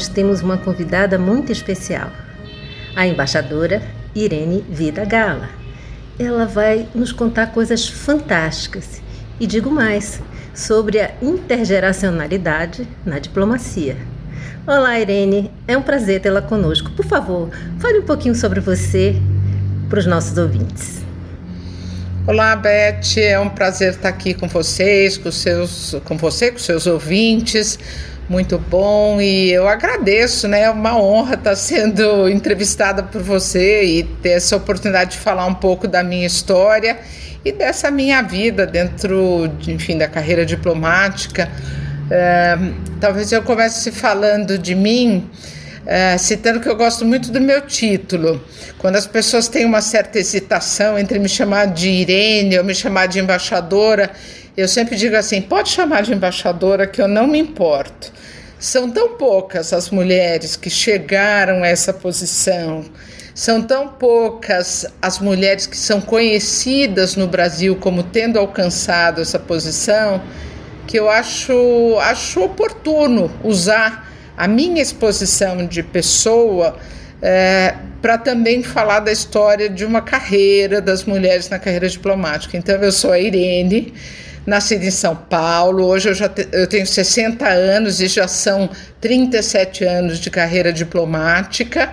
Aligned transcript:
nós 0.00 0.08
temos 0.08 0.40
uma 0.40 0.56
convidada 0.56 1.18
muito 1.18 1.52
especial, 1.52 2.10
a 2.96 3.06
embaixadora 3.06 3.82
Irene 4.14 4.64
Vida 4.66 5.04
Gala. 5.04 5.50
Ela 6.18 6.46
vai 6.46 6.88
nos 6.94 7.12
contar 7.12 7.48
coisas 7.48 7.86
fantásticas 7.86 9.02
e 9.38 9.46
digo 9.46 9.70
mais 9.70 10.22
sobre 10.54 11.00
a 11.00 11.10
intergeracionalidade 11.20 12.88
na 13.04 13.18
diplomacia. 13.18 13.94
Olá, 14.66 14.98
Irene, 14.98 15.50
é 15.68 15.76
um 15.76 15.82
prazer 15.82 16.22
tê-la 16.22 16.40
conosco. 16.40 16.90
Por 16.92 17.04
favor, 17.04 17.50
fale 17.78 17.98
um 17.98 18.04
pouquinho 18.06 18.34
sobre 18.34 18.58
você 18.58 19.16
para 19.90 19.98
os 19.98 20.06
nossos 20.06 20.38
ouvintes. 20.38 21.02
Olá, 22.26 22.56
Beth, 22.56 23.18
é 23.18 23.38
um 23.38 23.50
prazer 23.50 23.90
estar 23.90 24.08
aqui 24.08 24.32
com 24.32 24.48
vocês, 24.48 25.18
com, 25.18 25.30
seus, 25.30 25.94
com 26.06 26.16
você, 26.16 26.50
com 26.50 26.58
seus 26.58 26.86
ouvintes 26.86 27.78
muito 28.30 28.56
bom 28.58 29.20
e 29.20 29.50
eu 29.50 29.66
agradeço, 29.66 30.46
né? 30.46 30.60
É 30.60 30.70
uma 30.70 30.96
honra 30.96 31.34
estar 31.34 31.56
sendo 31.56 32.28
entrevistada 32.28 33.02
por 33.02 33.20
você 33.20 33.82
e 33.82 34.04
ter 34.04 34.30
essa 34.30 34.54
oportunidade 34.54 35.12
de 35.12 35.18
falar 35.18 35.44
um 35.46 35.54
pouco 35.54 35.88
da 35.88 36.04
minha 36.04 36.24
história 36.24 37.00
e 37.44 37.50
dessa 37.50 37.90
minha 37.90 38.22
vida 38.22 38.64
dentro, 38.68 39.50
de, 39.58 39.72
enfim, 39.72 39.98
da 39.98 40.06
carreira 40.06 40.46
diplomática. 40.46 41.50
É, 42.08 42.56
talvez 43.00 43.32
eu 43.32 43.42
comece 43.42 43.90
falando 43.90 44.56
de 44.56 44.76
mim. 44.76 45.28
É, 45.84 46.16
citando 46.16 46.60
que 46.60 46.68
eu 46.68 46.76
gosto 46.76 47.04
muito 47.04 47.32
do 47.32 47.40
meu 47.40 47.62
título. 47.62 48.40
Quando 48.78 48.94
as 48.94 49.08
pessoas 49.08 49.48
têm 49.48 49.64
uma 49.64 49.80
certa 49.80 50.20
hesitação 50.20 50.96
entre 50.96 51.18
me 51.18 51.28
chamar 51.28 51.66
de 51.66 51.88
Irene 51.88 52.58
ou 52.58 52.64
me 52.64 52.76
chamar 52.76 53.06
de 53.06 53.18
embaixadora, 53.18 54.10
eu 54.60 54.68
sempre 54.68 54.96
digo 54.96 55.16
assim: 55.16 55.40
pode 55.40 55.70
chamar 55.70 56.02
de 56.02 56.12
embaixadora 56.12 56.86
que 56.86 57.00
eu 57.00 57.08
não 57.08 57.26
me 57.26 57.38
importo. 57.38 58.12
São 58.58 58.90
tão 58.90 59.16
poucas 59.16 59.72
as 59.72 59.90
mulheres 59.90 60.54
que 60.54 60.68
chegaram 60.68 61.62
a 61.62 61.66
essa 61.66 61.94
posição, 61.94 62.84
são 63.34 63.62
tão 63.62 63.88
poucas 63.88 64.84
as 65.00 65.18
mulheres 65.18 65.66
que 65.66 65.76
são 65.76 65.98
conhecidas 66.00 67.16
no 67.16 67.26
Brasil 67.26 67.74
como 67.76 68.02
tendo 68.02 68.38
alcançado 68.38 69.22
essa 69.22 69.38
posição, 69.38 70.20
que 70.86 70.98
eu 70.98 71.08
acho, 71.08 71.98
acho 72.00 72.44
oportuno 72.44 73.30
usar 73.42 74.12
a 74.36 74.46
minha 74.46 74.82
exposição 74.82 75.66
de 75.66 75.82
pessoa 75.82 76.76
é, 77.22 77.74
para 78.02 78.18
também 78.18 78.62
falar 78.62 79.00
da 79.00 79.12
história 79.12 79.68
de 79.68 79.84
uma 79.84 80.02
carreira 80.02 80.80
das 80.80 81.04
mulheres 81.04 81.48
na 81.48 81.58
carreira 81.58 81.88
diplomática. 81.88 82.56
Então, 82.56 82.76
eu 82.76 82.92
sou 82.92 83.12
a 83.12 83.18
Irene 83.18 83.92
nascida 84.46 84.84
em 84.84 84.90
São 84.90 85.14
Paulo. 85.14 85.84
Hoje 85.86 86.08
eu 86.08 86.14
já 86.14 86.28
te, 86.28 86.48
eu 86.52 86.66
tenho 86.66 86.86
60 86.86 87.46
anos 87.46 88.00
e 88.00 88.06
já 88.06 88.26
são 88.26 88.68
37 89.00 89.84
anos 89.84 90.18
de 90.18 90.30
carreira 90.30 90.72
diplomática. 90.72 91.90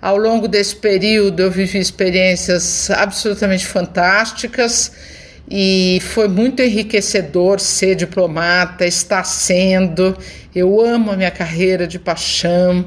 Ao 0.00 0.16
longo 0.16 0.48
desse 0.48 0.76
período 0.76 1.40
eu 1.40 1.50
vivi 1.50 1.78
experiências 1.78 2.90
absolutamente 2.90 3.66
fantásticas 3.66 4.92
e 5.50 6.00
foi 6.00 6.28
muito 6.28 6.62
enriquecedor 6.62 7.58
ser 7.60 7.96
diplomata, 7.96 8.86
está 8.86 9.24
sendo. 9.24 10.16
Eu 10.54 10.80
amo 10.80 11.10
a 11.10 11.16
minha 11.16 11.30
carreira 11.30 11.86
de 11.86 11.98
paixão 11.98 12.84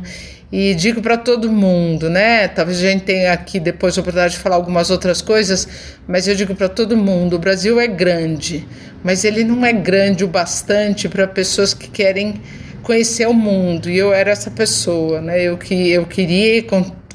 e 0.56 0.76
digo 0.76 1.02
para 1.02 1.18
todo 1.18 1.52
mundo, 1.52 2.12
né? 2.12 2.48
Talvez 2.48 2.78
a 2.78 2.82
gente 2.82 3.06
tenha 3.06 3.34
aqui 3.34 3.60
depois 3.60 3.98
a 3.98 4.02
oportunidade 4.02 4.36
de 4.36 4.40
falar 4.40 4.56
algumas 4.56 4.92
outras 4.92 5.20
coisas, 5.20 5.68
mas 6.08 6.28
eu 6.28 6.36
digo 6.36 6.54
para 6.54 6.70
todo 6.70 6.96
mundo: 6.96 7.38
o 7.38 7.40
Brasil 7.40 7.80
é 7.80 7.88
grande, 7.88 8.64
mas 9.04 9.26
ele 9.26 9.44
não 9.44 9.66
é 9.66 9.74
grande 9.74 10.24
o 10.24 10.28
bastante 10.28 11.10
para 11.10 11.26
pessoas 11.26 11.74
que 11.74 11.90
querem 11.90 12.40
conhecer 12.84 13.28
o 13.28 13.34
mundo. 13.34 13.90
E 13.90 13.98
eu 13.98 14.14
era 14.14 14.30
essa 14.30 14.52
pessoa, 14.52 15.20
né? 15.22 15.42
Eu 15.42 15.58
que 15.58 15.90
eu 15.90 16.06
queria 16.06 16.60
e 16.60 16.68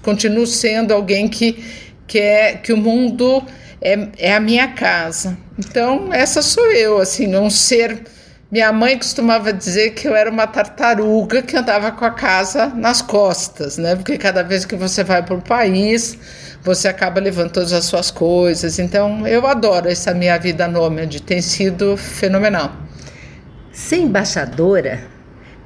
continuo 0.03 0.45
sendo 0.45 0.93
alguém 0.93 1.29
que 1.29 1.63
quer 2.09 2.61
que 2.61 2.73
o 2.73 2.77
mundo 2.77 3.41
é, 3.81 4.09
é 4.19 4.35
a 4.35 4.41
minha 4.41 4.67
casa. 4.67 5.39
Então 5.57 6.13
essa 6.13 6.43
sou 6.43 6.73
eu, 6.73 6.99
assim, 6.99 7.33
um 7.37 7.49
ser 7.49 8.03
minha 8.51 8.73
mãe 8.73 8.97
costumava 8.97 9.53
dizer 9.53 9.91
que 9.91 10.09
eu 10.09 10.17
era 10.17 10.31
uma 10.31 10.47
tartaruga 10.47 11.43
que 11.43 11.55
andava 11.55 11.93
com 11.93 12.05
a 12.05 12.11
casa 12.11 12.67
nas 12.69 13.03
costas, 13.03 13.77
né? 13.77 13.95
Porque 13.95 14.17
cada 14.17 14.43
vez 14.43 14.65
que 14.65 14.75
você 14.75 15.05
vai 15.05 15.23
para 15.23 15.35
o 15.35 15.43
país, 15.43 16.17
você 16.63 16.89
acaba 16.89 17.21
levando 17.21 17.53
todas 17.53 17.75
as 17.75 17.85
suas 17.85 18.11
coisas. 18.11 18.79
Então, 18.79 19.27
eu 19.29 19.47
adoro 19.47 19.89
essa 19.89 20.15
minha 20.15 20.39
vida 20.39 20.67
nômade, 20.67 21.21
tem 21.21 21.43
sido 21.43 21.95
fenomenal. 21.99 22.73
Ser 23.71 23.99
embaixadora 23.99 25.01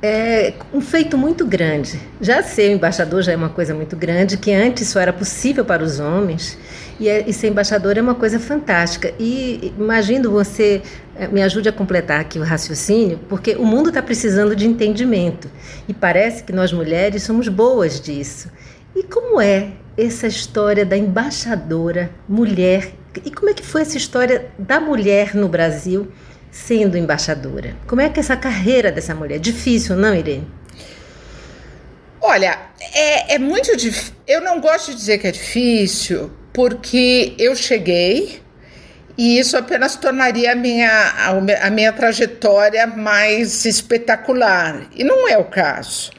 é 0.03 0.53
um 0.75 0.81
feito 0.81 1.17
muito 1.17 1.47
grande. 1.47 2.01
Já 2.21 2.43
ser 2.43 2.73
embaixador 2.73 3.23
já 3.23 3.31
é 3.31 3.37
uma 3.37 3.49
coisa 3.49 3.73
muito 3.73 3.97
grande, 3.97 4.37
que 4.37 4.53
antes 4.53 4.89
só 4.89 4.99
era 4.99 5.13
possível 5.13 5.65
para 5.65 5.85
os 5.85 6.01
homens, 6.01 6.59
e, 6.99 7.09
é, 7.09 7.25
e 7.27 7.33
ser 7.33 7.49
embaixador 7.49 7.97
é 7.97 8.03
uma 8.03 8.17
coisa 8.17 8.41
fantástica. 8.41 9.15
E 9.21 9.73
imagino 9.79 10.31
você 10.33 10.83
me 11.31 11.43
ajude 11.43 11.69
a 11.69 11.73
completar 11.73 12.21
aqui 12.21 12.39
o 12.39 12.43
raciocínio, 12.43 13.19
porque 13.29 13.55
o 13.55 13.65
mundo 13.65 13.89
está 13.89 14.03
precisando 14.03 14.57
de 14.57 14.67
entendimento, 14.67 15.51
e 15.89 15.95
parece 15.95 16.43
que 16.45 16.53
nós 16.53 16.73
mulheres 16.73 17.23
somos 17.23 17.49
boas 17.49 18.01
disso. 18.01 18.51
E 18.95 19.03
como 19.03 19.41
é 19.41 19.73
essa 19.97 20.27
história 20.27 20.85
da 20.85 20.97
embaixadora 20.97 22.11
mulher? 22.29 22.93
E 23.25 23.31
como 23.31 23.51
é 23.51 23.55
que 23.55 23.63
foi 23.63 23.83
essa 23.83 23.97
história 23.97 24.51
da 24.59 24.81
mulher 24.81 25.35
no 25.35 25.49
Brasil? 25.49 26.11
sendo 26.53 26.99
embaixadora? 26.99 27.75
Como 27.87 28.01
é 28.03 28.11
que 28.11 28.21
é 28.21 28.23
essa 28.23 28.37
carreira 28.37 28.93
dessa 28.93 29.15
mulher? 29.15 29.41
Difícil, 29.41 29.97
não, 29.97 30.15
Irene? 30.15 30.47
Olha, 32.21 32.57
é, 32.95 33.35
é 33.35 33.39
muito 33.39 33.75
difícil. 33.77 34.13
Eu 34.29 34.43
não 34.43 34.61
gosto 34.61 34.93
de 34.93 34.99
dizer 34.99 35.19
que 35.19 35.27
é 35.27 35.33
difícil, 35.33 36.31
porque 36.53 37.35
eu 37.39 37.57
cheguei 37.57 38.42
e 39.17 39.39
isso 39.39 39.57
apenas 39.57 39.97
tornaria 39.97 40.53
a 40.53 40.55
minha, 40.55 41.13
a, 41.63 41.71
minha 41.71 41.93
trajetória 41.93 42.87
mais 42.87 43.65
espetacular. 43.65 44.87
E 44.97 45.05
não 45.05 45.29
é 45.29 45.37
o 45.37 45.45
caso. 45.45 46.11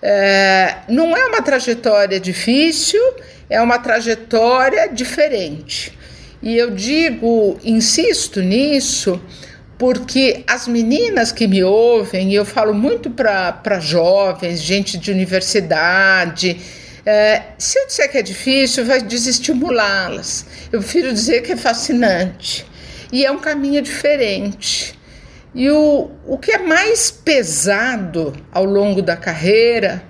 É, 0.00 0.76
não 0.88 1.16
é 1.16 1.24
uma 1.26 1.42
trajetória 1.42 2.20
difícil, 2.20 3.02
é 3.50 3.60
uma 3.60 3.78
trajetória 3.78 4.88
diferente. 4.88 5.98
E 6.40 6.56
eu 6.56 6.70
digo, 6.70 7.58
insisto 7.64 8.40
nisso, 8.40 9.20
porque 9.76 10.44
as 10.46 10.68
meninas 10.68 11.32
que 11.32 11.48
me 11.48 11.64
ouvem, 11.64 12.30
e 12.30 12.34
eu 12.36 12.44
falo 12.44 12.72
muito 12.72 13.10
para 13.10 13.80
jovens, 13.80 14.60
gente 14.60 14.96
de 14.96 15.10
universidade, 15.10 16.60
é, 17.10 17.42
se 17.56 17.78
eu 17.78 17.86
disser 17.86 18.10
que 18.10 18.18
é 18.18 18.22
difícil, 18.22 18.84
vai 18.84 19.00
desestimulá-las. 19.00 20.44
Eu 20.70 20.80
prefiro 20.80 21.10
dizer 21.10 21.40
que 21.40 21.52
é 21.52 21.56
fascinante. 21.56 22.66
E 23.10 23.24
é 23.24 23.32
um 23.32 23.38
caminho 23.38 23.80
diferente. 23.80 24.94
E 25.54 25.70
o, 25.70 26.10
o 26.26 26.36
que 26.36 26.52
é 26.52 26.58
mais 26.58 27.10
pesado 27.10 28.34
ao 28.52 28.66
longo 28.66 29.00
da 29.00 29.16
carreira 29.16 30.02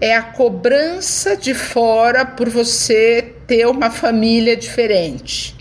é 0.00 0.14
a 0.14 0.22
cobrança 0.22 1.36
de 1.36 1.54
fora 1.54 2.24
por 2.24 2.48
você 2.48 3.34
ter 3.48 3.66
uma 3.66 3.90
família 3.90 4.56
diferente 4.56 5.56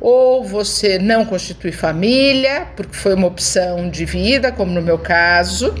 ou 0.00 0.42
você 0.42 0.98
não 0.98 1.24
constitui 1.24 1.70
família, 1.70 2.66
porque 2.74 2.96
foi 2.96 3.14
uma 3.14 3.28
opção 3.28 3.88
de 3.88 4.04
vida, 4.04 4.50
como 4.50 4.72
no 4.72 4.82
meu 4.82 4.98
caso, 4.98 5.72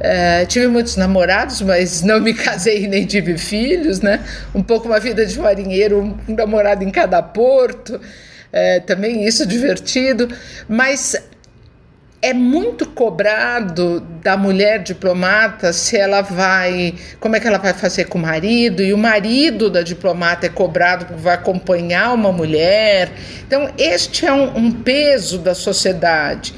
É, 0.00 0.46
tive 0.46 0.68
muitos 0.68 0.96
namorados, 0.96 1.60
mas 1.60 2.02
não 2.02 2.20
me 2.20 2.32
casei 2.34 2.86
nem 2.86 3.04
tive 3.04 3.36
filhos, 3.36 4.00
né? 4.00 4.24
Um 4.54 4.62
pouco 4.62 4.86
uma 4.86 5.00
vida 5.00 5.24
de 5.26 5.38
marinheiro, 5.38 6.00
um, 6.00 6.34
namorado 6.34 6.84
em 6.84 6.90
cada 6.90 7.20
porto, 7.22 8.00
é, 8.52 8.80
também 8.80 9.26
isso 9.26 9.44
divertido. 9.44 10.28
Mas 10.68 11.16
é 12.20 12.32
muito 12.32 12.86
cobrado 12.86 14.00
da 14.22 14.36
mulher 14.36 14.82
diplomata 14.82 15.72
se 15.72 15.96
ela 15.96 16.20
vai, 16.20 16.94
como 17.20 17.36
é 17.36 17.40
que 17.40 17.46
ela 17.46 17.58
vai 17.58 17.72
fazer 17.72 18.06
com 18.06 18.18
o 18.18 18.22
marido, 18.22 18.82
e 18.82 18.92
o 18.92 18.98
marido 18.98 19.70
da 19.70 19.82
diplomata 19.82 20.46
é 20.46 20.48
cobrado 20.48 21.06
porque 21.06 21.22
vai 21.22 21.34
acompanhar 21.34 22.12
uma 22.12 22.32
mulher. 22.32 23.10
Então, 23.46 23.68
este 23.78 24.26
é 24.26 24.32
um, 24.32 24.56
um 24.56 24.72
peso 24.72 25.38
da 25.38 25.54
sociedade. 25.54 26.54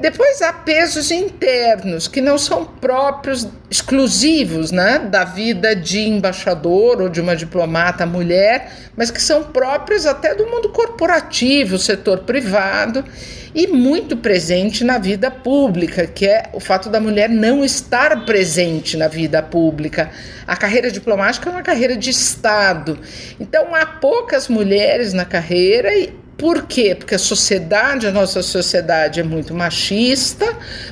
Depois 0.00 0.40
há 0.42 0.52
pesos 0.52 1.10
internos 1.10 2.06
que 2.06 2.20
não 2.20 2.38
são 2.38 2.64
próprios, 2.64 3.48
exclusivos, 3.68 4.70
né, 4.70 4.98
da 4.98 5.24
vida 5.24 5.74
de 5.74 6.00
embaixador 6.00 7.02
ou 7.02 7.08
de 7.08 7.20
uma 7.20 7.34
diplomata 7.34 8.06
mulher, 8.06 8.72
mas 8.96 9.10
que 9.10 9.20
são 9.20 9.42
próprios 9.42 10.06
até 10.06 10.34
do 10.36 10.46
mundo 10.46 10.68
corporativo, 10.68 11.78
setor 11.78 12.20
privado 12.20 13.04
e 13.52 13.66
muito 13.66 14.16
presente 14.16 14.84
na 14.84 14.98
vida 14.98 15.32
pública, 15.32 16.06
que 16.06 16.26
é 16.26 16.44
o 16.52 16.60
fato 16.60 16.88
da 16.88 17.00
mulher 17.00 17.28
não 17.28 17.64
estar 17.64 18.24
presente 18.24 18.96
na 18.96 19.08
vida 19.08 19.42
pública. 19.42 20.10
A 20.46 20.56
carreira 20.56 20.92
diplomática 20.92 21.50
é 21.50 21.52
uma 21.52 21.62
carreira 21.62 21.96
de 21.96 22.10
Estado. 22.10 22.98
Então 23.40 23.74
há 23.74 23.84
poucas 23.84 24.48
mulheres 24.48 25.12
na 25.12 25.24
carreira 25.24 25.92
e 25.92 26.14
por 26.38 26.68
quê? 26.68 26.94
Porque 26.94 27.16
a 27.16 27.18
sociedade, 27.18 28.06
a 28.06 28.12
nossa 28.12 28.42
sociedade 28.44 29.18
é 29.18 29.24
muito 29.24 29.52
machista, 29.52 30.46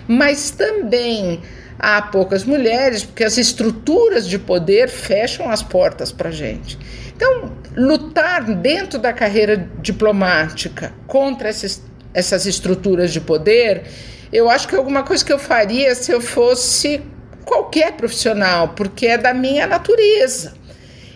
mas 0.08 0.50
também 0.50 1.40
há 1.78 2.02
poucas 2.02 2.42
mulheres, 2.44 3.04
porque 3.04 3.22
as 3.22 3.38
estruturas 3.38 4.26
de 4.26 4.40
poder 4.40 4.88
fecham 4.88 5.48
as 5.48 5.62
portas 5.62 6.10
para 6.10 6.30
a 6.30 6.32
gente. 6.32 6.76
Então, 7.14 7.52
lutar 7.76 8.42
dentro 8.56 8.98
da 8.98 9.12
carreira 9.12 9.70
diplomática 9.80 10.92
contra 11.06 11.48
esses, 11.48 11.80
essas 12.12 12.44
estruturas 12.44 13.12
de 13.12 13.20
poder, 13.20 13.84
eu 14.32 14.50
acho 14.50 14.66
que 14.66 14.74
é 14.74 14.78
alguma 14.78 15.04
coisa 15.04 15.24
que 15.24 15.32
eu 15.32 15.38
faria 15.38 15.94
se 15.94 16.10
eu 16.10 16.20
fosse 16.20 17.00
qualquer 17.44 17.92
profissional, 17.92 18.70
porque 18.70 19.06
é 19.06 19.16
da 19.16 19.32
minha 19.32 19.64
natureza. 19.64 20.54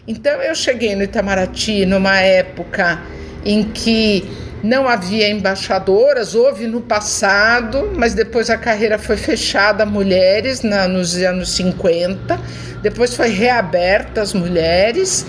Então, 0.07 0.41
eu 0.41 0.55
cheguei 0.55 0.95
no 0.95 1.03
Itamaraty 1.03 1.85
numa 1.85 2.21
época 2.21 3.03
em 3.45 3.65
que 3.65 4.29
não 4.63 4.89
havia 4.89 5.29
embaixadoras, 5.29 6.35
houve 6.35 6.67
no 6.67 6.81
passado, 6.81 7.91
mas 7.97 8.15
depois 8.15 8.51
a 8.51 8.59
carreira 8.59 8.99
foi 8.99 9.17
fechada 9.17 9.85
a 9.85 9.87
mulheres 9.87 10.63
na, 10.63 10.87
nos 10.87 11.17
anos 11.17 11.51
50, 11.53 12.39
depois 12.83 13.15
foi 13.15 13.29
reaberta 13.29 14.21
às 14.21 14.35
mulheres. 14.35 15.25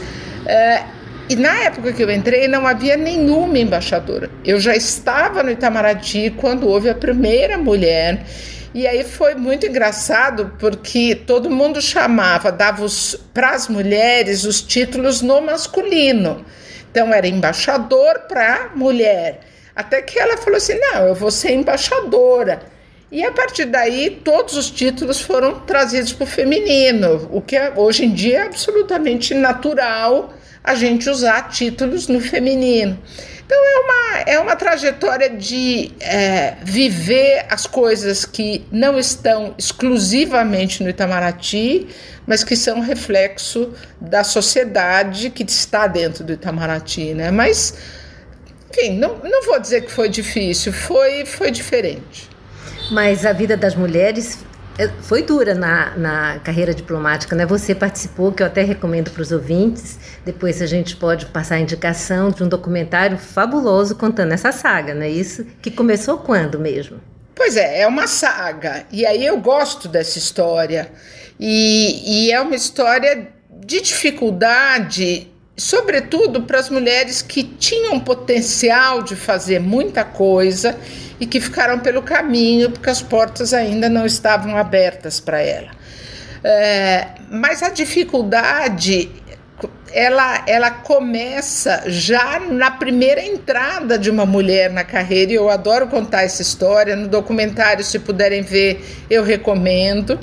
É, 0.45 0.83
e 1.29 1.35
na 1.35 1.63
época 1.63 1.93
que 1.93 2.03
eu 2.03 2.11
entrei, 2.11 2.47
não 2.47 2.67
havia 2.67 2.97
nenhuma 2.97 3.57
embaixadora. 3.57 4.29
Eu 4.43 4.59
já 4.59 4.75
estava 4.75 5.41
no 5.41 5.49
Itamaraty 5.49 6.33
quando 6.35 6.67
houve 6.67 6.89
a 6.89 6.95
primeira 6.95 7.57
mulher. 7.57 8.25
E 8.73 8.87
aí 8.87 9.03
foi 9.03 9.35
muito 9.35 9.65
engraçado 9.65 10.53
porque 10.59 11.15
todo 11.15 11.49
mundo 11.49 11.81
chamava, 11.81 12.51
dava 12.51 12.85
para 13.33 13.51
as 13.51 13.67
mulheres 13.67 14.43
os 14.43 14.61
títulos 14.61 15.21
no 15.21 15.41
masculino. 15.41 16.45
Então 16.91 17.13
era 17.13 17.25
embaixador 17.25 18.19
para 18.27 18.71
mulher. 18.75 19.39
Até 19.73 20.01
que 20.01 20.19
ela 20.19 20.37
falou 20.37 20.57
assim: 20.57 20.77
não, 20.77 21.07
eu 21.07 21.15
vou 21.15 21.31
ser 21.31 21.53
embaixadora. 21.53 22.61
E 23.09 23.23
a 23.23 23.31
partir 23.31 23.65
daí, 23.65 24.21
todos 24.23 24.55
os 24.55 24.69
títulos 24.69 25.19
foram 25.19 25.59
trazidos 25.61 26.13
para 26.13 26.23
o 26.23 26.27
feminino, 26.27 27.27
o 27.31 27.41
que 27.41 27.57
é, 27.57 27.73
hoje 27.75 28.05
em 28.05 28.13
dia 28.13 28.39
é 28.39 28.41
absolutamente 28.43 29.33
natural 29.33 30.33
a 30.63 30.75
gente 30.75 31.09
usar 31.09 31.49
títulos 31.49 32.07
no 32.07 32.19
feminino. 32.19 32.97
Então 33.45 33.57
é 33.57 33.79
uma, 33.79 34.19
é 34.31 34.39
uma 34.39 34.55
trajetória 34.55 35.29
de 35.29 35.91
é, 35.99 36.55
viver 36.63 37.45
as 37.49 37.67
coisas 37.67 38.23
que 38.23 38.65
não 38.71 38.97
estão 38.97 39.53
exclusivamente 39.57 40.81
no 40.81 40.89
Itamaraty, 40.89 41.87
mas 42.25 42.45
que 42.45 42.55
são 42.55 42.79
reflexo 42.79 43.73
da 43.99 44.23
sociedade 44.23 45.29
que 45.31 45.43
está 45.43 45.85
dentro 45.85 46.23
do 46.23 46.31
Itamaraty, 46.31 47.13
né? 47.13 47.29
Mas, 47.29 47.73
enfim, 48.69 48.97
não, 48.97 49.17
não 49.17 49.43
vou 49.45 49.59
dizer 49.59 49.81
que 49.81 49.91
foi 49.91 50.07
difícil, 50.07 50.71
foi, 50.71 51.25
foi 51.25 51.51
diferente. 51.51 52.29
Mas 52.89 53.25
a 53.25 53.33
vida 53.33 53.57
das 53.57 53.75
mulheres 53.75 54.39
foi 55.01 55.23
dura 55.23 55.53
na, 55.53 55.97
na 55.97 56.39
carreira 56.39 56.73
diplomática, 56.73 57.35
né? 57.35 57.45
Você 57.45 57.75
participou, 57.75 58.31
que 58.31 58.41
eu 58.41 58.47
até 58.47 58.63
recomendo 58.63 59.11
para 59.11 59.21
os 59.21 59.31
ouvintes. 59.31 59.99
Depois 60.25 60.61
a 60.61 60.65
gente 60.65 60.95
pode 60.95 61.27
passar 61.27 61.55
a 61.55 61.59
indicação 61.59 62.29
de 62.29 62.43
um 62.43 62.47
documentário 62.47 63.17
fabuloso 63.17 63.95
contando 63.95 64.31
essa 64.33 64.51
saga, 64.51 64.93
não 64.93 65.03
é 65.03 65.09
isso? 65.09 65.45
Que 65.61 65.69
começou 65.69 66.17
quando 66.19 66.59
mesmo? 66.59 66.99
Pois 67.35 67.57
é, 67.57 67.81
é 67.81 67.87
uma 67.87 68.07
saga. 68.07 68.85
E 68.91 69.05
aí 69.05 69.25
eu 69.25 69.39
gosto 69.39 69.87
dessa 69.87 70.17
história. 70.17 70.91
E, 71.39 72.27
e 72.27 72.31
é 72.31 72.39
uma 72.39 72.55
história 72.55 73.29
de 73.65 73.81
dificuldade, 73.81 75.30
sobretudo 75.55 76.43
para 76.43 76.59
as 76.59 76.69
mulheres 76.69 77.21
que 77.21 77.43
tinham 77.43 77.99
potencial 77.99 79.01
de 79.01 79.15
fazer 79.15 79.59
muita 79.59 80.03
coisa 80.03 80.77
e 81.19 81.25
que 81.25 81.39
ficaram 81.39 81.79
pelo 81.79 82.01
caminho 82.01 82.71
porque 82.71 82.89
as 82.89 83.01
portas 83.01 83.53
ainda 83.53 83.87
não 83.87 84.05
estavam 84.05 84.57
abertas 84.57 85.19
para 85.19 85.41
ela. 85.41 85.71
É, 86.43 87.07
mas 87.29 87.61
a 87.61 87.69
dificuldade 87.69 89.09
ela, 89.93 90.43
ela 90.47 90.71
começa 90.71 91.83
já 91.87 92.39
na 92.39 92.71
primeira 92.71 93.21
entrada 93.21 93.97
de 93.97 94.09
uma 94.09 94.25
mulher 94.25 94.71
na 94.71 94.83
carreira, 94.83 95.31
e 95.31 95.35
eu 95.35 95.49
adoro 95.49 95.87
contar 95.87 96.23
essa 96.23 96.41
história. 96.41 96.95
No 96.95 97.07
documentário, 97.07 97.83
se 97.83 97.99
puderem 97.99 98.41
ver, 98.41 98.83
eu 99.09 99.23
recomendo. 99.23 100.19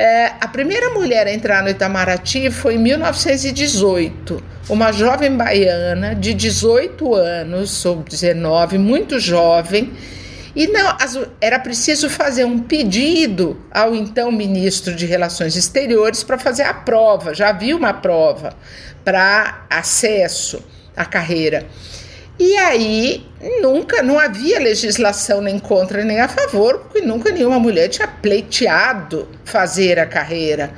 É, 0.00 0.32
a 0.40 0.48
primeira 0.48 0.88
mulher 0.88 1.26
a 1.26 1.30
entrar 1.30 1.62
no 1.62 1.68
Itamaraty 1.68 2.50
foi 2.50 2.76
em 2.76 2.78
1918. 2.78 4.42
Uma 4.66 4.92
jovem 4.92 5.36
baiana 5.36 6.14
de 6.14 6.32
18 6.32 7.14
anos, 7.14 7.84
ou 7.84 7.96
19, 7.96 8.78
muito 8.78 9.20
jovem, 9.20 9.92
e 10.56 10.66
não, 10.68 10.96
era 11.38 11.58
preciso 11.58 12.08
fazer 12.08 12.46
um 12.46 12.60
pedido 12.60 13.60
ao 13.70 13.94
então 13.94 14.32
ministro 14.32 14.94
de 14.94 15.04
Relações 15.04 15.54
Exteriores 15.54 16.24
para 16.24 16.38
fazer 16.38 16.62
a 16.62 16.72
prova. 16.72 17.34
Já 17.34 17.50
havia 17.50 17.76
uma 17.76 17.92
prova 17.92 18.54
para 19.04 19.66
acesso 19.68 20.64
à 20.96 21.04
carreira. 21.04 21.66
E 22.40 22.56
aí 22.56 23.22
nunca, 23.60 24.02
não 24.02 24.18
havia 24.18 24.58
legislação 24.58 25.42
nem 25.42 25.58
contra 25.58 26.02
nem 26.02 26.20
a 26.20 26.26
favor, 26.26 26.78
porque 26.78 27.02
nunca 27.02 27.30
nenhuma 27.30 27.60
mulher 27.60 27.88
tinha 27.88 28.08
pleiteado 28.08 29.28
fazer 29.44 29.98
a 29.98 30.06
carreira. 30.06 30.70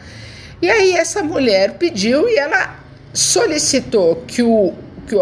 E 0.61 0.69
aí 0.69 0.97
essa 0.97 1.23
mulher 1.23 1.75
pediu 1.75 2.28
e 2.28 2.37
ela 2.37 2.81
solicitou 3.14 4.25
que 4.26 4.42
o 4.42 4.75
que 5.07 5.16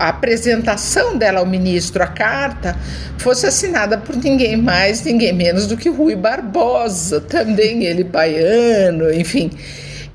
a 0.00 0.08
apresentação 0.08 1.16
dela 1.16 1.40
ao 1.40 1.46
ministro, 1.46 2.02
a 2.02 2.06
carta, 2.06 2.76
fosse 3.18 3.46
assinada 3.46 3.98
por 3.98 4.16
ninguém 4.16 4.56
mais, 4.56 5.04
ninguém 5.04 5.32
menos 5.32 5.66
do 5.66 5.76
que 5.76 5.88
Rui 5.88 6.16
Barbosa, 6.16 7.20
também 7.20 7.84
ele 7.84 8.04
baiano, 8.04 9.12
enfim. 9.12 9.50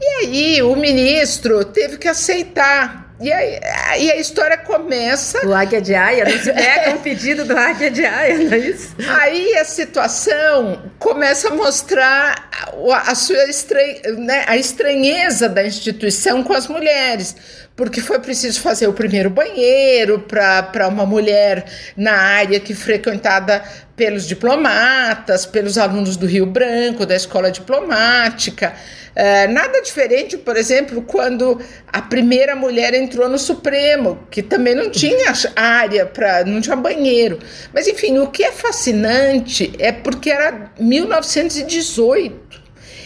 E 0.02 0.06
aí 0.06 0.62
o 0.64 0.76
ministro 0.76 1.64
teve 1.64 1.98
que 1.98 2.08
aceitar 2.08 3.03
e, 3.20 3.32
aí, 3.32 3.60
e 4.00 4.12
a 4.12 4.18
história 4.18 4.58
começa. 4.58 5.46
O 5.46 5.54
Águia 5.54 5.82
de 5.82 5.94
Aia, 5.94 6.26
não 6.26 6.38
se 6.38 6.52
nega 6.52 6.92
um 6.92 6.98
pedido 6.98 7.46
do 7.46 7.58
Águia 7.58 7.92
de 7.92 8.04
Aia, 8.04 8.38
não 8.38 8.54
é 8.54 8.58
isso? 8.58 8.96
Aí 9.08 9.56
a 9.58 9.66
situação 9.66 10.82
começa 11.00 11.50
a 11.50 11.52
mostrar 11.52 12.50
a, 12.92 13.12
a 13.12 13.16
sua 13.16 13.46
estran... 13.46 13.82
né, 14.18 14.44
a 14.48 14.58
estranheza 14.58 15.48
da 15.48 15.66
instituição 15.66 16.44
com 16.44 16.54
as 16.54 16.68
mulheres 16.68 17.36
porque 17.76 18.02
foi 18.02 18.20
preciso 18.20 18.62
fazer 18.62 18.88
o 18.88 18.94
primeiro 18.94 19.30
banheiro 19.30 20.20
para 20.20 20.88
uma 20.88 21.06
mulher 21.06 21.66
na 21.98 22.14
área 22.14 22.60
que 22.60 22.74
frequentada 22.74 23.64
pelos 23.96 24.28
diplomatas, 24.28 25.46
pelos 25.46 25.78
alunos 25.78 26.16
do 26.16 26.26
Rio 26.26 26.46
Branco, 26.46 27.06
da 27.06 27.16
escola 27.16 27.52
diplomática. 27.52 28.74
É, 29.16 29.48
nada 29.48 29.80
diferente, 29.82 30.38
por 30.38 30.58
exemplo, 30.58 31.04
quando 31.04 31.60
a 31.92 32.02
primeira 32.02 32.56
mulher 32.56 32.94
entrou 32.96 33.30
no 33.30 33.38
Supremo, 33.38 34.20
que 34.30 34.42
também 34.42 34.74
não 34.74 34.90
tinha 34.90 35.32
área 35.56 36.06
para, 36.06 36.44
não 36.46 36.60
tinha 36.62 36.76
banheiro. 36.76 37.38
Mas 37.72 37.88
enfim, 37.88 38.18
o 38.18 38.28
que 38.28 38.44
é 38.44 38.52
fascinante 38.52 39.72
é 39.78 39.92
porque 39.92 40.32
era 40.32 40.72
1918. 40.80 42.63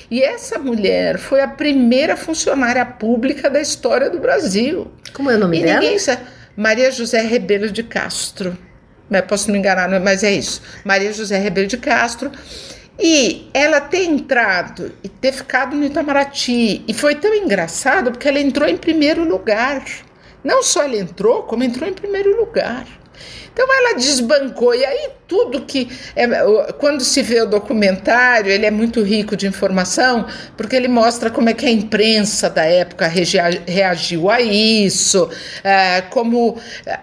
E 0.09 0.23
essa 0.23 0.57
mulher 0.57 1.17
foi 1.17 1.41
a 1.41 1.47
primeira 1.47 2.15
funcionária 2.15 2.85
pública 2.85 3.49
da 3.49 3.59
história 3.59 4.09
do 4.09 4.19
Brasil. 4.19 4.89
Como 5.13 5.29
é 5.29 5.35
o 5.35 5.39
nome 5.39 5.59
e 5.59 5.63
dela? 5.63 5.81
Ninguém 5.81 5.99
sabe. 5.99 6.21
Maria 6.55 6.89
José 6.91 7.21
Rebelo 7.21 7.69
de 7.69 7.83
Castro. 7.83 8.57
Posso 9.27 9.51
me 9.51 9.57
enganar, 9.57 9.87
mas 9.99 10.23
é 10.23 10.31
isso. 10.31 10.61
Maria 10.83 11.11
José 11.11 11.37
Rebelo 11.37 11.67
de 11.67 11.77
Castro. 11.77 12.31
E 12.99 13.49
ela 13.53 13.79
ter 13.79 14.03
entrado 14.03 14.91
e 15.03 15.09
ter 15.09 15.31
ficado 15.31 15.75
no 15.75 15.85
Itamaraty. 15.85 16.83
E 16.87 16.93
foi 16.93 17.15
tão 17.15 17.33
engraçado 17.33 18.11
porque 18.11 18.27
ela 18.27 18.39
entrou 18.39 18.67
em 18.67 18.77
primeiro 18.77 19.23
lugar. 19.23 19.83
Não 20.43 20.63
só 20.63 20.83
ela 20.83 20.95
entrou, 20.95 21.43
como 21.43 21.63
entrou 21.63 21.87
em 21.87 21.93
primeiro 21.93 22.35
lugar. 22.37 22.87
Então 23.51 23.65
ela 23.73 23.95
desbancou, 23.95 24.75
e 24.75 24.85
aí 24.85 25.09
tudo 25.27 25.61
que. 25.61 25.89
É, 26.15 26.27
quando 26.77 27.03
se 27.03 27.23
vê 27.23 27.41
o 27.41 27.47
documentário, 27.47 28.51
ele 28.51 28.65
é 28.65 28.71
muito 28.71 29.01
rico 29.01 29.35
de 29.35 29.47
informação, 29.47 30.27
porque 30.55 30.75
ele 30.75 30.87
mostra 30.87 31.31
como 31.31 31.49
é 31.49 31.53
que 31.53 31.65
a 31.65 31.71
imprensa 31.71 32.49
da 32.49 32.63
época 32.63 33.07
reagiu 33.07 34.29
a 34.29 34.39
isso, 34.41 35.29
é, 35.63 36.01
como 36.01 36.57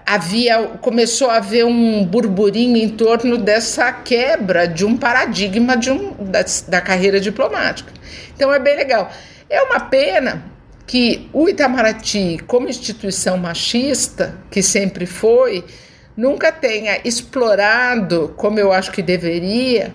havia. 0.07 0.63
começou 0.81 1.29
a 1.29 1.39
haver 1.39 1.65
um 1.65 2.05
burburinho 2.05 2.77
em 2.77 2.89
torno 2.89 3.37
dessa 3.37 3.93
quebra 3.93 4.69
de 4.69 4.85
um 4.85 4.97
paradigma 4.97 5.77
de 5.77 5.91
um, 5.91 6.15
da, 6.21 6.45
da 6.69 6.81
carreira 6.81 7.19
diplomática. 7.19 7.93
Então 8.37 8.53
é 8.55 8.59
bem 8.59 8.77
legal. 8.77 9.11
É 9.51 9.61
uma 9.63 9.81
pena 9.81 10.45
que 10.87 11.29
o 11.33 11.49
Itamaraty, 11.49 12.39
como 12.47 12.69
instituição 12.69 13.37
machista, 13.37 14.39
que 14.51 14.63
sempre 14.63 15.07
foi, 15.07 15.65
nunca 16.17 16.53
tenha 16.53 17.01
explorado, 17.05 18.33
como 18.37 18.59
eu 18.59 18.73
acho 18.73 18.93
que 18.93 19.03
deveria, 19.03 19.95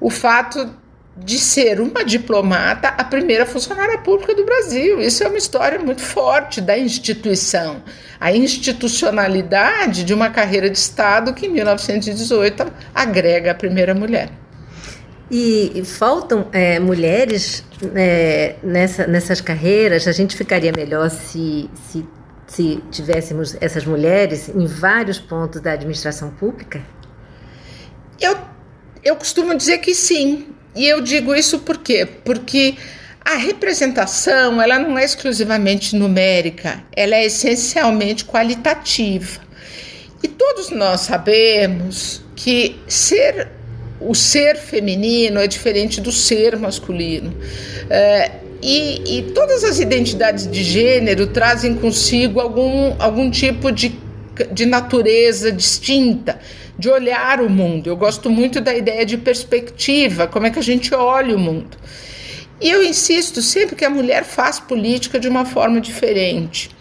o 0.00 0.10
fato 0.10 0.70
de 1.16 1.38
ser 1.38 1.80
uma 1.80 2.04
diplomata 2.04 2.88
a 2.88 3.02
primeira 3.02 3.46
funcionária 3.46 3.98
pública 3.98 4.34
do 4.34 4.44
Brasil. 4.44 5.00
Isso 5.00 5.24
é 5.24 5.28
uma 5.28 5.38
história 5.38 5.78
muito 5.78 6.02
forte 6.02 6.60
da 6.60 6.76
instituição. 6.76 7.82
A 8.20 8.32
institucionalidade 8.32 10.04
de 10.04 10.12
uma 10.12 10.28
carreira 10.28 10.68
de 10.68 10.76
Estado 10.76 11.32
que 11.32 11.46
em 11.46 11.50
1918 11.50 12.70
agrega 12.94 13.52
a 13.52 13.54
primeira 13.54 13.94
mulher. 13.94 14.28
E 15.30 15.82
faltam 15.84 16.46
é, 16.52 16.78
mulheres 16.78 17.64
é, 17.94 18.56
nessa, 18.62 19.06
nessas 19.06 19.40
carreiras. 19.40 20.06
A 20.06 20.12
gente 20.12 20.36
ficaria 20.36 20.70
melhor 20.70 21.10
se, 21.10 21.68
se 21.90 22.06
se 22.46 22.82
tivéssemos 22.90 23.56
essas 23.60 23.84
mulheres 23.84 24.48
em 24.48 24.66
vários 24.66 25.18
pontos 25.18 25.60
da 25.60 25.72
administração 25.72 26.30
pública? 26.30 26.82
Eu, 28.20 28.36
eu 29.04 29.16
costumo 29.16 29.54
dizer 29.56 29.78
que 29.78 29.94
sim. 29.94 30.48
E 30.74 30.86
eu 30.86 31.00
digo 31.00 31.34
isso 31.34 31.60
por 31.60 31.78
quê? 31.78 32.06
Porque 32.24 32.76
a 33.24 33.36
representação 33.36 34.60
ela 34.62 34.78
não 34.78 34.96
é 34.96 35.04
exclusivamente 35.04 35.96
numérica, 35.96 36.84
ela 36.94 37.16
é 37.16 37.24
essencialmente 37.24 38.24
qualitativa. 38.24 39.40
E 40.22 40.28
todos 40.28 40.70
nós 40.70 41.00
sabemos 41.00 42.22
que 42.36 42.78
ser 42.86 43.48
o 44.00 44.14
ser 44.14 44.56
feminino 44.56 45.40
é 45.40 45.46
diferente 45.46 46.00
do 46.00 46.12
ser 46.12 46.56
masculino. 46.56 47.34
É, 47.88 48.30
e, 48.68 49.18
e, 49.18 49.22
todas 49.32 49.62
as 49.62 49.78
identidades 49.78 50.50
de 50.50 50.64
gênero 50.64 51.28
trazem 51.28 51.76
consigo 51.76 52.40
algum, 52.40 52.96
algum 52.98 53.30
tipo 53.30 53.70
de, 53.70 53.96
de 54.50 54.66
natureza 54.66 55.52
distinta, 55.52 56.40
de 56.76 56.88
olhar 56.88 57.40
o 57.40 57.48
mundo. 57.48 57.86
Eu 57.86 57.96
gosto 57.96 58.28
muito 58.28 58.60
da 58.60 58.74
ideia 58.74 59.06
de 59.06 59.16
perspectiva, 59.16 60.26
como 60.26 60.48
é 60.48 60.50
que 60.50 60.58
a 60.58 60.62
gente 60.62 60.92
olha 60.92 61.36
o 61.36 61.38
mundo. 61.38 61.76
E 62.60 62.68
eu 62.68 62.82
insisto 62.82 63.40
sempre 63.40 63.76
que 63.76 63.84
a 63.84 63.90
mulher 63.90 64.24
faz 64.24 64.58
política 64.58 65.20
de 65.20 65.28
uma 65.28 65.44
forma 65.44 65.80
diferente. 65.80 66.75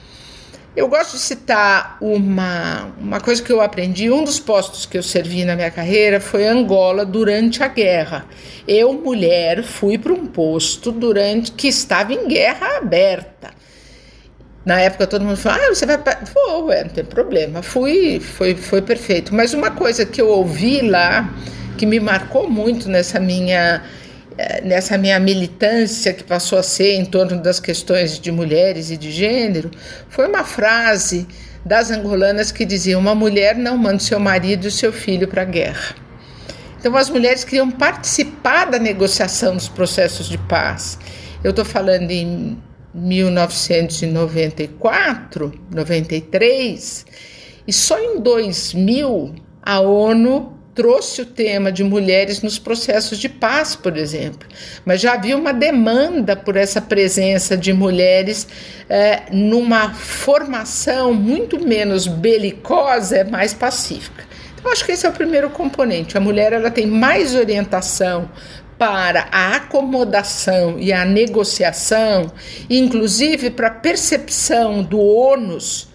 Eu 0.75 0.89
gosto 0.89 1.13
de 1.13 1.19
citar 1.19 1.97
uma, 2.01 2.91
uma 2.99 3.21
coisa 3.21 3.41
que 3.41 3.51
eu 3.51 3.61
aprendi. 3.61 4.11
Um 4.11 4.25
dos 4.25 4.41
postos 4.41 4.85
que 4.85 4.97
eu 4.97 5.03
servi 5.03 5.45
na 5.45 5.55
minha 5.55 5.71
carreira 5.71 6.19
foi 6.19 6.45
Angola 6.45 7.05
durante 7.05 7.63
a 7.63 7.67
guerra. 7.69 8.25
Eu, 8.67 8.91
mulher, 8.91 9.63
fui 9.63 9.97
para 9.97 10.11
um 10.11 10.25
posto 10.25 10.91
durante 10.91 11.53
que 11.53 11.69
estava 11.69 12.13
em 12.13 12.27
guerra 12.27 12.77
aberta. 12.77 13.51
Na 14.65 14.81
época 14.81 15.07
todo 15.07 15.23
mundo 15.23 15.37
falou: 15.37 15.61
ah, 15.63 15.73
você 15.73 15.85
vai 15.85 15.97
para. 15.97 16.19
Vou, 16.33 16.67
não 16.67 16.89
tem 16.89 17.05
problema. 17.05 17.61
Fui, 17.61 18.19
foi, 18.19 18.53
foi 18.55 18.81
perfeito. 18.81 19.33
Mas 19.33 19.53
uma 19.53 19.71
coisa 19.71 20.05
que 20.05 20.19
eu 20.19 20.27
ouvi 20.27 20.81
lá, 20.81 21.33
que 21.77 21.85
me 21.85 22.01
marcou 22.01 22.49
muito 22.49 22.89
nessa 22.89 23.17
minha 23.17 23.81
nessa 24.63 24.97
minha 24.97 25.19
militância 25.19 26.13
que 26.13 26.23
passou 26.23 26.57
a 26.57 26.63
ser 26.63 26.95
em 26.95 27.05
torno 27.05 27.41
das 27.41 27.59
questões 27.59 28.19
de 28.19 28.31
mulheres 28.31 28.91
e 28.91 28.97
de 28.97 29.11
gênero, 29.11 29.71
foi 30.09 30.27
uma 30.27 30.43
frase 30.43 31.27
das 31.65 31.89
angolanas 31.89 32.51
que 32.51 32.65
dizia: 32.65 32.99
Uma 32.99 33.15
mulher 33.15 33.55
não 33.55 33.77
manda 33.77 33.99
seu 33.99 34.19
marido 34.19 34.67
e 34.67 34.71
seu 34.71 34.91
filho 34.91 35.25
para 35.27 35.43
a 35.43 35.45
guerra. 35.45 35.95
Então, 36.79 36.95
as 36.95 37.09
mulheres 37.09 37.43
queriam 37.43 37.71
participar 37.71 38.69
da 38.69 38.77
negociação 38.77 39.55
dos 39.55 39.67
processos 39.67 40.29
de 40.29 40.37
paz. 40.37 40.99
Eu 41.43 41.49
estou 41.49 41.65
falando 41.65 42.11
em 42.11 42.61
1994, 42.93 45.51
93, 45.73 47.05
e 47.67 47.73
só 47.73 47.99
em 47.99 48.19
2000 48.19 49.33
a 49.63 49.79
ONU 49.79 50.55
trouxe 50.75 51.21
o 51.21 51.25
tema 51.25 51.71
de 51.71 51.83
mulheres 51.85 52.41
nos 52.41 52.59
processos 52.59 53.17
de 53.17 53.29
paz, 53.29 53.77
por 53.77 53.95
exemplo, 53.95 54.47
mas 54.83 54.99
já 54.99 55.13
havia 55.13 55.37
uma 55.37 55.53
demanda 55.53 56.35
por 56.35 56.57
essa 56.57 56.81
presença 56.81 57.55
de 57.55 57.71
mulheres 57.71 58.45
é, 58.89 59.23
numa 59.31 59.93
formação 59.93 61.13
muito 61.13 61.65
menos 61.65 62.05
belicosa, 62.05 63.23
mais 63.23 63.53
pacífica. 63.53 64.25
Então, 64.59 64.69
acho 64.69 64.85
que 64.85 64.91
esse 64.91 65.05
é 65.05 65.09
o 65.09 65.13
primeiro 65.13 65.49
componente. 65.49 66.17
A 66.17 66.21
mulher 66.21 66.51
ela 66.51 66.69
tem 66.69 66.85
mais 66.85 67.33
orientação 67.33 68.29
para 68.77 69.29
a 69.31 69.55
acomodação 69.55 70.77
e 70.77 70.91
a 70.91 71.05
negociação, 71.05 72.31
inclusive 72.69 73.49
para 73.49 73.67
a 73.67 73.71
percepção 73.71 74.83
do 74.83 74.99
ônus 74.99 75.87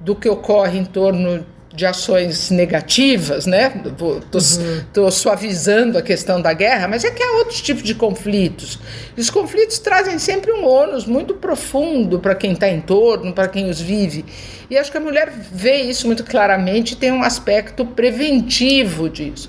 do 0.00 0.14
que 0.14 0.28
ocorre 0.28 0.78
em 0.78 0.84
torno 0.84 1.44
de 1.78 1.86
ações 1.86 2.50
negativas, 2.50 3.46
né? 3.46 3.72
Estou 3.86 5.04
uhum. 5.04 5.10
suavizando 5.12 5.96
a 5.96 6.02
questão 6.02 6.42
da 6.42 6.52
guerra, 6.52 6.88
mas 6.88 7.04
é 7.04 7.10
que 7.12 7.22
há 7.22 7.36
outros 7.36 7.62
tipos 7.62 7.84
de 7.84 7.94
conflitos. 7.94 8.80
Os 9.16 9.30
conflitos 9.30 9.78
trazem 9.78 10.18
sempre 10.18 10.50
um 10.50 10.66
ônus 10.66 11.06
muito 11.06 11.34
profundo 11.34 12.18
para 12.18 12.34
quem 12.34 12.50
está 12.50 12.68
em 12.68 12.80
torno, 12.80 13.32
para 13.32 13.46
quem 13.46 13.70
os 13.70 13.80
vive. 13.80 14.24
E 14.68 14.76
acho 14.76 14.90
que 14.90 14.98
a 14.98 15.00
mulher 15.00 15.32
vê 15.52 15.82
isso 15.82 16.08
muito 16.08 16.24
claramente 16.24 16.92
e 16.92 16.96
tem 16.96 17.12
um 17.12 17.22
aspecto 17.22 17.86
preventivo 17.86 19.08
disso. 19.08 19.48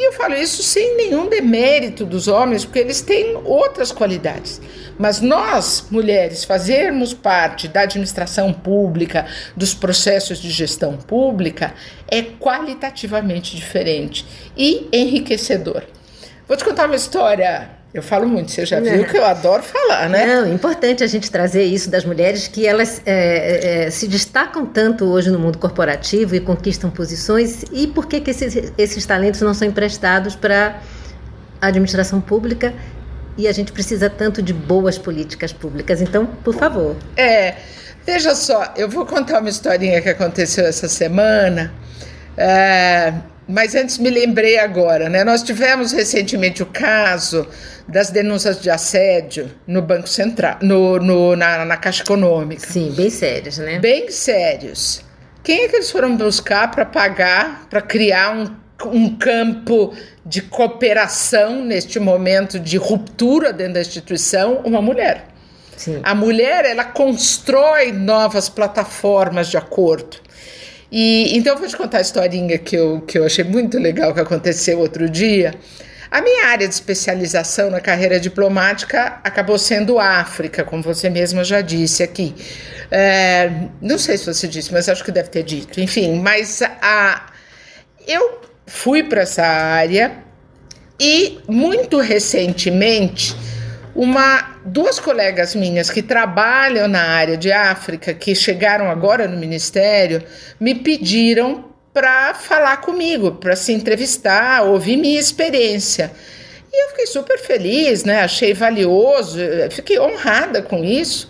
E 0.00 0.06
eu 0.06 0.14
falo 0.14 0.34
isso 0.34 0.62
sem 0.62 0.96
nenhum 0.96 1.28
demérito 1.28 2.06
dos 2.06 2.26
homens, 2.26 2.64
porque 2.64 2.78
eles 2.78 3.02
têm 3.02 3.36
outras 3.44 3.92
qualidades. 3.92 4.58
Mas 4.98 5.20
nós, 5.20 5.88
mulheres, 5.90 6.42
fazermos 6.42 7.12
parte 7.12 7.68
da 7.68 7.82
administração 7.82 8.50
pública, 8.50 9.26
dos 9.54 9.74
processos 9.74 10.38
de 10.38 10.48
gestão 10.50 10.96
pública, 10.96 11.74
é 12.10 12.22
qualitativamente 12.22 13.54
diferente 13.54 14.24
e 14.56 14.88
enriquecedor. 14.90 15.82
Vou 16.48 16.56
te 16.56 16.64
contar 16.64 16.86
uma 16.86 16.96
história 16.96 17.68
eu 17.92 18.02
falo 18.02 18.28
muito, 18.28 18.52
você 18.52 18.64
já 18.64 18.78
viu 18.78 19.04
que 19.04 19.16
eu 19.16 19.24
adoro 19.24 19.64
falar, 19.64 20.08
né? 20.08 20.24
Não, 20.24 20.44
é 20.44 20.54
importante 20.54 21.02
a 21.02 21.08
gente 21.08 21.28
trazer 21.28 21.64
isso 21.64 21.90
das 21.90 22.04
mulheres 22.04 22.46
que 22.46 22.64
elas 22.64 23.02
é, 23.04 23.86
é, 23.86 23.90
se 23.90 24.06
destacam 24.06 24.64
tanto 24.64 25.04
hoje 25.06 25.28
no 25.28 25.40
mundo 25.40 25.58
corporativo 25.58 26.36
e 26.36 26.40
conquistam 26.40 26.88
posições 26.88 27.64
e 27.72 27.88
por 27.88 28.06
que, 28.06 28.20
que 28.20 28.30
esses, 28.30 28.72
esses 28.78 29.04
talentos 29.04 29.40
não 29.40 29.52
são 29.52 29.66
emprestados 29.66 30.36
para 30.36 30.80
a 31.60 31.66
administração 31.66 32.20
pública 32.20 32.72
e 33.36 33.48
a 33.48 33.52
gente 33.52 33.72
precisa 33.72 34.08
tanto 34.08 34.40
de 34.40 34.52
boas 34.52 34.96
políticas 34.96 35.52
públicas. 35.52 36.00
Então, 36.00 36.26
por 36.26 36.54
favor. 36.54 36.94
É, 37.16 37.56
veja 38.06 38.36
só, 38.36 38.72
eu 38.76 38.88
vou 38.88 39.04
contar 39.04 39.40
uma 39.40 39.48
historinha 39.48 40.00
que 40.00 40.08
aconteceu 40.08 40.64
essa 40.64 40.88
semana. 40.88 41.72
É, 42.36 43.12
mas 43.50 43.74
antes 43.74 43.98
me 43.98 44.08
lembrei 44.08 44.58
agora, 44.58 45.08
né? 45.08 45.24
Nós 45.24 45.42
tivemos 45.42 45.92
recentemente 45.92 46.62
o 46.62 46.66
caso 46.66 47.46
das 47.88 48.10
denúncias 48.10 48.60
de 48.60 48.70
assédio 48.70 49.50
no 49.66 49.82
Banco 49.82 50.08
Central, 50.08 50.58
no, 50.62 50.98
no 50.98 51.34
na, 51.34 51.64
na, 51.64 51.76
Caixa 51.76 52.02
Econômica. 52.02 52.66
Sim, 52.66 52.92
bem 52.96 53.10
sérios, 53.10 53.58
né? 53.58 53.78
Bem 53.78 54.10
sérios. 54.10 55.02
Quem 55.42 55.64
é 55.64 55.68
que 55.68 55.76
eles 55.76 55.90
foram 55.90 56.16
buscar 56.16 56.70
para 56.70 56.84
pagar, 56.84 57.66
para 57.68 57.82
criar 57.82 58.36
um, 58.36 58.54
um 58.86 59.16
campo 59.16 59.92
de 60.24 60.42
cooperação 60.42 61.64
neste 61.64 61.98
momento 61.98 62.60
de 62.60 62.76
ruptura 62.76 63.52
dentro 63.52 63.74
da 63.74 63.80
instituição? 63.80 64.60
Uma 64.64 64.80
mulher. 64.80 65.24
Sim. 65.76 66.00
A 66.02 66.14
mulher, 66.14 66.66
ela 66.66 66.84
constrói 66.84 67.90
novas 67.90 68.48
plataformas 68.48 69.48
de 69.48 69.56
acordo. 69.56 70.18
E 70.90 71.36
então 71.36 71.56
vou 71.56 71.68
te 71.68 71.76
contar 71.76 71.98
a 71.98 72.00
historinha 72.00 72.58
que 72.58 72.76
eu, 72.76 73.00
que 73.02 73.18
eu 73.18 73.24
achei 73.24 73.44
muito 73.44 73.78
legal 73.78 74.12
que 74.14 74.20
aconteceu 74.20 74.78
outro 74.80 75.08
dia. 75.08 75.54
A 76.10 76.20
minha 76.20 76.46
área 76.48 76.66
de 76.66 76.74
especialização 76.74 77.70
na 77.70 77.80
carreira 77.80 78.18
diplomática 78.18 79.20
acabou 79.22 79.56
sendo 79.58 79.98
África, 80.00 80.64
como 80.64 80.82
você 80.82 81.08
mesma 81.08 81.44
já 81.44 81.60
disse 81.60 82.02
aqui. 82.02 82.34
É, 82.90 83.50
não 83.80 83.96
sei 83.98 84.18
se 84.18 84.26
você 84.26 84.48
disse, 84.48 84.72
mas 84.72 84.88
acho 84.88 85.04
que 85.04 85.12
deve 85.12 85.28
ter 85.28 85.44
dito. 85.44 85.80
Enfim, 85.80 86.20
mas 86.20 86.62
a, 86.62 87.26
eu 88.06 88.40
fui 88.66 89.04
para 89.04 89.22
essa 89.22 89.44
área 89.44 90.12
E 91.00 91.40
muito 91.48 91.98
recentemente, 91.98 93.34
uma, 93.94 94.56
duas 94.64 94.98
colegas 94.98 95.54
minhas 95.54 95.90
que 95.90 96.02
trabalham 96.02 96.86
na 96.86 97.02
área 97.02 97.36
de 97.36 97.52
África, 97.52 98.14
que 98.14 98.34
chegaram 98.34 98.90
agora 98.90 99.26
no 99.26 99.36
ministério, 99.36 100.22
me 100.58 100.74
pediram 100.74 101.64
para 101.92 102.34
falar 102.34 102.78
comigo, 102.78 103.32
para 103.32 103.56
se 103.56 103.72
entrevistar, 103.72 104.62
ouvir 104.62 104.96
minha 104.96 105.18
experiência. 105.18 106.12
E 106.72 106.84
eu 106.84 106.88
fiquei 106.90 107.06
super 107.06 107.38
feliz, 107.38 108.04
né? 108.04 108.22
Achei 108.22 108.54
valioso, 108.54 109.38
fiquei 109.70 109.98
honrada 109.98 110.62
com 110.62 110.84
isso. 110.84 111.28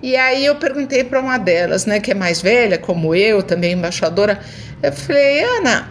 E 0.00 0.14
aí 0.14 0.46
eu 0.46 0.54
perguntei 0.54 1.02
para 1.02 1.18
uma 1.20 1.38
delas, 1.38 1.84
né, 1.84 1.98
que 1.98 2.12
é 2.12 2.14
mais 2.14 2.40
velha, 2.40 2.78
como 2.78 3.14
eu, 3.16 3.42
também 3.42 3.72
embaixadora, 3.72 4.38
eu 4.80 4.92
falei, 4.92 5.42
Ana, 5.42 5.88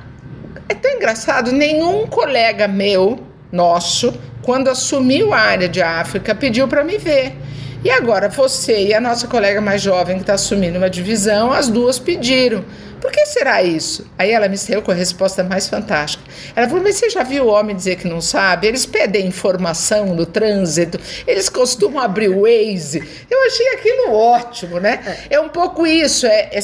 é 0.70 0.74
tão 0.74 0.92
engraçado, 0.92 1.52
nenhum 1.52 2.08
colega 2.08 2.70
meu, 2.70 3.27
nosso, 3.58 4.14
quando 4.44 4.70
assumiu 4.70 5.34
a 5.34 5.40
área 5.40 5.68
de 5.68 5.82
África, 5.82 6.36
pediu 6.36 6.68
para 6.68 6.84
me 6.84 6.98
ver. 6.98 7.36
E 7.84 7.92
agora 7.92 8.28
você 8.28 8.88
e 8.88 8.94
a 8.94 9.00
nossa 9.00 9.28
colega 9.28 9.62
mais 9.62 9.82
jovem 9.82 10.16
que 10.16 10.24
está 10.24 10.34
assumindo 10.34 10.78
uma 10.78 10.90
divisão, 10.90 11.52
as 11.52 11.68
duas 11.70 12.00
pediram. 12.00 12.66
Por 13.00 13.12
que 13.12 13.26
será 13.28 13.62
isso? 13.62 14.06
Aí 14.18 14.32
ela 14.32 14.48
me 14.48 14.58
saiu 14.58 14.82
com 14.82 14.92
a 14.92 14.94
resposta 14.94 15.44
mais 15.44 15.68
fantástica. 15.70 16.24
Ela 16.56 16.68
falou: 16.68 16.84
Mas 16.84 16.96
você 16.96 17.10
já 17.10 17.22
viu 17.22 17.46
o 17.46 17.48
homem 17.48 17.76
dizer 17.76 17.98
que 17.98 18.08
não 18.08 18.20
sabe? 18.20 18.68
Eles 18.68 18.86
pedem 18.86 19.28
informação 19.28 20.16
no 20.16 20.26
trânsito, 20.26 21.00
eles 21.28 21.48
costumam 21.48 22.02
abrir 22.02 22.30
o 22.30 22.42
Waze. 22.42 23.04
Eu 23.30 23.46
achei 23.46 23.68
aquilo 23.74 24.14
ótimo, 24.14 24.80
né? 24.80 25.00
É, 25.30 25.36
é 25.36 25.40
um 25.40 25.50
pouco 25.50 25.86
isso. 25.86 26.26
É, 26.26 26.50
é, 26.52 26.60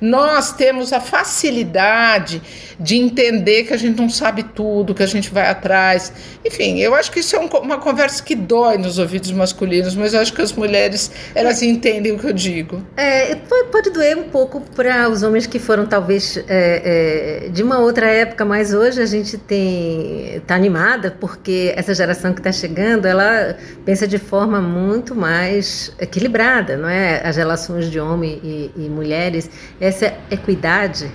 nós 0.00 0.52
temos 0.52 0.92
a 0.92 1.00
facilidade 1.00 2.42
de 2.80 2.96
entender 2.96 3.64
que 3.64 3.74
a 3.74 3.76
gente 3.76 3.98
não 4.00 4.08
sabe 4.08 4.42
tudo, 4.42 4.94
que 4.94 5.02
a 5.02 5.06
gente 5.06 5.30
vai 5.30 5.48
atrás. 5.48 6.12
Enfim, 6.44 6.78
eu 6.78 6.94
acho 6.94 7.10
que 7.10 7.20
isso 7.20 7.34
é 7.34 7.40
um, 7.40 7.46
uma 7.46 7.78
conversa 7.78 8.22
que 8.22 8.34
dói 8.34 8.78
nos 8.78 8.98
ouvidos 8.98 9.32
masculinos, 9.32 9.94
mas 9.94 10.14
eu 10.14 10.20
acho 10.20 10.32
que 10.32 10.40
as 10.50 10.52
mulheres 10.52 11.10
elas 11.34 11.62
entendem 11.62 12.12
o 12.12 12.18
que 12.18 12.26
eu 12.26 12.32
digo. 12.32 12.82
É, 12.96 13.34
pode 13.70 13.90
doer 13.90 14.16
um 14.16 14.24
pouco 14.24 14.60
para 14.60 15.08
os 15.08 15.22
homens 15.22 15.46
que 15.46 15.58
foram 15.58 15.86
talvez 15.86 16.36
é, 16.48 17.44
é, 17.46 17.48
de 17.48 17.62
uma 17.62 17.78
outra 17.78 18.06
época, 18.06 18.44
mas 18.44 18.72
hoje 18.72 19.00
a 19.00 19.06
gente 19.06 19.36
tem 19.36 20.36
está 20.36 20.54
animada 20.54 21.10
porque 21.20 21.72
essa 21.76 21.94
geração 21.94 22.32
que 22.32 22.40
está 22.40 22.52
chegando, 22.52 23.06
ela 23.06 23.56
pensa 23.84 24.06
de 24.06 24.18
forma 24.18 24.60
muito 24.60 25.14
mais 25.14 25.92
equilibrada, 26.00 26.76
não 26.76 26.88
é? 26.88 27.20
As 27.26 27.36
relações 27.36 27.90
de 27.90 28.00
homem 28.00 28.40
e, 28.42 28.70
e 28.76 28.88
mulheres, 28.88 29.50
essa 29.80 30.14
equidade 30.30 31.10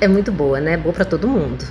é 0.00 0.06
muito 0.06 0.30
boa, 0.30 0.60
né? 0.60 0.76
Boa 0.76 0.92
para 0.92 1.04
todo 1.04 1.26
mundo. 1.26 1.64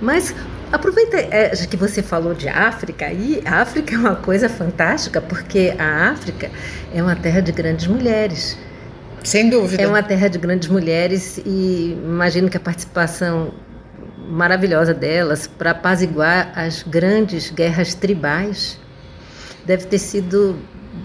Mas 0.00 0.34
aproveita 0.72 1.16
é, 1.16 1.54
já 1.54 1.66
que 1.66 1.76
você 1.76 2.02
falou 2.02 2.34
de 2.34 2.48
África, 2.48 3.10
e 3.12 3.42
a 3.44 3.62
África 3.62 3.94
é 3.94 3.98
uma 3.98 4.16
coisa 4.16 4.48
fantástica 4.48 5.20
porque 5.20 5.74
a 5.78 6.10
África 6.10 6.50
é 6.94 7.02
uma 7.02 7.16
terra 7.16 7.40
de 7.40 7.52
grandes 7.52 7.86
mulheres. 7.86 8.58
Sem 9.22 9.50
dúvida. 9.50 9.82
É 9.82 9.88
uma 9.88 10.02
terra 10.02 10.28
de 10.28 10.38
grandes 10.38 10.68
mulheres 10.68 11.38
e 11.44 11.98
imagino 12.04 12.48
que 12.48 12.56
a 12.56 12.60
participação 12.60 13.52
maravilhosa 14.28 14.94
delas 14.94 15.46
para 15.46 15.70
apaziguar 15.70 16.52
as 16.54 16.82
grandes 16.82 17.50
guerras 17.50 17.94
tribais 17.94 18.78
deve 19.64 19.86
ter 19.86 19.98
sido 19.98 20.56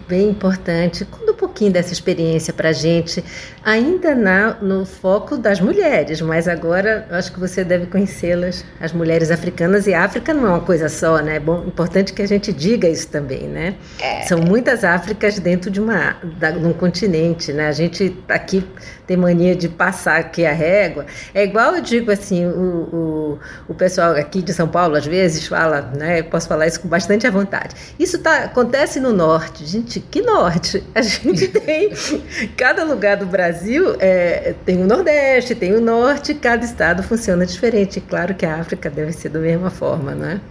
bem 0.07 0.29
importante. 0.29 1.07
Um 1.27 1.30
pouquinho 1.51 1.71
dessa 1.71 1.91
experiência 1.91 2.53
para 2.53 2.69
a 2.69 2.73
gente, 2.73 3.23
ainda 3.63 4.15
na, 4.15 4.53
no 4.61 4.85
foco 4.85 5.37
das 5.37 5.59
mulheres, 5.59 6.21
mas 6.21 6.47
agora 6.47 7.05
eu 7.09 7.17
acho 7.17 7.31
que 7.31 7.39
você 7.39 7.63
deve 7.63 7.87
conhecê-las, 7.87 8.63
as 8.79 8.93
mulheres 8.93 9.29
africanas, 9.29 9.85
e 9.85 9.93
a 9.93 10.03
África 10.03 10.33
não 10.33 10.47
é 10.47 10.49
uma 10.49 10.61
coisa 10.61 10.87
só, 10.87 11.19
né? 11.19 11.35
É 11.35 11.39
bom, 11.39 11.63
importante 11.65 12.13
que 12.13 12.21
a 12.21 12.27
gente 12.27 12.53
diga 12.53 12.87
isso 12.87 13.09
também, 13.09 13.47
né? 13.47 13.75
É. 13.99 14.21
São 14.21 14.39
muitas 14.39 14.83
Áfricas 14.83 15.37
dentro 15.39 15.69
de, 15.69 15.81
uma, 15.81 16.15
da, 16.39 16.51
de 16.51 16.65
um 16.65 16.73
continente, 16.73 17.51
né? 17.51 17.67
A 17.67 17.73
gente 17.73 18.17
aqui 18.29 18.65
tem 19.05 19.17
mania 19.17 19.53
de 19.53 19.67
passar 19.67 20.17
aqui 20.17 20.45
a 20.45 20.53
régua. 20.53 21.05
É 21.33 21.43
igual 21.43 21.75
eu 21.75 21.81
digo 21.81 22.11
assim, 22.11 22.45
o, 22.45 22.49
o, 22.57 23.39
o 23.67 23.73
pessoal 23.73 24.11
aqui 24.15 24.41
de 24.41 24.53
São 24.53 24.69
Paulo 24.69 24.95
às 24.95 25.05
vezes 25.05 25.47
fala, 25.47 25.81
né? 25.81 26.21
Eu 26.21 26.25
posso 26.25 26.47
falar 26.47 26.67
isso 26.67 26.79
com 26.79 26.87
bastante 26.87 27.27
à 27.27 27.31
vontade. 27.31 27.75
Isso 27.99 28.19
tá, 28.19 28.45
acontece 28.45 29.01
no 29.01 29.11
norte, 29.11 29.65
gente, 29.65 29.99
que 29.99 30.21
norte? 30.21 30.81
A 30.95 31.01
gente 31.01 31.40
tem, 31.65 31.91
cada 32.57 32.83
lugar 32.83 33.17
do 33.17 33.25
Brasil 33.25 33.95
é, 33.99 34.53
tem 34.65 34.81
o 34.81 34.85
Nordeste, 34.85 35.55
tem 35.55 35.73
o 35.73 35.81
Norte, 35.81 36.33
cada 36.33 36.63
estado 36.63 37.03
funciona 37.03 37.45
diferente. 37.45 38.01
Claro 38.01 38.35
que 38.35 38.45
a 38.45 38.55
África 38.55 38.89
deve 38.89 39.11
ser 39.11 39.29
da 39.29 39.39
mesma 39.39 39.69
forma, 39.69 40.13
não 40.13 40.27
é? 40.27 40.41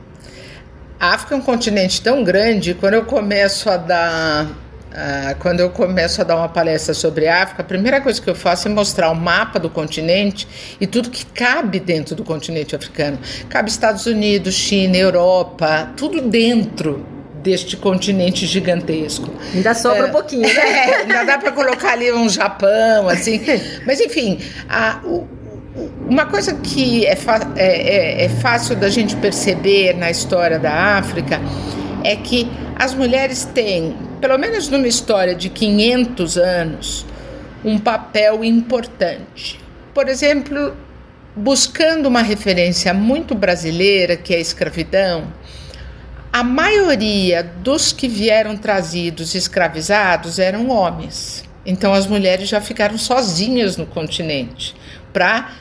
A 0.99 1.15
África 1.15 1.35
é 1.35 1.39
um 1.39 1.43
continente 1.43 2.03
tão 2.03 2.23
grande, 2.23 2.75
quando 2.75 2.95
eu 2.95 3.05
começo 3.05 3.71
a 3.71 3.77
dar 3.77 4.47
quando 5.39 5.61
eu 5.61 5.71
começo 5.71 6.21
a 6.21 6.25
dar 6.25 6.37
uma 6.37 6.49
palestra 6.49 6.93
sobre 6.93 7.29
África, 7.29 7.63
a 7.63 7.65
primeira 7.65 8.01
coisa 8.01 8.21
que 8.21 8.29
eu 8.29 8.35
faço 8.35 8.67
é 8.67 8.71
mostrar 8.71 9.11
o 9.11 9.15
mapa 9.15 9.59
do 9.59 9.71
continente 9.71 10.49
e 10.81 10.87
tudo 10.87 11.11
que 11.11 11.25
cabe 11.27 11.79
dentro 11.79 12.17
do 12.17 12.25
continente 12.25 12.75
africano. 12.75 13.17
Cabe 13.49 13.71
Estados 13.71 14.07
Unidos, 14.07 14.53
China, 14.55 14.97
Europa, 14.97 15.91
tudo 15.97 16.21
dentro 16.21 17.20
deste 17.43 17.77
continente 17.77 18.47
gigantesco. 18.47 19.31
Ainda 19.55 19.75
sobra 19.75 20.07
é, 20.07 20.07
um 20.07 20.13
pouquinho, 20.13 20.43
né? 20.43 20.51
É, 20.61 20.97
ainda 21.03 21.25
dá 21.25 21.39
para 21.39 21.53
colocar 21.53 21.93
ali 21.93 22.13
um 22.13 22.29
Japão, 22.29 23.09
assim. 23.09 23.41
Mas, 23.87 24.01
enfim, 24.01 24.39
a, 24.69 25.01
o, 25.05 25.27
uma 26.09 26.27
coisa 26.27 26.55
que 26.55 27.07
é, 27.07 27.17
é, 27.57 28.23
é, 28.23 28.25
é 28.25 28.29
fácil 28.29 28.77
da 28.77 28.89
gente 28.89 29.17
perceber 29.17 29.95
na 29.95 30.11
história 30.11 30.59
da 30.59 30.99
África 30.99 31.41
é 32.05 32.17
que 32.17 32.51
as 32.77 32.95
mulheres 32.95 33.45
têm, 33.45 33.95
pelo 34.21 34.39
menos 34.39 34.69
numa 34.69 34.89
história 34.89 35.35
de 35.35 35.49
500 35.49 36.37
anos, 36.39 37.07
um 37.65 37.79
papel 37.79 38.45
importante. 38.45 39.61
Por 39.95 40.09
exemplo, 40.09 40.75
buscando 41.37 42.07
uma 42.07 42.23
referência 42.23 42.93
muito 42.93 43.35
brasileira, 43.35 44.17
que 44.17 44.35
é 44.35 44.39
a 44.39 44.41
escravidão, 44.41 45.33
a 46.33 46.43
maioria 46.43 47.43
dos 47.43 47.93
que 47.93 48.09
vieram 48.09 48.57
trazidos 48.57 49.35
escravizados 49.35 50.39
eram 50.39 50.69
homens. 50.69 51.45
Então 51.67 51.93
as 51.93 52.07
mulheres 52.07 52.49
já 52.49 52.61
ficaram 52.61 52.97
sozinhas 52.97 53.77
no 53.77 53.87
continente 53.87 54.75
para 55.13 55.53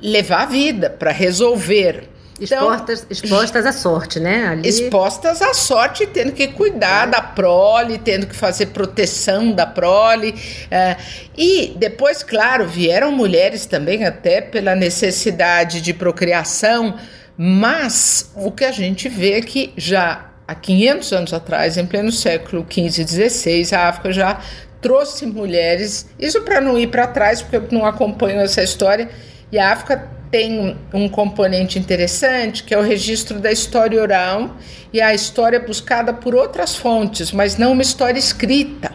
levar 0.00 0.42
a 0.42 0.46
vida, 0.46 0.90
para 0.90 1.12
resolver. 1.12 2.08
Então, 2.40 2.72
expostas, 2.72 3.06
expostas 3.08 3.66
à 3.66 3.72
sorte, 3.72 4.18
né? 4.18 4.48
Ali... 4.48 4.68
Expostas 4.68 5.40
à 5.40 5.54
sorte, 5.54 6.06
tendo 6.06 6.32
que 6.32 6.48
cuidar 6.48 7.06
é. 7.06 7.10
da 7.12 7.20
prole, 7.20 7.98
tendo 7.98 8.26
que 8.26 8.34
fazer 8.34 8.66
proteção 8.66 9.52
da 9.52 9.64
prole. 9.64 10.34
É, 10.68 10.96
e 11.36 11.74
depois, 11.76 12.24
claro, 12.24 12.66
vieram 12.66 13.12
mulheres 13.12 13.64
também, 13.66 14.04
até 14.04 14.40
pela 14.40 14.74
necessidade 14.74 15.80
de 15.80 15.94
procriação 15.94 16.98
mas 17.36 18.30
o 18.34 18.50
que 18.50 18.64
a 18.64 18.72
gente 18.72 19.08
vê 19.08 19.34
é 19.34 19.40
que 19.40 19.72
já 19.76 20.30
há 20.46 20.54
500 20.54 21.12
anos 21.12 21.32
atrás, 21.32 21.76
em 21.76 21.86
pleno 21.86 22.12
século 22.12 22.66
XV 22.68 23.02
e 23.02 23.06
XVI, 23.06 23.74
a 23.74 23.88
África 23.88 24.12
já 24.12 24.40
trouxe 24.80 25.24
mulheres, 25.26 26.08
isso 26.18 26.42
para 26.42 26.60
não 26.60 26.78
ir 26.78 26.88
para 26.88 27.06
trás, 27.06 27.40
porque 27.40 27.56
eu 27.56 27.68
não 27.70 27.86
acompanho 27.86 28.40
essa 28.40 28.62
história, 28.62 29.08
e 29.50 29.58
a 29.58 29.72
África 29.72 30.10
tem 30.30 30.76
um 30.94 31.08
componente 31.08 31.78
interessante, 31.78 32.64
que 32.64 32.74
é 32.74 32.78
o 32.78 32.82
registro 32.82 33.38
da 33.38 33.52
história 33.52 34.00
oral 34.00 34.56
e 34.90 35.00
a 35.00 35.14
história 35.14 35.60
buscada 35.60 36.12
por 36.12 36.34
outras 36.34 36.74
fontes, 36.74 37.32
mas 37.32 37.58
não 37.58 37.72
uma 37.72 37.82
história 37.82 38.18
escrita. 38.18 38.90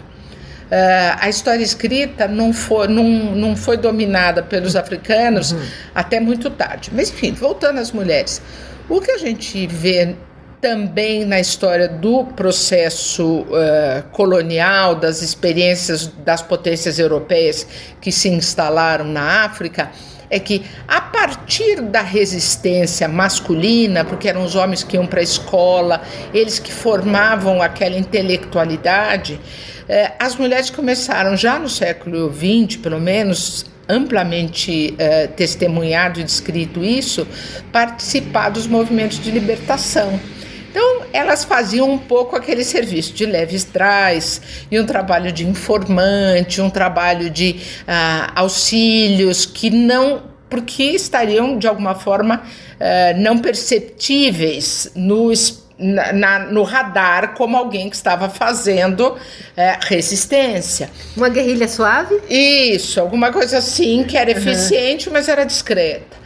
Uh, 0.67 1.17
a 1.21 1.29
história 1.29 1.63
escrita 1.63 2.27
não 2.27 2.51
foi, 2.51 2.89
não, 2.89 3.03
não 3.03 3.55
foi 3.55 3.77
dominada 3.77 4.43
pelos 4.43 4.75
africanos 4.75 5.53
uhum. 5.53 5.61
até 5.95 6.19
muito 6.19 6.49
tarde. 6.49 6.91
Mas, 6.93 7.09
enfim, 7.09 7.31
voltando 7.31 7.79
às 7.79 7.91
mulheres. 7.91 8.41
O 8.89 8.99
que 8.99 9.11
a 9.11 9.17
gente 9.17 9.65
vê 9.67 10.15
também 10.59 11.23
na 11.23 11.39
história 11.39 11.87
do 11.87 12.25
processo 12.25 13.41
uh, 13.41 14.03
colonial, 14.11 14.95
das 14.95 15.21
experiências 15.21 16.07
das 16.07 16.41
potências 16.41 16.99
europeias 16.99 17.65
que 18.01 18.11
se 18.11 18.27
instalaram 18.27 19.05
na 19.05 19.45
África, 19.45 19.89
é 20.29 20.39
que 20.39 20.65
a 20.87 21.01
partir 21.01 21.81
da 21.81 22.01
resistência 22.01 23.07
masculina, 23.07 24.03
porque 24.03 24.27
eram 24.27 24.43
os 24.43 24.55
homens 24.55 24.83
que 24.83 24.95
iam 24.95 25.05
para 25.05 25.19
a 25.19 25.23
escola, 25.23 26.01
eles 26.33 26.59
que 26.59 26.71
formavam 26.71 27.61
aquela 27.61 27.97
intelectualidade, 27.97 29.39
é, 29.87 30.13
as 30.19 30.35
mulheres 30.35 30.69
começaram 30.69 31.37
já 31.37 31.57
no 31.57 31.69
século 31.69 32.31
XX, 32.33 32.77
pelo 32.77 32.99
menos 32.99 33.65
amplamente 33.87 34.93
é, 34.97 35.27
testemunhado 35.27 36.19
e 36.19 36.23
descrito 36.23 36.83
isso, 36.83 37.25
participar 37.71 38.49
dos 38.49 38.67
movimentos 38.67 39.19
de 39.19 39.31
libertação. 39.31 40.19
Então, 40.69 41.01
elas 41.13 41.43
faziam 41.43 41.89
um 41.89 41.97
pouco 41.97 42.35
aquele 42.35 42.63
serviço 42.63 43.13
de 43.13 43.25
leves 43.25 43.63
trás, 43.63 44.41
e 44.69 44.79
um 44.79 44.85
trabalho 44.85 45.31
de 45.31 45.47
informante, 45.47 46.61
um 46.61 46.69
trabalho 46.69 47.29
de 47.29 47.59
ah, 47.87 48.31
auxílios 48.35 49.45
que 49.45 49.69
não 49.69 50.37
porque 50.49 50.83
estariam 50.83 51.57
de 51.57 51.67
alguma 51.67 51.95
forma 51.95 52.41
uh, 52.41 53.19
não 53.19 53.37
perceptíveis 53.37 54.91
no 54.95 55.31
na, 55.77 56.11
na, 56.11 56.39
no 56.39 56.63
radar 56.63 57.35
como 57.35 57.55
alguém 57.55 57.87
que 57.87 57.95
estava 57.95 58.29
fazendo 58.29 59.15
é, 59.55 59.77
resistência. 59.79 60.89
Uma 61.15 61.29
guerrilha 61.29 61.67
suave? 61.67 62.19
Isso, 62.27 62.99
alguma 62.99 63.31
coisa 63.31 63.59
assim 63.59 64.03
que 64.03 64.17
era 64.17 64.31
eficiente, 64.31 65.07
uhum. 65.07 65.13
mas 65.13 65.27
era 65.27 65.45
discreta. 65.45 66.17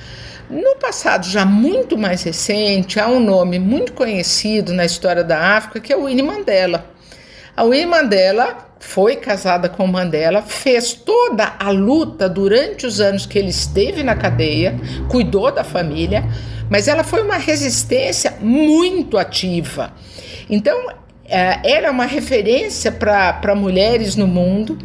No 0.51 0.75
passado 0.75 1.25
já 1.29 1.45
muito 1.45 1.97
mais 1.97 2.23
recente, 2.23 2.99
há 2.99 3.07
um 3.07 3.21
nome 3.21 3.57
muito 3.57 3.93
conhecido 3.93 4.73
na 4.73 4.83
história 4.83 5.23
da 5.23 5.55
África 5.55 5.79
que 5.79 5.93
é 5.93 5.95
o 5.95 6.07
Winnie 6.07 6.21
Mandela. 6.21 6.87
A 7.55 7.63
Winnie 7.63 7.85
Mandela 7.85 8.57
foi 8.77 9.15
casada 9.15 9.69
com 9.69 9.87
Mandela, 9.87 10.41
fez 10.41 10.91
toda 10.91 11.53
a 11.57 11.69
luta 11.69 12.27
durante 12.27 12.85
os 12.85 12.99
anos 12.99 13.25
que 13.25 13.39
ele 13.39 13.47
esteve 13.47 14.03
na 14.03 14.13
cadeia, 14.13 14.75
cuidou 15.07 15.53
da 15.53 15.63
família, 15.63 16.25
mas 16.69 16.89
ela 16.89 17.05
foi 17.05 17.21
uma 17.21 17.37
resistência 17.37 18.33
muito 18.41 19.17
ativa. 19.17 19.93
Então, 20.49 20.77
ela 21.29 21.87
é 21.87 21.89
uma 21.89 22.05
referência 22.05 22.91
para 22.91 23.55
mulheres 23.55 24.17
no 24.17 24.27
mundo. 24.27 24.77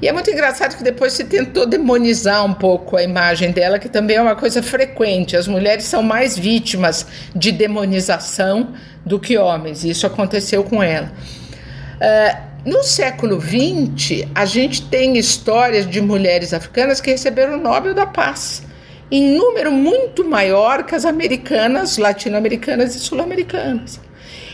E 0.00 0.08
é 0.08 0.12
muito 0.12 0.30
engraçado 0.30 0.76
que 0.76 0.82
depois 0.82 1.12
se 1.12 1.24
tentou 1.24 1.66
demonizar 1.66 2.44
um 2.44 2.54
pouco 2.54 2.96
a 2.96 3.02
imagem 3.02 3.50
dela, 3.50 3.78
que 3.78 3.88
também 3.88 4.16
é 4.16 4.22
uma 4.22 4.34
coisa 4.34 4.62
frequente. 4.62 5.36
As 5.36 5.46
mulheres 5.46 5.84
são 5.84 6.02
mais 6.02 6.38
vítimas 6.38 7.06
de 7.36 7.52
demonização 7.52 8.72
do 9.04 9.20
que 9.20 9.36
homens, 9.36 9.84
isso 9.84 10.06
aconteceu 10.06 10.64
com 10.64 10.82
ela. 10.82 11.12
Uh, 11.96 12.50
no 12.64 12.82
século 12.82 13.40
XX, 13.40 14.26
a 14.34 14.44
gente 14.44 14.82
tem 14.82 15.18
histórias 15.18 15.88
de 15.88 16.00
mulheres 16.00 16.52
africanas 16.54 17.00
que 17.00 17.10
receberam 17.10 17.54
o 17.54 17.60
Nobel 17.60 17.94
da 17.94 18.06
Paz, 18.06 18.62
em 19.10 19.36
número 19.36 19.72
muito 19.72 20.24
maior 20.24 20.84
que 20.84 20.94
as 20.94 21.04
americanas, 21.04 21.98
latino-americanas 21.98 22.94
e 22.94 23.00
sul-americanas. 23.00 24.00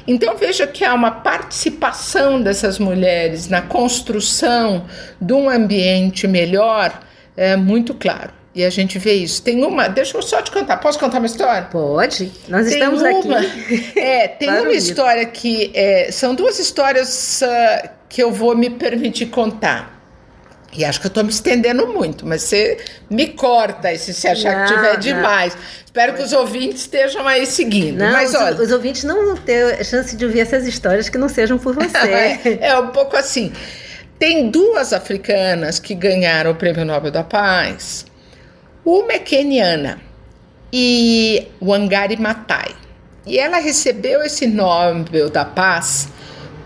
Então 0.07 0.37
veja 0.37 0.66
que 0.66 0.85
há 0.85 0.95
uma 0.95 1.11
participação 1.11 2.40
dessas 2.40 2.79
mulheres 2.79 3.49
na 3.49 3.62
construção 3.62 4.87
de 5.21 5.33
um 5.33 5.51
ambiente 5.51 6.29
melhor 6.29 7.01
é, 7.37 7.57
muito 7.57 7.95
claro. 7.95 8.33
E 8.55 8.64
a 8.64 8.71
gente 8.71 8.99
vê 8.99 9.12
isso. 9.12 9.42
Tem 9.42 9.62
uma, 9.62 9.87
deixa 9.87 10.16
eu 10.16 10.23
só 10.23 10.40
te 10.40 10.51
contar. 10.51 10.79
Posso 10.79 10.99
contar 10.99 11.19
uma 11.19 11.27
história? 11.27 11.69
Pode. 11.71 12.33
Nós 12.49 12.66
tem 12.66 12.79
estamos 12.79 13.03
uma, 13.03 13.11
aqui. 13.11 13.92
É, 13.99 14.29
tem 14.29 14.49
uma 14.49 14.73
história 14.73 15.27
que 15.27 15.71
é, 15.75 16.11
são 16.11 16.35
duas 16.35 16.59
histórias 16.59 17.42
uh, 17.42 17.88
que 18.09 18.23
eu 18.23 18.33
vou 18.33 18.57
me 18.57 18.71
permitir 18.71 19.27
contar. 19.27 19.95
E 20.72 20.85
acho 20.85 21.00
que 21.00 21.07
eu 21.07 21.09
estou 21.09 21.24
me 21.24 21.31
estendendo 21.31 21.87
muito, 21.87 22.26
mas 22.26 22.42
você 22.42 22.79
me 23.09 23.29
corta 23.29 23.88
aí 23.88 23.98
se 23.98 24.12
você 24.12 24.29
achar 24.29 24.57
não, 24.57 24.66
que 24.66 24.74
tiver 24.74 24.98
demais. 24.98 25.57
Espero 25.85 26.14
que 26.14 26.22
os 26.22 26.33
ouvintes 26.33 26.83
estejam 26.83 27.26
aí 27.26 27.46
seguindo. 27.46 27.98
Não, 27.98 28.12
mas, 28.12 28.35
os, 28.35 28.40
olha, 28.40 28.62
os 28.62 28.70
ouvintes 28.70 29.05
não 29.05 29.26
vão 29.26 29.37
ter 29.37 29.83
chance 29.85 30.14
de 30.14 30.24
ouvir 30.24 30.40
essas 30.40 30.66
histórias 30.66 31.09
que 31.09 31.16
não 31.16 31.29
sejam 31.29 31.57
por 31.57 31.74
você. 31.74 31.96
é, 32.61 32.68
é 32.68 32.79
um 32.79 32.88
pouco 32.88 33.16
assim. 33.16 33.52
Tem 34.18 34.50
duas 34.50 34.92
africanas 34.92 35.79
que 35.79 35.94
ganharam 35.94 36.50
o 36.50 36.55
Prêmio 36.55 36.85
Nobel 36.85 37.11
da 37.11 37.24
Paz. 37.24 38.05
Uma 38.85 39.14
é 39.14 39.18
keniana 39.18 40.00
e 40.72 41.48
Wangari 41.62 42.16
Maathai. 42.16 42.74
E 43.26 43.38
ela 43.38 43.59
recebeu 43.59 44.22
esse 44.22 44.46
Nobel 44.46 45.31
da 45.31 45.44
Paz 45.44 46.09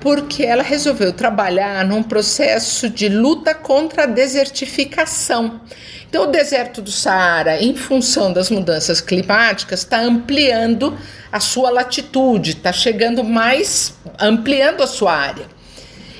porque 0.00 0.44
ela 0.44 0.62
resolveu 0.62 1.12
trabalhar 1.12 1.84
num 1.84 2.02
processo 2.02 2.88
de 2.88 3.08
luta 3.08 3.54
contra 3.54 4.04
a 4.04 4.06
desertificação. 4.06 5.60
Então, 6.08 6.24
o 6.24 6.26
deserto 6.26 6.82
do 6.82 6.90
Saara, 6.90 7.62
em 7.62 7.76
função 7.76 8.32
das 8.32 8.50
mudanças 8.50 9.00
climáticas, 9.00 9.80
está 9.80 10.00
ampliando 10.00 10.98
a 11.30 11.38
sua 11.38 11.70
latitude, 11.70 12.52
está 12.52 12.72
chegando 12.72 13.22
mais, 13.22 13.94
ampliando 14.18 14.82
a 14.82 14.86
sua 14.88 15.12
área. 15.12 15.46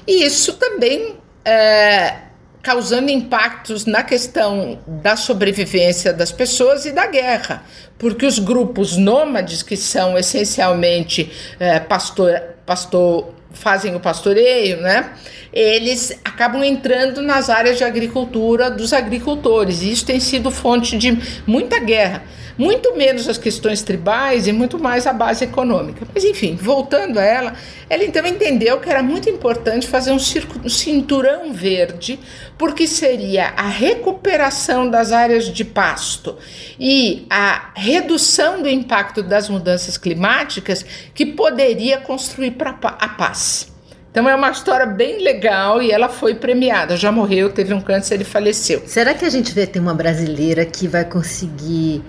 E 0.07 0.23
isso 0.23 0.53
também 0.55 1.17
é, 1.45 2.30
causando 2.63 3.11
impactos 3.11 3.87
na 3.87 4.03
questão 4.03 4.79
da 4.87 5.17
sobrevivência 5.17 6.13
das 6.13 6.31
pessoas 6.31 6.85
e 6.85 6.93
da 6.93 7.07
guerra, 7.07 7.65
porque 7.99 8.27
os 8.27 8.39
grupos 8.39 8.97
nômades, 8.97 9.63
que 9.63 9.77
são 9.77 10.19
essencialmente 10.19 11.31
é, 11.59 11.81
pastor, 11.81 12.41
pastor 12.67 13.35
fazem 13.53 13.95
o 13.95 14.01
pastoreio, 14.01 14.81
né? 14.81 15.13
Eles 15.53 16.13
acabam 16.25 16.63
entrando 16.63 17.21
nas 17.21 17.51
áreas 17.51 17.79
de 17.79 17.85
agricultura 17.85 18.71
dos 18.71 18.93
agricultores. 18.93 19.83
E 19.83 19.91
isso 19.91 20.07
tem 20.07 20.21
sido 20.21 20.51
fonte 20.51 20.97
de 20.97 21.19
muita 21.47 21.81
guerra. 21.81 22.23
Muito 22.61 22.95
menos 22.95 23.27
as 23.27 23.39
questões 23.39 23.81
tribais 23.81 24.47
e 24.47 24.53
muito 24.53 24.79
mais 24.79 25.07
a 25.07 25.15
base 25.15 25.43
econômica. 25.43 26.07
Mas, 26.15 26.25
enfim, 26.25 26.59
voltando 26.61 27.19
a 27.19 27.25
ela, 27.25 27.55
ela 27.89 28.05
então 28.05 28.27
entendeu 28.27 28.79
que 28.79 28.91
era 28.91 29.03
muito 29.03 29.31
importante 29.31 29.87
fazer 29.87 30.13
um, 30.13 30.19
circo, 30.19 30.61
um 30.63 30.69
cinturão 30.69 31.55
verde, 31.55 32.21
porque 32.59 32.87
seria 32.87 33.55
a 33.57 33.67
recuperação 33.67 34.91
das 34.91 35.11
áreas 35.11 35.47
de 35.47 35.65
pasto 35.65 36.37
e 36.79 37.25
a 37.31 37.71
redução 37.75 38.61
do 38.61 38.69
impacto 38.69 39.23
das 39.23 39.49
mudanças 39.49 39.97
climáticas 39.97 40.85
que 41.15 41.25
poderia 41.25 41.97
construir 41.97 42.51
para 42.51 42.77
a 42.83 43.09
paz. 43.09 43.73
Então 44.11 44.29
é 44.29 44.35
uma 44.35 44.51
história 44.51 44.85
bem 44.85 45.23
legal 45.23 45.81
e 45.81 45.91
ela 45.91 46.11
foi 46.11 46.35
premiada. 46.35 46.95
Já 46.95 47.11
morreu, 47.11 47.51
teve 47.51 47.73
um 47.73 47.81
câncer 47.81 48.21
e 48.21 48.25
faleceu. 48.25 48.83
Será 48.85 49.15
que 49.15 49.25
a 49.25 49.31
gente 49.31 49.51
vê 49.55 49.67
ter 49.67 49.79
uma 49.79 49.95
brasileira 49.95 50.67
que 50.67 50.87
vai 50.87 51.07
conseguir 51.07 52.03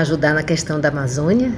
ajudar 0.00 0.34
na 0.34 0.42
questão 0.42 0.80
da 0.80 0.88
Amazônia? 0.88 1.52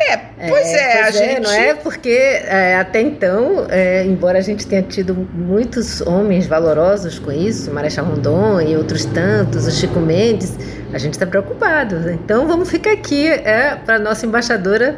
É, 0.00 0.48
pois 0.48 0.66
é, 0.66 0.98
é 0.98 1.02
pois 1.02 1.16
a 1.16 1.24
é, 1.24 1.28
gente... 1.28 1.40
não 1.42 1.52
é? 1.52 1.74
Porque 1.74 2.08
é, 2.10 2.76
até 2.76 3.00
então, 3.00 3.66
é, 3.68 4.04
embora 4.04 4.38
a 4.38 4.40
gente 4.40 4.66
tenha 4.66 4.82
tido 4.82 5.14
muitos 5.14 6.00
homens 6.00 6.46
valorosos 6.46 7.18
com 7.18 7.30
isso, 7.30 7.70
Marechal 7.70 8.06
Rondon 8.06 8.60
e 8.62 8.76
outros 8.76 9.04
tantos, 9.04 9.66
o 9.66 9.70
Chico 9.70 10.00
Mendes, 10.00 10.56
a 10.92 10.98
gente 10.98 11.14
está 11.14 11.26
preocupado. 11.26 12.10
Então 12.10 12.48
vamos 12.48 12.70
ficar 12.70 12.92
aqui 12.92 13.28
é, 13.28 13.76
para 13.76 13.96
a 13.96 13.98
nossa 13.98 14.24
embaixadora 14.24 14.96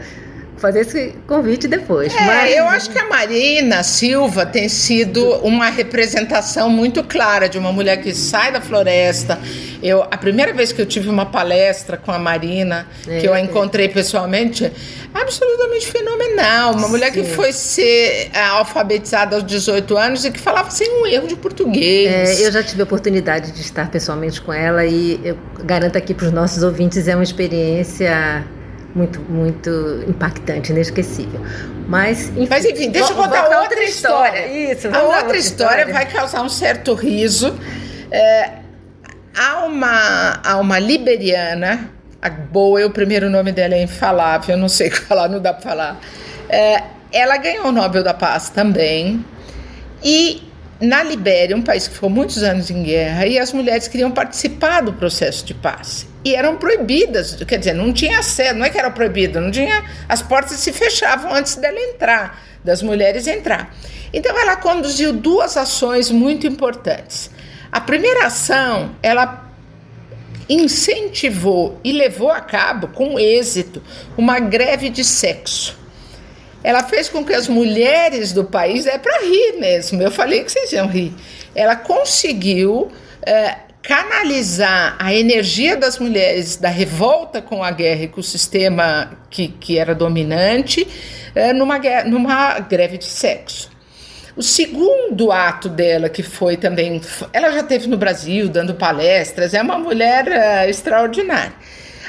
fazer 0.63 0.81
esse 0.81 1.15
convite 1.27 1.67
depois. 1.67 2.15
É, 2.15 2.21
Mas... 2.25 2.55
eu 2.55 2.65
acho 2.67 2.89
que 2.89 2.99
a 2.99 3.09
Marina 3.09 3.83
Silva 3.83 4.47
tem 4.47 4.69
sido 4.69 5.21
uma 5.43 5.69
representação 5.69 6.71
muito 6.71 7.03
clara 7.03 7.49
de 7.49 7.59
uma 7.59 7.73
mulher 7.73 7.97
que 8.01 8.15
sai 8.15 8.53
da 8.53 8.61
floresta. 8.61 9.41
Eu, 9.83 10.05
a 10.05 10.17
primeira 10.17 10.53
vez 10.55 10.71
que 10.71 10.81
eu 10.81 10.87
tive 10.87 11.09
uma 11.09 11.27
palestra 11.27 11.97
com 11.97 12.13
a 12.13 12.19
Marina, 12.19 12.87
é, 13.09 13.19
que 13.19 13.27
eu 13.27 13.35
a 13.35 13.41
encontrei 13.41 13.89
pessoalmente, 13.89 14.73
absolutamente 15.13 15.89
fenomenal. 15.89 16.75
Uma 16.75 16.85
Sim. 16.85 16.91
mulher 16.91 17.11
que 17.11 17.25
foi 17.25 17.53
ser 17.53 18.31
é, 18.33 18.41
alfabetizada 18.41 19.35
aos 19.35 19.45
18 19.45 19.97
anos 19.97 20.25
e 20.25 20.31
que 20.31 20.39
falava 20.39 20.71
sem 20.71 20.89
um 21.03 21.07
erro 21.07 21.27
de 21.27 21.35
português. 21.35 22.41
É, 22.41 22.47
eu 22.47 22.53
já 22.53 22.63
tive 22.63 22.83
a 22.83 22.85
oportunidade 22.85 23.51
de 23.51 23.61
estar 23.61 23.91
pessoalmente 23.91 24.41
com 24.41 24.53
ela 24.53 24.87
e 24.87 25.21
eu 25.25 25.37
garanto 25.65 25.99
aqui 25.99 26.15
para 26.15 26.27
os 26.27 26.33
nossos 26.33 26.63
ouvintes 26.63 27.09
é 27.09 27.17
uma 27.17 27.25
experiência 27.25 28.45
muito, 28.95 29.21
muito 29.21 30.05
impactante, 30.09 30.73
inesquecível. 30.73 31.41
Mas 31.89 32.29
enfim, 32.29 32.47
Mas, 32.49 32.65
enfim 32.65 32.91
deixa 32.91 33.13
eu 33.13 33.17
contar 33.17 33.45
outra, 33.45 33.61
outra 33.61 33.85
história. 33.85 34.47
história. 34.47 34.73
Isso, 34.73 34.89
a 34.89 35.03
outra, 35.03 35.37
história, 35.37 35.83
história, 35.83 35.93
vai 35.93 36.07
causar 36.07 36.43
um 36.43 36.49
certo 36.49 36.95
riso. 36.95 37.55
É, 38.11 38.51
há, 39.37 39.65
uma, 39.65 40.41
há 40.45 40.59
uma 40.59 40.79
liberiana, 40.79 41.91
a 42.21 42.31
Boa, 42.31 42.85
o 42.87 42.91
primeiro 42.91 43.29
nome 43.31 43.53
dela 43.53 43.75
é 43.75 43.83
infalável, 43.83 44.55
eu 44.55 44.59
não 44.59 44.69
sei 44.69 44.89
falar, 44.93 45.29
não 45.29 45.41
dá 45.41 45.53
para 45.53 45.63
falar. 45.63 46.01
É, 46.49 46.83
ela 47.11 47.37
ganhou 47.37 47.67
o 47.67 47.73
Nobel 47.73 48.03
da 48.03 48.15
Paz 48.15 48.51
também. 48.51 49.25
E 50.05 50.43
na 50.81 51.03
Libéria, 51.03 51.57
um 51.57 51.63
país 51.63 51.87
que 51.87 51.95
ficou 51.95 52.11
muitos 52.11 52.43
anos 52.43 52.71
em 52.71 52.83
guerra, 52.83 53.27
e 53.27 53.39
as 53.39 53.53
mulheres 53.53 53.87
queriam 53.87 54.11
participar 54.11 54.83
do 54.83 54.93
processo 54.93 55.45
de 55.45 55.55
paz. 55.55 56.07
E 56.25 56.35
eram 56.35 56.57
proibidas, 56.57 57.35
quer 57.47 57.59
dizer, 57.59 57.73
não 57.73 57.93
tinha 57.93 58.21
acesso, 58.21 58.55
não 58.55 58.65
é 58.65 58.71
que 58.71 58.79
era 58.79 58.91
proibido, 58.91 59.41
não 59.41 59.51
tinha. 59.51 59.85
As 60.09 60.23
portas 60.23 60.59
se 60.59 60.73
fechavam 60.73 61.35
antes 61.35 61.57
dela 61.57 61.79
entrar, 61.79 62.41
das 62.65 62.83
mulheres 62.83 63.27
entrar. 63.27 63.75
Então 64.13 64.39
ela 64.39 64.57
conduziu 64.57 65.13
duas 65.13 65.57
ações 65.57 66.11
muito 66.11 66.47
importantes. 66.47 67.31
A 67.71 67.81
primeira 67.81 68.27
ação, 68.27 68.95
ela 69.03 69.51
incentivou 70.49 71.81
e 71.83 71.93
levou 71.93 72.31
a 72.31 72.41
cabo, 72.41 72.89
com 72.89 73.19
êxito, 73.19 73.83
uma 74.17 74.39
greve 74.39 74.91
de 74.91 75.03
sexo 75.03 75.83
ela 76.63 76.83
fez 76.85 77.09
com 77.09 77.25
que 77.25 77.35
as 77.35 77.49
mulheres 77.49 78.33
do 78.33 78.45
país, 78.45 78.87
é 78.87 78.99
para 78.99 79.21
rir 79.21 79.59
mesmo, 79.59 80.01
eu 80.01 80.11
falei 80.11 80.45
que 80.45 80.53
vocês 80.53 80.73
iam 80.73 80.87
rir, 80.87 81.13
ela 81.55 81.75
conseguiu 81.75 82.91
é, 83.23 83.57
canalizar 83.83 84.97
a 84.99 85.13
energia 85.13 85.77
das 85.77 85.99
mulheres 85.99 86.57
da 86.57 86.69
revolta 86.69 87.43
com 87.43 87.65
a 87.65 87.71
guerra 87.71 88.05
e 88.05 88.09
com 88.09 88.21
o 88.21 88.25
sistema 88.25 89.19
que, 89.29 89.49
que 89.49 89.79
era 89.79 89.95
dominante 89.95 90.87
é, 91.35 91.53
numa, 91.53 91.79
numa 92.07 92.61
greve 92.61 92.99
de 92.99 93.07
sexo. 93.07 93.71
O 94.35 94.43
segundo 94.43 95.31
ato 95.31 95.69
dela, 95.69 96.09
que 96.09 96.23
foi 96.23 96.57
também. 96.57 97.01
Ela 97.35 97.53
já 97.53 97.63
teve 97.63 97.87
no 97.87 97.99
Brasil 97.99 98.49
dando 98.49 98.75
palestras, 98.75 99.53
é 99.53 99.61
uma 99.61 99.79
mulher 99.79 100.27
uh, 100.27 100.71
extraordinária. 100.71 101.53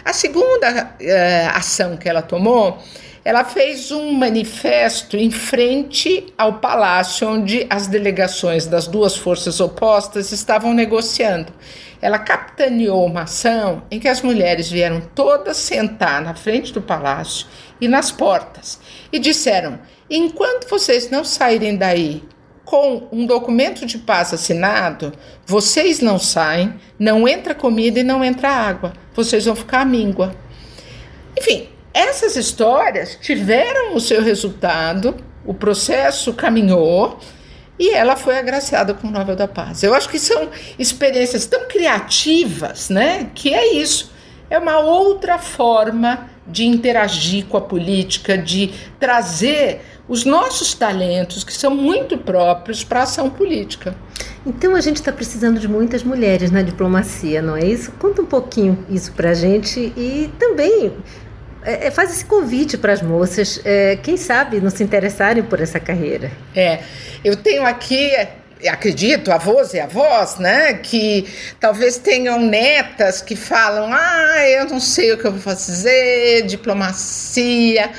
A 0.06 0.14
segunda 0.14 0.96
uh, 1.02 1.58
ação 1.58 1.98
que 1.98 2.08
ela 2.08 2.22
tomou, 2.22 2.82
ela 3.26 3.46
fez 3.46 3.90
um 3.92 4.12
manifesto 4.12 5.16
em 5.16 5.32
frente 5.32 6.34
ao 6.38 6.56
palácio 6.56 7.28
onde 7.28 7.66
as 7.70 7.88
delegações 7.88 8.66
das 8.66 8.86
duas 8.86 9.16
forças 9.16 9.62
opostas 9.62 10.32
estavam 10.34 10.74
negociando. 10.74 11.54
Ela 12.02 12.20
capitaneou 12.20 13.06
uma 13.06 13.22
ação 13.22 13.84
em 13.90 13.98
que 13.98 14.10
as 14.10 14.22
mulheres 14.22 14.70
vieram 14.70 15.02
todas 15.16 15.56
sentar 15.56 16.22
na 16.22 16.34
frente 16.34 16.74
do 16.74 16.82
palácio 16.82 17.48
e 17.80 17.88
nas 17.88 18.12
portas 18.12 18.80
e 19.10 19.18
disseram: 19.18 19.80
Enquanto 20.10 20.70
vocês 20.70 21.10
não 21.10 21.24
saírem 21.24 21.78
daí 21.78 22.22
com 22.66 23.08
um 23.10 23.26
documento 23.26 23.86
de 23.86 23.98
paz 24.00 24.34
assinado, 24.34 25.14
vocês 25.46 26.02
não 26.02 26.20
saem, 26.20 26.74
não 27.00 27.26
entra 27.26 27.56
comida 27.56 28.02
e 28.02 28.04
não 28.04 28.22
entra 28.22 28.50
água. 28.50 28.92
Vocês 29.14 29.46
vão 29.46 29.56
ficar 29.56 29.82
à 29.82 29.86
míngua. 29.86 30.36
Enfim, 31.38 31.70
essas 31.94 32.36
histórias 32.36 33.18
tiveram 33.22 33.96
o 33.96 34.00
seu 34.00 34.22
resultado, 34.22 35.16
o 35.46 35.54
processo 35.54 36.34
caminhou 36.34 37.20
e 37.78 37.90
ela 37.90 38.16
foi 38.16 38.38
agraciada 38.38 38.94
com 38.94 39.08
o 39.08 39.12
Nobel 39.12 39.36
da 39.36 39.48
Paz. 39.48 39.84
Eu 39.84 39.94
acho 39.94 40.10
que 40.10 40.20
são 40.20 40.50
experiências 40.80 41.46
tão 41.46 41.68
criativas, 41.68 42.90
né? 42.90 43.30
Que 43.36 43.54
é 43.54 43.76
isso. 43.76 44.12
É 44.50 44.58
uma 44.58 44.80
outra 44.80 45.38
forma 45.38 46.30
de 46.48 46.66
interagir 46.66 47.46
com 47.46 47.58
a 47.58 47.62
política, 47.62 48.38
de 48.38 48.74
trazer 49.00 49.82
os 50.08 50.26
nossos 50.26 50.74
talentos, 50.74 51.44
que 51.44 51.54
são 51.54 51.74
muito 51.74 52.18
próprios 52.18 52.84
para 52.84 53.02
a 53.02 53.04
ação 53.04 53.30
política. 53.30 53.96
Então 54.46 54.76
a 54.76 54.82
gente 54.82 54.98
está 54.98 55.12
precisando 55.12 55.60
de 55.60 55.68
muitas 55.68 56.04
mulheres 56.04 56.52
na 56.52 56.62
diplomacia, 56.62 57.42
não 57.42 57.56
é 57.56 57.66
isso? 57.66 57.94
Conta 57.94 58.22
um 58.22 58.26
pouquinho 58.26 58.86
isso 58.90 59.14
para 59.14 59.30
a 59.30 59.34
gente 59.34 59.94
e 59.96 60.30
também 60.38 60.92
é, 61.66 61.88
é, 61.88 61.92
faz 61.92 62.12
esse 62.12 62.26
convite 62.26 62.78
para 62.78 62.94
as 62.94 63.02
moças, 63.02 63.60
é, 63.64 63.98
quem 64.02 64.18
sabe, 64.18 64.60
não 64.60 64.70
se 64.70 64.84
interessarem 64.84 65.44
por 65.44 65.60
essa 65.60 65.80
carreira. 65.80 66.32
É, 66.56 66.80
eu 67.24 67.36
tenho 67.36 67.66
aqui 67.66 68.12
acredito, 68.68 69.30
avós 69.30 69.74
e 69.74 69.80
avós, 69.80 70.38
né, 70.38 70.76
que 70.76 71.28
talvez 71.60 71.98
tenham 71.98 72.40
netas 72.40 73.22
que 73.22 73.36
falam: 73.36 73.92
ah, 73.92 74.48
eu 74.48 74.66
não 74.66 74.80
sei 74.80 75.12
o 75.12 75.18
que 75.18 75.26
eu 75.26 75.32
vou 75.32 75.42
fazer, 75.42 76.46
diplomacia. 76.46 77.92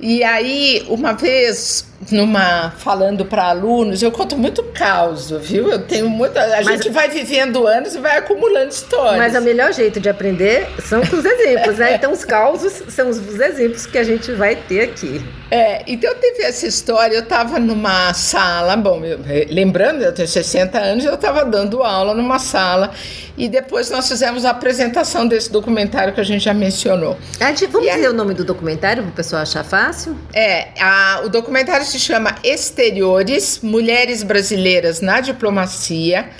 E 0.00 0.22
aí, 0.22 0.86
uma 0.88 1.12
vez, 1.12 1.84
numa 2.10 2.70
falando 2.70 3.24
para 3.24 3.44
alunos, 3.44 4.02
eu 4.02 4.10
conto 4.10 4.36
muito 4.36 4.62
caos, 4.62 5.30
viu? 5.30 5.70
Eu 5.70 5.80
tenho 5.80 6.08
muita. 6.08 6.42
A 6.42 6.62
mas, 6.62 6.82
gente 6.82 6.90
vai 6.90 7.08
vivendo 7.08 7.66
anos 7.66 7.94
e 7.94 7.98
vai 7.98 8.16
acumulando 8.16 8.70
histórias. 8.70 9.18
Mas 9.18 9.40
o 9.40 9.44
melhor 9.44 9.72
jeito 9.72 10.00
de 10.00 10.08
aprender 10.08 10.66
são 10.82 11.00
com 11.04 11.16
os 11.16 11.24
exemplos, 11.24 11.78
né? 11.78 11.94
Então, 11.94 12.12
os 12.12 12.24
causos 12.24 12.72
são 12.88 13.08
os 13.08 13.40
exemplos 13.40 13.86
que 13.86 13.98
a 13.98 14.04
gente 14.04 14.32
vai 14.32 14.56
ter 14.56 14.82
aqui. 14.82 15.22
É, 15.50 15.82
então 15.86 16.14
teve 16.14 16.42
essa 16.42 16.66
história, 16.66 17.14
eu 17.14 17.22
estava 17.22 17.58
numa 17.58 18.12
sala, 18.12 18.76
bom, 18.76 19.02
eu, 19.02 19.18
lembrando, 19.50 20.02
eu 20.02 20.12
tenho 20.12 20.28
60 20.28 20.78
anos, 20.78 21.04
eu 21.06 21.14
estava 21.14 21.42
dando 21.42 21.82
aula 21.82 22.14
numa 22.14 22.38
sala 22.38 22.90
e 23.36 23.48
depois 23.48 23.88
nós 23.88 24.06
fizemos 24.08 24.44
a 24.44 24.50
apresentação 24.50 25.26
desse 25.26 25.50
documentário 25.50 26.12
que 26.12 26.20
a 26.20 26.24
gente 26.24 26.44
já 26.44 26.52
mencionou. 26.52 27.16
Ah, 27.40 27.52
vamos 27.70 27.88
e 27.88 27.90
dizer 27.90 28.06
a... 28.06 28.10
o 28.10 28.12
nome 28.12 28.34
do 28.34 28.44
documentário 28.44 29.02
para 29.02 29.10
o 29.10 29.14
pessoal 29.14 29.40
achar 29.40 29.64
fácil? 29.64 30.18
É, 30.34 30.68
a, 30.78 31.22
o 31.24 31.30
documentário 31.30 31.86
se 31.86 31.97
chama 31.98 32.36
Exteriores, 32.42 33.60
Mulheres 33.62 34.22
Brasileiras 34.22 35.00
na 35.00 35.20
Diplomacia 35.20 36.30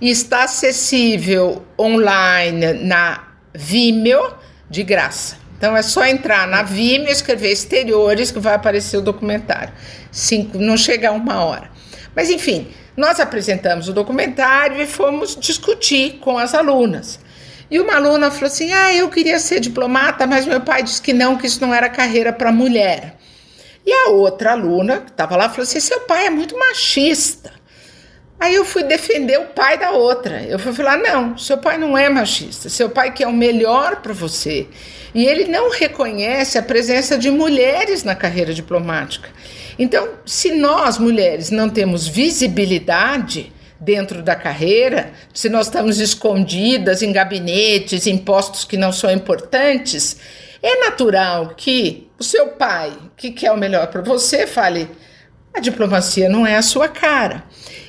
e 0.00 0.10
está 0.10 0.44
acessível 0.44 1.64
online 1.78 2.74
na 2.74 3.28
Vimeo 3.54 4.34
de 4.70 4.82
graça. 4.82 5.36
Então 5.56 5.76
é 5.76 5.82
só 5.82 6.06
entrar 6.06 6.46
na 6.46 6.62
Vimeo, 6.62 7.10
escrever 7.10 7.50
exteriores 7.50 8.30
que 8.30 8.38
vai 8.38 8.54
aparecer 8.54 8.96
o 8.96 9.02
documentário. 9.02 9.72
Cinco, 10.10 10.58
não 10.58 10.76
chega 10.76 11.08
a 11.08 11.12
uma 11.12 11.44
hora. 11.44 11.70
Mas 12.14 12.30
enfim, 12.30 12.68
nós 12.96 13.20
apresentamos 13.20 13.88
o 13.88 13.92
documentário 13.92 14.80
e 14.80 14.86
fomos 14.86 15.36
discutir 15.36 16.18
com 16.20 16.38
as 16.38 16.54
alunas. 16.54 17.18
E 17.70 17.78
uma 17.78 17.96
aluna 17.96 18.30
falou 18.30 18.46
assim: 18.46 18.72
Ah, 18.72 18.94
eu 18.94 19.08
queria 19.08 19.38
ser 19.38 19.60
diplomata, 19.60 20.26
mas 20.26 20.46
meu 20.46 20.60
pai 20.60 20.82
disse 20.82 21.02
que 21.02 21.12
não, 21.12 21.36
que 21.36 21.46
isso 21.46 21.60
não 21.60 21.74
era 21.74 21.88
carreira 21.88 22.32
para 22.32 22.50
mulher. 22.50 23.16
E 23.88 23.92
a 23.94 24.10
outra 24.10 24.52
aluna 24.52 24.98
que 24.98 25.12
estava 25.12 25.34
lá 25.34 25.48
falou 25.48 25.62
assim: 25.62 25.80
Seu 25.80 26.00
pai 26.00 26.26
é 26.26 26.30
muito 26.30 26.54
machista. 26.58 27.50
Aí 28.38 28.54
eu 28.54 28.62
fui 28.62 28.82
defender 28.82 29.40
o 29.40 29.46
pai 29.46 29.78
da 29.78 29.92
outra. 29.92 30.42
Eu 30.42 30.58
fui 30.58 30.74
falar: 30.74 30.98
Não, 30.98 31.38
seu 31.38 31.56
pai 31.56 31.78
não 31.78 31.96
é 31.96 32.06
machista. 32.10 32.68
Seu 32.68 32.90
pai 32.90 33.14
quer 33.14 33.26
o 33.26 33.32
melhor 33.32 34.02
para 34.02 34.12
você. 34.12 34.66
E 35.14 35.24
ele 35.24 35.46
não 35.46 35.70
reconhece 35.70 36.58
a 36.58 36.62
presença 36.62 37.16
de 37.16 37.30
mulheres 37.30 38.04
na 38.04 38.14
carreira 38.14 38.52
diplomática. 38.52 39.30
Então, 39.78 40.06
se 40.26 40.50
nós 40.50 40.98
mulheres 40.98 41.50
não 41.50 41.70
temos 41.70 42.06
visibilidade 42.06 43.50
dentro 43.80 44.22
da 44.22 44.36
carreira, 44.36 45.12
se 45.32 45.48
nós 45.48 45.68
estamos 45.68 45.98
escondidas 45.98 47.00
em 47.02 47.10
gabinetes, 47.10 48.06
em 48.06 48.18
postos 48.18 48.66
que 48.66 48.76
não 48.76 48.92
são 48.92 49.10
importantes, 49.10 50.18
é 50.62 50.84
natural 50.84 51.54
que 51.56 52.07
o 52.18 52.24
seu 52.24 52.48
pai, 52.48 52.92
que 53.16 53.30
quer 53.30 53.52
o 53.52 53.56
melhor 53.56 53.86
para 53.86 54.02
você, 54.02 54.46
fale: 54.46 54.90
a 55.54 55.60
diplomacia 55.60 56.28
não 56.28 56.46
é 56.46 56.56
a 56.56 56.62
sua 56.62 56.88
cara. 56.88 57.44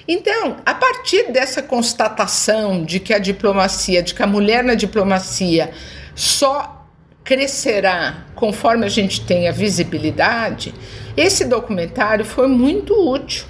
Então, 0.08 0.58
a 0.66 0.74
partir 0.74 1.32
dessa 1.32 1.62
constatação 1.62 2.84
de 2.84 3.00
que 3.00 3.14
a 3.14 3.20
diplomacia, 3.20 4.02
de 4.02 4.14
que 4.14 4.24
a 4.24 4.28
mulher 4.28 4.64
na 4.64 4.74
diplomacia 4.74 5.72
só 6.16 6.88
crescerá 7.24 8.26
conforme 8.34 8.86
a 8.86 8.90
gente 8.90 9.22
tenha 9.22 9.52
visibilidade, 9.52 10.74
esse 11.16 11.46
documentário 11.46 12.26
foi 12.26 12.48
muito 12.48 12.94
útil, 12.94 13.46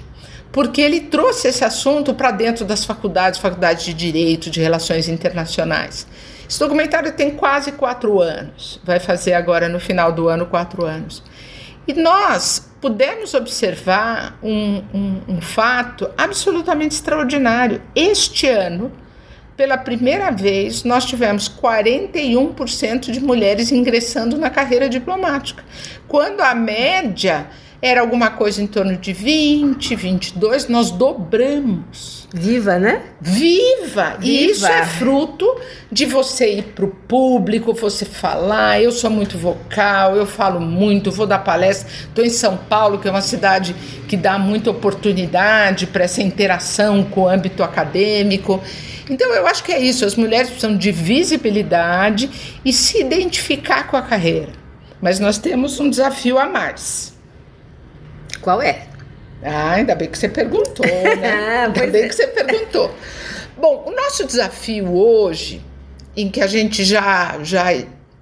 porque 0.52 0.80
ele 0.80 1.00
trouxe 1.00 1.48
esse 1.48 1.64
assunto 1.64 2.12
para 2.12 2.30
dentro 2.30 2.64
das 2.64 2.84
faculdades, 2.84 3.40
faculdades 3.40 3.84
de 3.84 3.94
Direito, 3.94 4.50
de 4.50 4.60
Relações 4.60 5.08
Internacionais. 5.08 6.06
Esse 6.50 6.58
documentário 6.58 7.12
tem 7.12 7.30
quase 7.30 7.70
quatro 7.70 8.20
anos, 8.20 8.80
vai 8.82 8.98
fazer 8.98 9.34
agora 9.34 9.68
no 9.68 9.78
final 9.78 10.10
do 10.10 10.28
ano 10.28 10.46
quatro 10.46 10.84
anos. 10.84 11.22
E 11.86 11.92
nós 11.92 12.68
pudemos 12.80 13.34
observar 13.34 14.36
um, 14.42 14.82
um, 14.92 15.20
um 15.28 15.40
fato 15.40 16.10
absolutamente 16.18 16.96
extraordinário. 16.96 17.80
Este 17.94 18.48
ano, 18.48 18.90
pela 19.56 19.78
primeira 19.78 20.32
vez, 20.32 20.82
nós 20.82 21.04
tivemos 21.04 21.48
41% 21.48 23.12
de 23.12 23.20
mulheres 23.20 23.70
ingressando 23.70 24.36
na 24.36 24.50
carreira 24.50 24.88
diplomática, 24.88 25.62
quando 26.08 26.40
a 26.40 26.52
média 26.52 27.46
era 27.82 28.02
alguma 28.02 28.30
coisa 28.30 28.62
em 28.62 28.66
torno 28.66 28.96
de 28.96 29.12
20, 29.12 29.94
22, 29.94 30.68
nós 30.68 30.90
dobramos. 30.90 32.28
Viva, 32.32 32.78
né? 32.78 33.02
Viva! 33.20 34.16
Viva. 34.18 34.22
E 34.22 34.50
isso 34.50 34.66
é 34.66 34.84
fruto 34.84 35.46
de 35.90 36.04
você 36.04 36.58
ir 36.58 36.62
para 36.62 36.84
o 36.84 36.88
público, 36.88 37.72
você 37.72 38.04
falar. 38.04 38.80
Eu 38.80 38.92
sou 38.92 39.10
muito 39.10 39.38
vocal, 39.38 40.14
eu 40.14 40.26
falo 40.26 40.60
muito, 40.60 41.10
vou 41.10 41.26
dar 41.26 41.38
palestra. 41.38 41.90
Estou 41.90 42.24
em 42.24 42.30
São 42.30 42.56
Paulo, 42.56 42.98
que 42.98 43.08
é 43.08 43.10
uma 43.10 43.22
cidade 43.22 43.74
que 44.06 44.16
dá 44.16 44.38
muita 44.38 44.70
oportunidade 44.70 45.86
para 45.86 46.04
essa 46.04 46.22
interação 46.22 47.02
com 47.02 47.22
o 47.22 47.28
âmbito 47.28 47.62
acadêmico. 47.62 48.62
Então 49.08 49.32
eu 49.34 49.46
acho 49.46 49.64
que 49.64 49.72
é 49.72 49.80
isso, 49.80 50.04
as 50.04 50.14
mulheres 50.14 50.50
precisam 50.50 50.76
de 50.76 50.92
visibilidade 50.92 52.30
e 52.64 52.72
se 52.72 53.00
identificar 53.00 53.88
com 53.88 53.96
a 53.96 54.02
carreira. 54.02 54.52
Mas 55.00 55.18
nós 55.18 55.38
temos 55.38 55.80
um 55.80 55.90
desafio 55.90 56.38
a 56.38 56.46
mais. 56.46 57.09
Qual 58.40 58.60
é? 58.62 58.86
Ah, 59.42 59.72
ainda 59.72 59.94
bem 59.94 60.08
que 60.08 60.18
você 60.18 60.28
perguntou, 60.28 60.86
né? 60.86 61.30
Ah, 61.32 61.64
ainda 61.66 61.86
bem 61.86 62.02
é. 62.02 62.08
que 62.08 62.14
você 62.14 62.26
perguntou. 62.26 62.94
Bom, 63.56 63.84
o 63.86 63.90
nosso 63.90 64.26
desafio 64.26 64.94
hoje, 64.94 65.60
em 66.16 66.30
que 66.30 66.40
a 66.40 66.46
gente 66.46 66.84
já, 66.84 67.38
já 67.42 67.64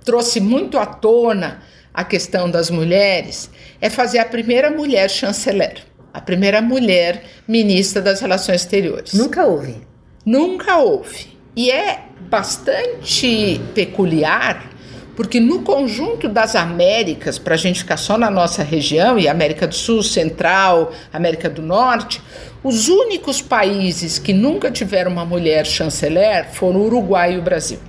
trouxe 0.05 0.41
muito 0.41 0.79
à 0.79 0.87
tona 0.87 1.63
a 1.93 2.05
questão 2.05 2.51
das 2.51 2.71
mulheres, 2.71 3.51
é 3.81 3.91
fazer 3.91 4.19
a 4.19 4.25
primeira 4.25 4.71
mulher 4.71 5.09
chanceler, 5.09 5.79
a 6.13 6.21
primeira 6.21 6.61
mulher 6.61 7.25
ministra 7.47 8.01
das 8.01 8.21
Relações 8.21 8.63
Exteriores. 8.63 9.13
Nunca 9.13 9.45
houve. 9.47 9.77
Nunca 10.25 10.79
houve. 10.79 11.39
E 11.55 11.71
é 11.71 12.05
bastante 12.21 13.61
peculiar, 13.75 14.71
porque 15.19 15.41
no 15.41 15.63
conjunto 15.63 16.29
das 16.29 16.55
Américas, 16.55 17.41
para 17.41 17.55
a 17.55 17.59
gente 17.59 17.81
ficar 17.81 17.97
só 17.97 18.17
na 18.17 18.31
nossa 18.31 18.63
região, 18.63 19.19
e 19.19 19.27
América 19.27 19.67
do 19.67 19.75
Sul, 19.75 20.01
Central, 20.01 20.93
América 21.13 21.51
do 21.51 21.61
Norte, 21.61 22.23
os 22.63 22.87
únicos 22.87 23.43
países 23.43 24.17
que 24.17 24.33
nunca 24.33 24.71
tiveram 24.71 25.11
uma 25.11 25.25
mulher 25.25 25.67
chanceler 25.67 26.47
foram 26.53 26.79
o 26.79 26.85
Uruguai 26.85 27.35
e 27.35 27.39
o 27.39 27.43
Brasil. 27.43 27.81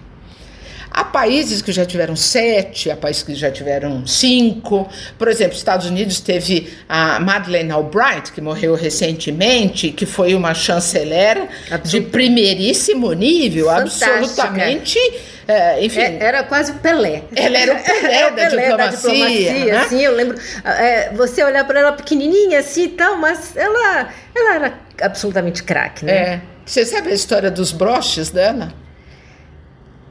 Há 0.99 1.03
países 1.05 1.62
que 1.62 1.71
já 1.71 1.85
tiveram 1.85 2.13
sete, 2.13 2.91
há 2.91 2.97
países 2.97 3.23
que 3.23 3.33
já 3.33 3.49
tiveram 3.49 4.05
cinco. 4.05 4.85
Por 5.17 5.29
exemplo, 5.29 5.55
Estados 5.55 5.85
Unidos 5.85 6.19
teve 6.19 6.73
a 6.89 7.21
Madeleine 7.21 7.71
Albright, 7.71 8.33
que 8.33 8.41
morreu 8.41 8.75
recentemente, 8.75 9.91
que 9.93 10.05
foi 10.05 10.35
uma 10.35 10.53
chanceler 10.53 11.47
de 11.85 12.01
primeiríssimo 12.01 13.13
nível, 13.13 13.67
Fantástica. 13.67 14.17
absolutamente. 14.17 14.99
É, 15.47 15.85
enfim. 15.85 16.01
É, 16.01 16.17
era 16.19 16.43
quase 16.43 16.73
o 16.73 16.75
Pelé. 16.75 17.23
Ela 17.33 17.57
era 17.57 17.73
o 17.75 17.79
Pelé, 17.81 18.13
era 18.15 18.31
o 18.31 18.35
Pelé 18.35 18.49
da, 18.49 18.62
diplomacia, 18.62 18.77
da 18.77 18.89
diplomacia. 18.89 19.65
Né? 19.65 19.77
Assim, 19.77 20.01
eu 20.01 20.12
lembro. 20.13 20.38
É, 20.65 21.13
você 21.13 21.41
olhar 21.45 21.65
para 21.65 21.79
ela 21.79 21.93
pequenininha 21.93 22.59
assim 22.59 22.83
e 22.83 22.89
tal, 22.89 23.15
mas 23.15 23.55
ela, 23.55 24.09
ela 24.35 24.55
era 24.55 24.73
absolutamente 25.01 25.63
craque, 25.63 26.03
né? 26.03 26.13
É. 26.13 26.41
Você 26.65 26.85
sabe 26.85 27.09
a 27.09 27.13
história 27.13 27.49
dos 27.49 27.71
broches 27.71 28.29
dela? 28.31 28.73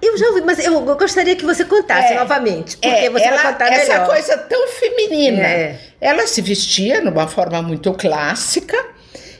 Eu 0.00 0.16
já 0.16 0.28
ouvi, 0.28 0.42
mas 0.42 0.64
eu 0.64 0.80
gostaria 0.96 1.34
que 1.34 1.44
você 1.44 1.64
contasse 1.64 2.12
é, 2.12 2.18
novamente, 2.18 2.76
porque 2.76 2.88
é, 2.88 3.10
você 3.10 3.24
ela, 3.24 3.36
vai 3.36 3.52
contar 3.52 3.72
essa 3.72 3.92
melhor. 3.92 4.06
coisa 4.06 4.38
tão 4.38 4.68
feminina. 4.68 5.42
É. 5.42 5.78
Ela 6.00 6.26
se 6.26 6.40
vestia 6.40 7.00
numa 7.00 7.26
forma 7.26 7.60
muito 7.62 7.92
clássica 7.94 8.76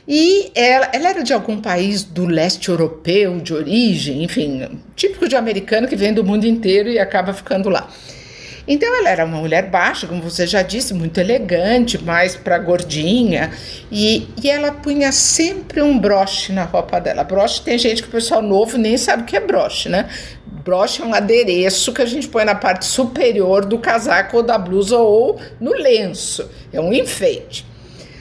e 0.05 0.51
ela, 0.55 0.89
ela 0.91 1.09
era 1.09 1.23
de 1.23 1.31
algum 1.31 1.61
país 1.61 2.03
do 2.03 2.25
leste 2.25 2.69
europeu, 2.69 3.39
de 3.39 3.53
origem, 3.53 4.23
enfim, 4.23 4.81
típico 4.95 5.29
de 5.29 5.35
americano 5.35 5.87
que 5.87 5.95
vem 5.95 6.13
do 6.13 6.23
mundo 6.23 6.45
inteiro 6.45 6.89
e 6.89 6.99
acaba 6.99 7.33
ficando 7.33 7.69
lá. 7.69 7.87
Então 8.69 8.95
ela 8.95 9.09
era 9.09 9.25
uma 9.25 9.37
mulher 9.37 9.67
baixa, 9.67 10.05
como 10.05 10.21
você 10.21 10.45
já 10.45 10.61
disse, 10.61 10.93
muito 10.93 11.19
elegante, 11.19 11.97
mais 11.97 12.35
para 12.35 12.55
gordinha, 12.59 13.51
e, 13.91 14.27
e 14.43 14.47
ela 14.47 14.71
punha 14.71 15.11
sempre 15.11 15.81
um 15.81 15.97
broche 15.97 16.53
na 16.53 16.65
roupa 16.65 17.01
dela. 17.01 17.23
Broche 17.23 17.63
tem 17.63 17.79
gente 17.79 18.03
que 18.03 18.09
o 18.09 18.11
pessoal 18.11 18.43
novo 18.43 18.77
nem 18.77 18.95
sabe 18.95 19.23
o 19.23 19.25
que 19.25 19.35
é 19.35 19.39
broche, 19.39 19.89
né? 19.89 20.07
Broche 20.69 21.01
é 21.01 21.05
um 21.05 21.15
adereço 21.15 21.91
que 21.91 22.03
a 22.03 22.05
gente 22.05 22.27
põe 22.27 22.45
na 22.45 22.53
parte 22.53 22.85
superior 22.85 23.65
do 23.65 23.79
casaco 23.79 24.37
ou 24.37 24.43
da 24.43 24.55
blusa 24.55 24.99
ou 24.99 25.39
no 25.59 25.71
lenço. 25.71 26.47
É 26.71 26.79
um 26.79 26.93
enfeite. 26.93 27.65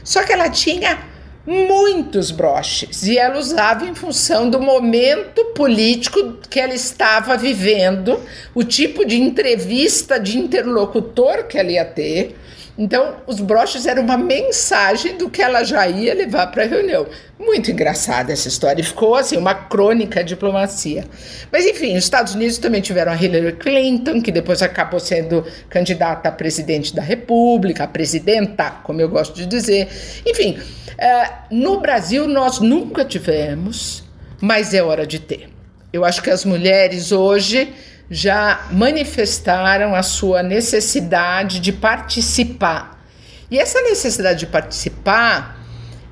Só 0.03 0.25
que 0.25 0.33
ela 0.33 0.49
tinha 0.49 0.99
muitos 1.47 2.31
broches 2.31 3.07
e 3.07 3.19
ela 3.19 3.39
usava 3.39 3.85
em 3.85 3.95
função 3.95 4.49
do 4.49 4.59
momento 4.59 5.45
político 5.55 6.39
que 6.49 6.59
ela 6.59 6.73
estava 6.73 7.37
vivendo, 7.37 8.19
o 8.55 8.65
tipo 8.65 9.05
de 9.05 9.21
entrevista 9.21 10.19
de 10.19 10.39
interlocutor 10.39 11.45
que 11.45 11.59
ela 11.59 11.71
ia 11.71 11.85
ter. 11.85 12.35
Então, 12.79 13.17
os 13.27 13.41
broches 13.41 13.87
eram 13.87 14.05
uma 14.05 14.17
mensagem 14.17 15.19
do 15.19 15.29
que 15.29 15.43
ela 15.43 15.65
já 15.65 15.89
ia 15.89 16.15
levar 16.15 16.47
para 16.47 16.63
a 16.63 16.67
reunião. 16.67 17.09
Muito 17.37 17.73
engraçada 17.73 18.33
essa 18.33 18.47
história. 18.47 18.85
Ficou 18.85 19.17
assim, 19.17 19.37
uma 19.37 19.53
crônica 19.53 20.23
diplomacia. 20.23 21.05
Mas, 21.51 21.67
enfim, 21.67 21.97
os 21.97 22.05
Estados 22.05 22.37
Unidos 22.37 22.57
também 22.57 22.81
tiveram 22.81 23.11
a 23.11 23.17
Hillary 23.17 23.55
Clinton, 23.55 24.23
que 24.23 24.31
depois 24.31 24.63
acabou 24.63 25.01
sendo 25.01 25.45
candidata 25.69 26.29
a 26.29 26.33
presidente 26.33 26.95
da 26.95 27.03
República, 27.03 27.83
a 27.83 27.89
presidenta, 27.89 28.71
como 28.85 29.01
eu 29.01 29.09
gosto 29.09 29.35
de 29.35 29.47
dizer. 29.47 29.89
Enfim, 30.25 30.57
uh, 30.57 31.33
no 31.51 31.81
Brasil 31.81 32.29
nós 32.29 32.61
nunca 32.61 33.05
tivemos, 33.05 34.05
mas 34.41 34.73
é 34.73 34.81
hora 34.81 35.05
de 35.05 35.19
ter. 35.19 35.49
Eu 35.93 36.05
acho 36.05 36.23
que 36.23 36.31
as 36.31 36.45
mulheres 36.45 37.11
hoje 37.11 37.73
já 38.11 38.67
manifestaram 38.71 39.95
a 39.95 40.03
sua 40.03 40.43
necessidade 40.43 41.61
de 41.61 41.73
participar. 41.73 43.03
E 43.51 43.59
essa 43.59 43.81
necessidade 43.83 44.41
de 44.41 44.47
participar 44.47 45.59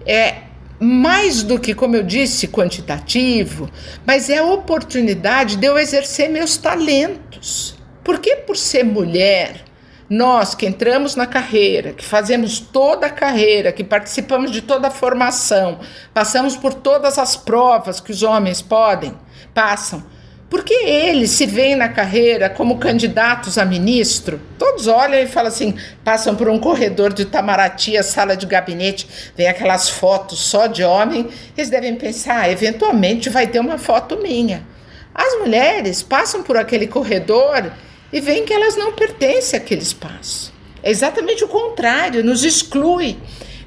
é 0.06 0.42
mais 0.78 1.42
do 1.42 1.59
que, 1.59 1.74
como 1.74 1.96
eu 1.96 2.02
disse, 2.02 2.48
quantitativo, 2.48 3.70
mas 4.04 4.28
é 4.28 4.38
a 4.38 4.44
oportunidade 4.44 5.56
de 5.56 5.66
eu 5.66 5.78
exercer 5.78 6.28
meus 6.28 6.56
talentos. 6.56 7.76
Porque 8.04 8.37
por 8.37 8.56
ser 8.56 8.85
mulher, 8.85 9.64
nós 10.09 10.54
que 10.54 10.66
entramos 10.66 11.16
na 11.16 11.26
carreira, 11.26 11.92
que 11.92 12.04
fazemos 12.04 12.61
toda 12.61 13.06
a 13.06 13.11
carreira, 13.11 13.72
que 13.72 13.82
participamos 13.82 14.50
de 14.50 14.62
toda 14.62 14.88
a 14.88 14.90
formação, 14.90 15.80
passamos 16.14 16.56
por 16.56 16.74
todas 16.74 17.18
as 17.18 17.37
provas 17.37 17.98
que 17.98 18.12
os 18.12 18.22
homens 18.22 18.62
podem, 18.62 19.14
passam, 19.52 20.04
porque 20.48 20.74
eles 20.74 21.30
se 21.30 21.44
veem 21.44 21.74
na 21.74 21.88
carreira 21.88 22.48
como 22.48 22.78
candidatos 22.78 23.59
a 23.59 23.64
ministro. 23.64 24.40
Todos 24.59 24.87
olham 24.87 25.20
e 25.20 25.26
falam 25.26 25.48
assim, 25.48 25.74
passam 26.04 26.37
por 26.37 26.48
um 26.48 26.59
corredor 26.59 27.12
de 27.12 27.22
Itamaraty, 27.22 27.96
a 27.96 28.02
sala 28.02 28.37
de 28.37 28.46
gabinete, 28.46 29.09
vem 29.37 29.48
aquelas 29.48 29.88
fotos 29.88 30.38
só 30.38 30.66
de 30.66 30.85
homem, 30.85 31.28
eles 31.56 31.68
devem 31.68 31.96
pensar, 31.96 32.42
ah, 32.42 32.50
eventualmente 32.50 33.28
vai 33.28 33.46
ter 33.46 33.59
uma 33.59 33.78
foto 33.78 34.18
minha. 34.22 34.64
As 35.12 35.38
mulheres 35.38 36.02
passam 36.02 36.42
por 36.42 36.56
aquele 36.56 36.87
corredor 36.87 37.72
e 38.12 38.20
veem 38.20 38.44
que 38.44 38.52
elas 38.52 38.76
não 38.76 38.92
pertencem 38.92 39.59
àquele 39.59 39.82
espaço. 39.82 40.52
É 40.82 40.90
exatamente 40.90 41.42
o 41.42 41.48
contrário, 41.48 42.22
nos 42.22 42.44
exclui. 42.44 43.16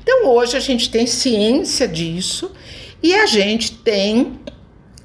Então 0.01 0.27
hoje 0.27 0.55
a 0.55 0.59
gente 0.59 0.89
tem 0.89 1.05
ciência 1.05 1.87
disso 1.87 2.51
e 3.03 3.13
a 3.13 3.25
gente 3.25 3.71
tem 3.73 4.39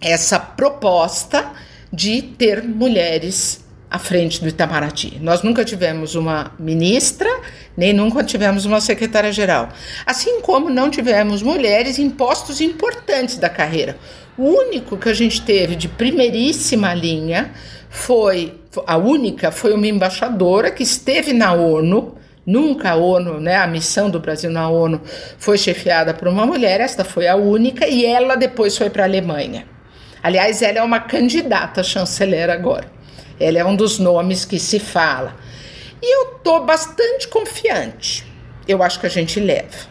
essa 0.05 0.38
proposta 0.38 1.53
de 1.93 2.21
ter 2.23 2.62
mulheres 2.62 3.64
à 3.90 3.99
frente 3.99 4.40
do 4.40 4.49
Itamaraty. 4.49 5.19
Nós 5.21 5.43
nunca 5.43 5.64
tivemos 5.64 6.17
uma 6.17 6.51
ministra, 6.59 7.29
nem 7.77 7.93
nunca 7.93 8.25
tivemos 8.25 8.64
uma 8.64 8.81
secretária-geral. 8.81 9.69
Assim 10.05 10.40
como 10.40 10.69
não 10.69 10.90
tivemos 10.90 11.43
mulheres 11.43 11.99
em 11.99 12.11
postos 12.11 12.61
importantes 12.61 13.38
da 13.38 13.49
carreira. 13.49 13.97
O 14.37 14.43
único 14.43 14.97
que 14.97 15.09
a 15.09 15.14
gente 15.14 15.40
teve 15.43 15.77
de 15.77 15.87
primeiríssima 15.87 16.93
linha 16.93 17.53
foi 17.88 18.61
a 18.85 18.97
única 18.97 19.53
foi 19.53 19.73
uma 19.73 19.87
embaixadora 19.87 20.73
que 20.73 20.83
esteve 20.83 21.33
na 21.33 21.53
ONU. 21.53 22.17
Nunca 22.45 22.90
a 22.90 22.97
ONU, 22.97 23.40
né, 23.40 23.57
a 23.57 23.67
missão 23.67 24.11
do 24.11 24.19
Brasil 24.19 24.51
na 24.51 24.69
ONU 24.69 25.01
foi 25.38 25.57
chefiada 25.57 26.12
por 26.12 26.29
uma 26.29 26.45
mulher, 26.45 26.81
esta 26.81 27.05
foi 27.05 27.27
a 27.27 27.37
única, 27.37 27.87
e 27.87 28.05
ela 28.05 28.35
depois 28.35 28.77
foi 28.77 28.90
para 28.90 29.05
a 29.05 29.07
Alemanha. 29.07 29.73
Aliás, 30.24 30.62
ela 30.62 30.78
é 30.78 30.82
uma 30.82 31.00
candidata 31.00 31.82
a 31.82 31.84
chanceler 31.84 32.48
agora. 32.48 32.90
Ela 33.38 33.58
é 33.58 33.64
um 33.64 33.76
dos 33.76 33.98
nomes 33.98 34.46
que 34.46 34.58
se 34.58 34.80
fala. 34.80 35.37
E 36.00 36.16
eu 36.16 36.37
estou 36.37 36.64
bastante 36.64 37.28
confiante. 37.28 38.24
Eu 38.66 38.82
acho 38.82 38.98
que 38.98 39.04
a 39.04 39.10
gente 39.10 39.38
leva. 39.38 39.87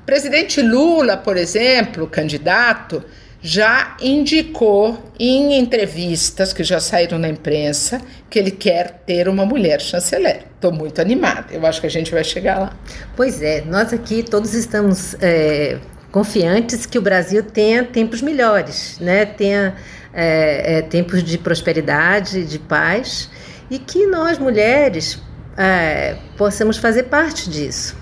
O 0.00 0.06
presidente 0.06 0.62
Lula, 0.62 1.16
por 1.16 1.36
exemplo, 1.36 2.06
candidato, 2.06 3.04
já 3.42 3.96
indicou 4.00 5.02
em 5.18 5.58
entrevistas 5.58 6.52
que 6.52 6.62
já 6.62 6.78
saíram 6.78 7.18
na 7.18 7.28
imprensa 7.28 8.00
que 8.30 8.38
ele 8.38 8.52
quer 8.52 9.02
ter 9.04 9.28
uma 9.28 9.44
mulher 9.44 9.80
chanceler. 9.80 10.44
Estou 10.54 10.70
muito 10.70 11.00
animada, 11.00 11.46
eu 11.50 11.66
acho 11.66 11.80
que 11.80 11.88
a 11.88 11.90
gente 11.90 12.12
vai 12.12 12.22
chegar 12.22 12.60
lá. 12.60 12.76
Pois 13.16 13.42
é, 13.42 13.62
nós 13.62 13.92
aqui 13.92 14.22
todos 14.22 14.54
estamos 14.54 15.16
é, 15.20 15.76
confiantes 16.12 16.84
que 16.84 16.98
o 16.98 17.02
Brasil 17.02 17.42
tenha 17.42 17.82
tempos 17.82 18.20
melhores, 18.20 18.98
né? 19.00 19.24
tenha 19.24 19.74
é, 20.12 20.78
é, 20.78 20.82
tempos 20.82 21.24
de 21.24 21.38
prosperidade, 21.38 22.44
de 22.44 22.58
paz, 22.58 23.30
e 23.70 23.78
que 23.78 24.06
nós, 24.06 24.38
mulheres, 24.38 25.18
é, 25.56 26.16
possamos 26.36 26.76
fazer 26.76 27.04
parte 27.04 27.48
disso. 27.48 27.96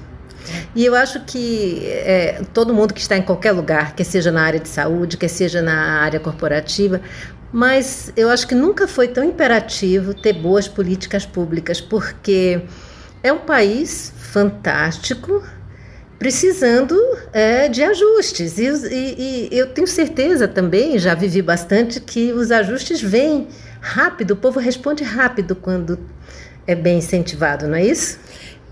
E 0.74 0.84
eu 0.84 0.96
acho 0.96 1.24
que 1.24 1.86
é, 1.86 2.42
todo 2.52 2.74
mundo 2.74 2.92
que 2.92 3.00
está 3.00 3.16
em 3.16 3.22
qualquer 3.22 3.52
lugar, 3.52 3.94
quer 3.94 4.04
seja 4.04 4.32
na 4.32 4.42
área 4.42 4.58
de 4.58 4.68
saúde, 4.68 5.16
quer 5.16 5.28
seja 5.28 5.62
na 5.62 6.00
área 6.00 6.18
corporativa, 6.18 7.00
mas 7.52 8.12
eu 8.16 8.28
acho 8.28 8.48
que 8.48 8.54
nunca 8.54 8.88
foi 8.88 9.06
tão 9.06 9.22
imperativo 9.22 10.14
ter 10.14 10.32
boas 10.32 10.66
políticas 10.66 11.24
públicas, 11.24 11.80
porque 11.80 12.62
é 13.22 13.32
um 13.32 13.38
país 13.38 14.12
fantástico, 14.16 15.44
precisando 16.20 16.94
é, 17.32 17.66
de 17.66 17.82
ajustes. 17.82 18.58
E, 18.58 18.66
e, 18.66 19.48
e, 19.50 19.58
eu 19.58 19.68
tenho 19.68 19.86
certeza 19.86 20.46
também, 20.46 20.98
já 20.98 21.14
vivi 21.14 21.40
bastante, 21.40 21.98
que 21.98 22.30
os 22.30 22.52
ajustes 22.52 23.00
vêm 23.00 23.48
rápido, 23.80 24.32
o 24.32 24.36
povo 24.36 24.60
responde 24.60 25.02
rápido 25.02 25.56
quando 25.56 25.98
é 26.66 26.74
bem 26.74 26.98
incentivado, 26.98 27.66
não 27.66 27.74
é 27.74 27.86
isso? 27.86 28.18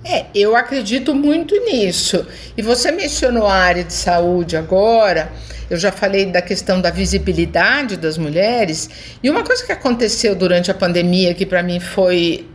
É, 0.04 0.26
eu 0.34 0.54
acredito 0.54 1.14
muito 1.14 1.58
nisso. 1.64 2.26
E 2.54 2.60
você 2.60 2.92
mencionou 2.92 3.46
a 3.46 3.54
área 3.54 3.82
de 3.82 3.94
saúde 3.94 4.54
agora. 4.54 5.32
Eu 5.70 5.78
já 5.78 5.90
falei 5.90 6.26
da 6.26 6.42
questão 6.42 6.80
da 6.82 6.90
visibilidade 6.90 7.96
das 7.96 8.18
mulheres. 8.18 8.90
E 9.22 9.30
uma 9.30 9.42
coisa 9.42 9.64
que 9.64 9.72
aconteceu 9.72 10.34
durante 10.34 10.70
a 10.70 10.74
pandemia 10.74 11.32
que 11.34 11.46
para 11.46 11.62
mim 11.62 11.80
foi 11.80 12.46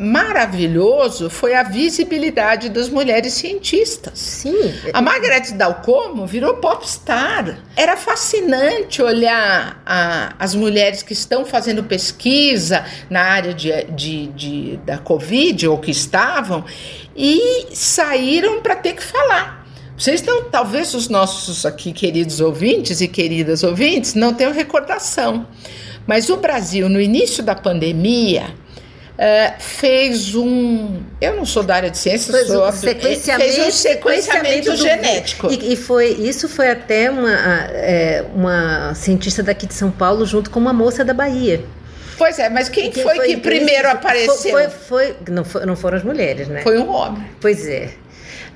maravilhoso 0.00 1.28
foi 1.28 1.54
a 1.54 1.62
visibilidade 1.62 2.70
das 2.70 2.88
mulheres 2.88 3.34
cientistas. 3.34 4.18
Sim. 4.18 4.72
A 4.94 5.02
Margaret 5.02 5.52
Dalcomo 5.52 6.26
virou 6.26 6.56
popstar. 6.56 7.58
Era 7.76 7.98
fascinante 7.98 9.02
olhar 9.02 9.82
a, 9.84 10.34
as 10.38 10.54
mulheres 10.54 11.02
que 11.02 11.12
estão 11.12 11.44
fazendo 11.44 11.84
pesquisa 11.84 12.82
na 13.10 13.20
área 13.20 13.52
de, 13.52 13.70
de, 13.90 14.26
de 14.28 14.76
da 14.86 14.96
Covid, 14.96 15.68
ou 15.68 15.76
que 15.76 15.90
estavam, 15.90 16.64
e 17.14 17.66
saíram 17.74 18.62
para 18.62 18.76
ter 18.76 18.94
que 18.94 19.02
falar. 19.02 19.66
Vocês 19.98 20.22
não, 20.22 20.44
talvez 20.44 20.94
os 20.94 21.10
nossos 21.10 21.66
aqui 21.66 21.92
queridos 21.92 22.40
ouvintes 22.40 23.02
e 23.02 23.06
queridas 23.06 23.62
ouvintes 23.62 24.14
não 24.14 24.32
tenham 24.32 24.50
recordação. 24.50 25.46
Mas 26.06 26.30
o 26.30 26.38
Brasil, 26.38 26.88
no 26.88 26.98
início 26.98 27.42
da 27.42 27.54
pandemia, 27.54 28.54
uh, 29.20 29.60
fez 29.60 30.34
um. 30.34 31.02
Eu 31.20 31.36
não 31.36 31.44
sou 31.44 31.62
da 31.62 31.76
área 31.76 31.90
de 31.90 31.98
ciências, 31.98 32.34
fez 32.34 32.48
sou. 32.48 32.66
Um 32.66 32.72
sequenciamento, 32.72 33.52
fez 33.52 33.66
um 33.66 33.70
sequenciamento, 33.70 34.76
genético. 34.76 35.48
Do, 35.48 35.54
e, 35.54 35.74
e, 35.74 35.76
foi, 35.76 36.08
isso 36.12 36.48
foi 36.48 36.70
até 36.70 37.10
uma, 37.10 37.30
é, 37.30 38.24
uma 38.34 38.94
cientista 38.94 39.42
daqui 39.42 39.66
de 39.66 39.74
São 39.74 39.90
Paulo, 39.90 40.24
junto 40.24 40.50
com 40.50 40.58
uma 40.58 40.72
moça 40.72 41.04
da 41.04 41.12
Bahia. 41.12 41.62
Pois 42.16 42.38
é, 42.38 42.48
mas 42.50 42.68
quem, 42.68 42.90
quem 42.90 43.02
foi, 43.02 43.16
foi, 43.16 43.26
que 43.28 43.36
primeiro 43.38 43.88
apareceu? 43.88 44.36
Foi, 44.36 44.68
foi, 44.68 45.16
não, 45.28 45.44
não 45.66 45.76
foram 45.76 45.96
as 45.96 46.04
mulheres, 46.04 46.48
né? 46.48 46.60
Foi 46.62 46.78
um 46.78 46.90
homem. 46.90 47.26
Pois 47.40 47.66
é. 47.66 47.90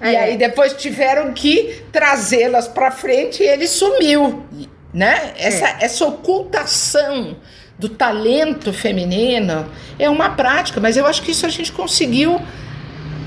E 0.02 0.14
é. 0.14 0.20
aí 0.20 0.36
depois 0.36 0.74
tiveram 0.74 1.32
que 1.32 1.82
trazê-las 1.90 2.68
para 2.68 2.90
frente 2.90 3.42
e 3.42 3.46
ele 3.46 3.66
sumiu, 3.66 4.44
né? 4.92 5.32
Essa, 5.38 5.66
é. 5.66 5.76
essa 5.80 6.04
ocultação 6.04 7.36
do 7.84 7.88
talento 7.90 8.72
feminino 8.72 9.66
é 9.98 10.08
uma 10.08 10.30
prática, 10.30 10.80
mas 10.80 10.96
eu 10.96 11.06
acho 11.06 11.22
que 11.22 11.32
isso 11.32 11.44
a 11.44 11.50
gente 11.50 11.70
conseguiu. 11.70 12.40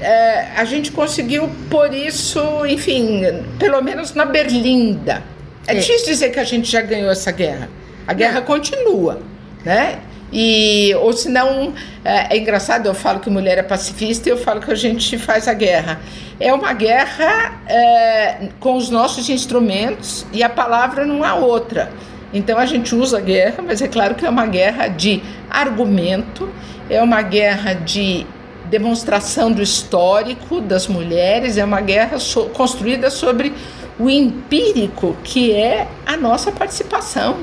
É, 0.01 0.47
a 0.55 0.65
gente 0.65 0.91
conseguiu 0.91 1.49
por 1.69 1.93
isso, 1.93 2.39
enfim, 2.65 3.21
pelo 3.59 3.81
menos 3.81 4.15
na 4.15 4.25
Berlinda. 4.25 5.23
É, 5.67 5.73
é. 5.73 5.75
difícil 5.75 6.07
dizer 6.07 6.31
que 6.31 6.39
a 6.39 6.43
gente 6.43 6.71
já 6.71 6.81
ganhou 6.81 7.11
essa 7.11 7.31
guerra. 7.31 7.69
A 8.07 8.13
guerra 8.13 8.39
Não. 8.39 8.47
continua, 8.47 9.21
né? 9.63 9.99
E, 10.31 10.93
ou 10.95 11.13
senão, 11.13 11.73
é, 12.03 12.35
é 12.35 12.37
engraçado, 12.37 12.87
eu 12.87 12.93
falo 12.93 13.19
que 13.19 13.29
mulher 13.29 13.57
é 13.59 13.63
pacifista 13.63 14.27
e 14.27 14.31
eu 14.31 14.37
falo 14.37 14.59
que 14.59 14.71
a 14.71 14.75
gente 14.75 15.17
faz 15.19 15.47
a 15.47 15.53
guerra. 15.53 15.99
É 16.39 16.51
uma 16.53 16.73
guerra 16.73 17.61
é, 17.67 18.49
com 18.59 18.75
os 18.75 18.89
nossos 18.89 19.29
instrumentos 19.29 20.25
e 20.33 20.41
a 20.43 20.49
palavra 20.49 21.05
não 21.05 21.23
há 21.23 21.35
outra. 21.35 21.91
Então 22.33 22.57
a 22.57 22.65
gente 22.65 22.93
usa 22.93 23.17
a 23.17 23.21
guerra, 23.21 23.63
mas 23.65 23.81
é 23.81 23.87
claro 23.87 24.15
que 24.15 24.25
é 24.25 24.29
uma 24.29 24.45
guerra 24.45 24.87
de 24.87 25.21
argumento, 25.49 26.49
é 26.89 27.01
uma 27.01 27.21
guerra 27.21 27.73
de 27.73 28.25
demonstração 28.65 29.51
do 29.51 29.61
histórico 29.61 30.59
das 30.59 30.87
mulheres, 30.87 31.57
é 31.57 31.63
uma 31.63 31.81
guerra 31.81 32.19
so 32.19 32.45
construída 32.49 33.09
sobre 33.09 33.53
o 33.99 34.09
empírico, 34.09 35.15
que 35.23 35.53
é 35.53 35.87
a 36.05 36.17
nossa 36.17 36.51
participação. 36.51 37.37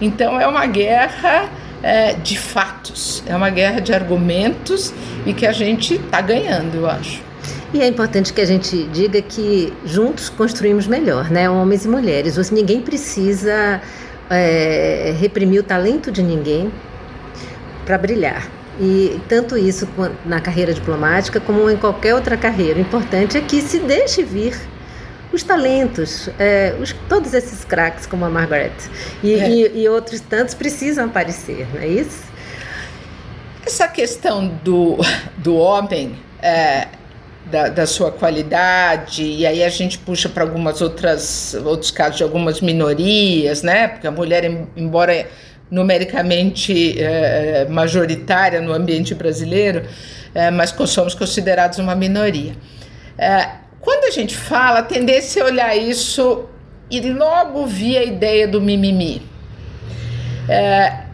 Então 0.00 0.40
é 0.40 0.46
uma 0.46 0.66
guerra 0.66 1.48
é, 1.82 2.14
de 2.14 2.36
fatos, 2.36 3.22
é 3.26 3.34
uma 3.34 3.48
guerra 3.48 3.80
de 3.80 3.94
argumentos 3.94 4.92
e 5.24 5.32
que 5.32 5.46
a 5.46 5.52
gente 5.52 5.94
está 5.94 6.20
ganhando, 6.20 6.76
eu 6.76 6.90
acho. 6.90 7.24
E 7.72 7.80
é 7.80 7.86
importante 7.86 8.32
que 8.32 8.40
a 8.40 8.44
gente 8.44 8.84
diga 8.84 9.20
que 9.20 9.72
juntos 9.84 10.28
construímos 10.28 10.86
melhor, 10.86 11.30
né? 11.30 11.50
Homens 11.50 11.84
e 11.84 11.88
mulheres. 11.88 12.50
Ninguém 12.50 12.80
precisa 12.80 13.80
é, 14.30 15.14
reprimir 15.18 15.60
o 15.60 15.62
talento 15.62 16.10
de 16.10 16.22
ninguém 16.22 16.72
para 17.84 17.96
brilhar. 17.96 18.48
E 18.78 19.20
tanto 19.28 19.56
isso 19.56 19.88
na 20.24 20.40
carreira 20.40 20.74
diplomática 20.74 21.40
como 21.40 21.70
em 21.70 21.76
qualquer 21.76 22.14
outra 22.14 22.36
carreira. 22.36 22.78
O 22.78 22.82
importante 22.82 23.38
é 23.38 23.40
que 23.40 23.60
se 23.62 23.78
deixe 23.78 24.22
vir 24.22 24.54
os 25.32 25.42
talentos, 25.42 26.28
é, 26.38 26.74
os, 26.80 26.94
todos 27.08 27.34
esses 27.34 27.64
craques 27.64 28.06
como 28.06 28.24
a 28.24 28.30
Margaret 28.30 28.72
e, 29.22 29.34
é. 29.34 29.50
e, 29.50 29.82
e, 29.82 29.88
outros 29.88 30.20
tantos 30.20 30.54
precisam 30.54 31.06
aparecer, 31.06 31.66
não 31.74 31.80
é 31.80 31.88
isso? 31.88 32.24
Essa 33.64 33.88
questão 33.88 34.48
do, 34.62 34.96
do 35.36 35.56
homem, 35.56 36.16
é, 36.40 36.88
da, 37.46 37.68
da, 37.68 37.86
sua 37.86 38.10
qualidade, 38.10 39.22
e 39.22 39.46
aí 39.46 39.62
a 39.62 39.68
gente 39.68 39.98
puxa 39.98 40.28
para 40.28 40.42
algumas 40.42 40.80
outras 40.80 41.54
outros 41.64 41.90
casos 41.90 42.16
de 42.16 42.22
algumas 42.22 42.60
minorias, 42.60 43.62
né? 43.62 43.88
Porque 43.88 44.06
a 44.06 44.10
mulher, 44.10 44.44
embora 44.76 45.28
numericamente 45.70 47.00
é, 47.00 47.66
majoritária 47.68 48.60
no 48.60 48.72
ambiente 48.72 49.14
brasileiro, 49.14 49.82
é, 50.34 50.50
mas 50.50 50.74
somos 50.86 51.14
considerados 51.14 51.78
uma 51.78 51.94
minoria. 51.94 52.54
É, 53.16 53.48
quando 53.80 54.04
a 54.04 54.10
gente 54.10 54.36
fala, 54.36 54.80
a 54.80 54.82
tendência 54.82 55.40
é 55.40 55.44
olhar 55.44 55.76
isso 55.76 56.44
e 56.90 57.00
logo 57.00 57.66
vir 57.66 57.98
a 57.98 58.04
ideia 58.04 58.46
do 58.46 58.60
mimimi. 58.60 59.22
É, 60.48 61.05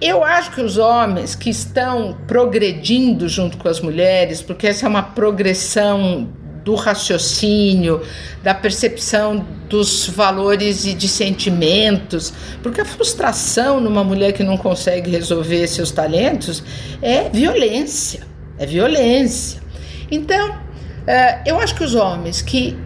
eu 0.00 0.22
acho 0.22 0.52
que 0.52 0.60
os 0.60 0.76
homens 0.76 1.34
que 1.34 1.50
estão 1.50 2.16
progredindo 2.26 3.28
junto 3.28 3.56
com 3.56 3.68
as 3.68 3.80
mulheres, 3.80 4.42
porque 4.42 4.66
essa 4.66 4.86
é 4.86 4.88
uma 4.88 5.02
progressão 5.02 6.28
do 6.64 6.74
raciocínio, 6.74 8.02
da 8.42 8.52
percepção 8.52 9.46
dos 9.68 10.08
valores 10.08 10.84
e 10.84 10.94
de 10.94 11.06
sentimentos, 11.06 12.32
porque 12.60 12.80
a 12.80 12.84
frustração 12.84 13.80
numa 13.80 14.02
mulher 14.02 14.32
que 14.32 14.42
não 14.42 14.56
consegue 14.56 15.10
resolver 15.10 15.66
seus 15.68 15.92
talentos 15.92 16.64
é 17.00 17.28
violência, 17.30 18.20
é 18.58 18.66
violência. 18.66 19.62
Então, 20.10 20.58
é, 21.06 21.40
eu 21.46 21.60
acho 21.60 21.74
que 21.76 21.84
os 21.84 21.94
homens 21.94 22.42
que 22.42 22.76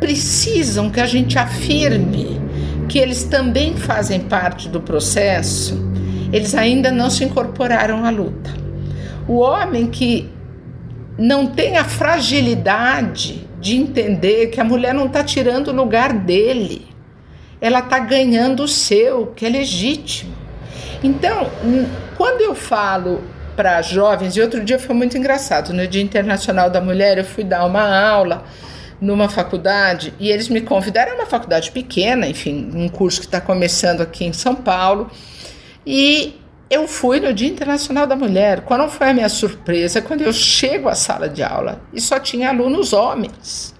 precisam 0.00 0.88
que 0.88 0.98
a 0.98 1.06
gente 1.06 1.38
afirme 1.38 2.40
que 2.88 2.98
eles 2.98 3.24
também 3.24 3.76
fazem 3.76 4.18
parte 4.20 4.66
do 4.66 4.80
processo, 4.80 5.78
eles 6.32 6.54
ainda 6.54 6.90
não 6.90 7.10
se 7.10 7.24
incorporaram 7.24 8.04
à 8.04 8.10
luta. 8.10 8.50
O 9.26 9.38
homem 9.38 9.86
que 9.86 10.28
não 11.18 11.46
tem 11.46 11.76
a 11.76 11.84
fragilidade 11.84 13.46
de 13.60 13.76
entender 13.76 14.46
que 14.46 14.60
a 14.60 14.64
mulher 14.64 14.94
não 14.94 15.06
está 15.06 15.22
tirando 15.22 15.68
o 15.68 15.72
lugar 15.72 16.12
dele, 16.12 16.88
ela 17.60 17.80
está 17.80 17.98
ganhando 17.98 18.62
o 18.62 18.68
seu, 18.68 19.26
que 19.28 19.44
é 19.44 19.48
legítimo. 19.48 20.34
Então, 21.02 21.50
quando 22.16 22.40
eu 22.40 22.54
falo 22.54 23.22
para 23.54 23.82
jovens, 23.82 24.36
e 24.36 24.40
outro 24.40 24.64
dia 24.64 24.78
foi 24.78 24.94
muito 24.94 25.18
engraçado, 25.18 25.72
no 25.72 25.86
Dia 25.86 26.00
Internacional 26.02 26.70
da 26.70 26.80
Mulher, 26.80 27.18
eu 27.18 27.24
fui 27.24 27.44
dar 27.44 27.66
uma 27.66 27.82
aula 27.82 28.44
numa 29.00 29.28
faculdade 29.28 30.14
e 30.18 30.30
eles 30.30 30.48
me 30.48 30.60
convidaram, 30.60 31.12
é 31.12 31.14
uma 31.14 31.26
faculdade 31.26 31.70
pequena, 31.70 32.26
enfim, 32.26 32.70
um 32.74 32.88
curso 32.88 33.20
que 33.20 33.26
está 33.26 33.40
começando 33.40 34.00
aqui 34.00 34.24
em 34.24 34.32
São 34.32 34.54
Paulo. 34.54 35.10
E 35.86 36.38
eu 36.70 36.86
fui 36.86 37.18
no 37.18 37.32
Dia 37.32 37.48
Internacional 37.48 38.06
da 38.06 38.14
Mulher. 38.14 38.60
Qual 38.60 38.78
não 38.78 38.88
foi 38.88 39.08
a 39.10 39.14
minha 39.14 39.28
surpresa 39.28 40.00
quando 40.00 40.22
eu 40.22 40.32
chego 40.32 40.88
à 40.88 40.94
sala 40.94 41.28
de 41.28 41.42
aula 41.42 41.82
e 41.92 42.00
só 42.00 42.18
tinha 42.18 42.50
alunos 42.50 42.92
homens? 42.92 43.74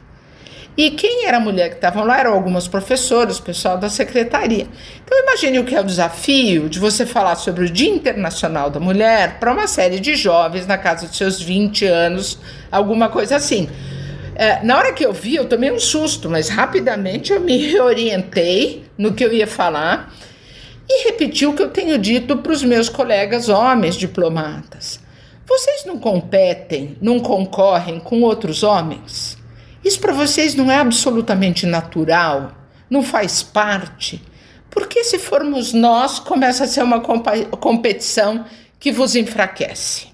E 0.76 0.90
quem 0.90 1.26
era 1.26 1.36
a 1.36 1.40
mulher 1.40 1.68
que 1.68 1.74
estavam 1.74 2.04
lá 2.04 2.18
eram 2.18 2.32
algumas 2.32 2.66
professoras, 2.66 3.38
o 3.38 3.42
pessoal 3.42 3.76
da 3.76 3.90
secretaria. 3.90 4.66
Então 5.04 5.18
imagine 5.18 5.58
o 5.58 5.64
que 5.64 5.74
é 5.74 5.80
o 5.80 5.84
desafio 5.84 6.68
de 6.68 6.78
você 6.78 7.04
falar 7.04 7.34
sobre 7.34 7.64
o 7.64 7.70
Dia 7.70 7.90
Internacional 7.90 8.70
da 8.70 8.80
Mulher 8.80 9.38
para 9.38 9.52
uma 9.52 9.66
série 9.66 10.00
de 10.00 10.14
jovens 10.14 10.66
na 10.66 10.78
casa 10.78 11.06
dos 11.06 11.16
seus 11.16 11.40
20 11.40 11.84
anos, 11.84 12.38
alguma 12.72 13.08
coisa 13.08 13.36
assim. 13.36 13.68
É, 14.34 14.64
na 14.64 14.78
hora 14.78 14.92
que 14.92 15.04
eu 15.04 15.12
vi, 15.12 15.34
eu 15.34 15.44
tomei 15.44 15.70
um 15.70 15.78
susto, 15.78 16.30
mas 16.30 16.48
rapidamente 16.48 17.32
eu 17.32 17.40
me 17.40 17.58
reorientei 17.70 18.84
no 18.96 19.12
que 19.12 19.24
eu 19.24 19.32
ia 19.32 19.46
falar 19.46 20.10
e 20.92 21.04
repeti 21.04 21.46
o 21.46 21.54
que 21.54 21.62
eu 21.62 21.70
tenho 21.70 21.96
dito 21.96 22.36
para 22.38 22.50
os 22.50 22.64
meus 22.64 22.88
colegas 22.88 23.48
homens 23.48 23.94
diplomatas. 23.94 24.98
Vocês 25.46 25.84
não 25.84 25.98
competem, 26.00 26.98
não 27.00 27.20
concorrem 27.20 28.00
com 28.00 28.22
outros 28.22 28.64
homens? 28.64 29.38
Isso 29.84 30.00
para 30.00 30.12
vocês 30.12 30.56
não 30.56 30.68
é 30.70 30.78
absolutamente 30.78 31.64
natural? 31.64 32.52
Não 32.90 33.04
faz 33.04 33.40
parte? 33.40 34.20
Porque 34.68 35.04
se 35.04 35.16
formos 35.16 35.72
nós, 35.72 36.18
começa 36.18 36.64
a 36.64 36.66
ser 36.66 36.82
uma 36.82 37.00
competição 37.00 38.44
que 38.80 38.90
vos 38.90 39.14
enfraquece, 39.14 40.08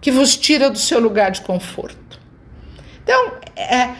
que 0.00 0.10
vos 0.10 0.36
tira 0.38 0.70
do 0.70 0.78
seu 0.78 0.98
lugar 1.00 1.30
de 1.32 1.42
conforto. 1.42 2.18
Então, 3.02 3.32
é, 3.56 3.94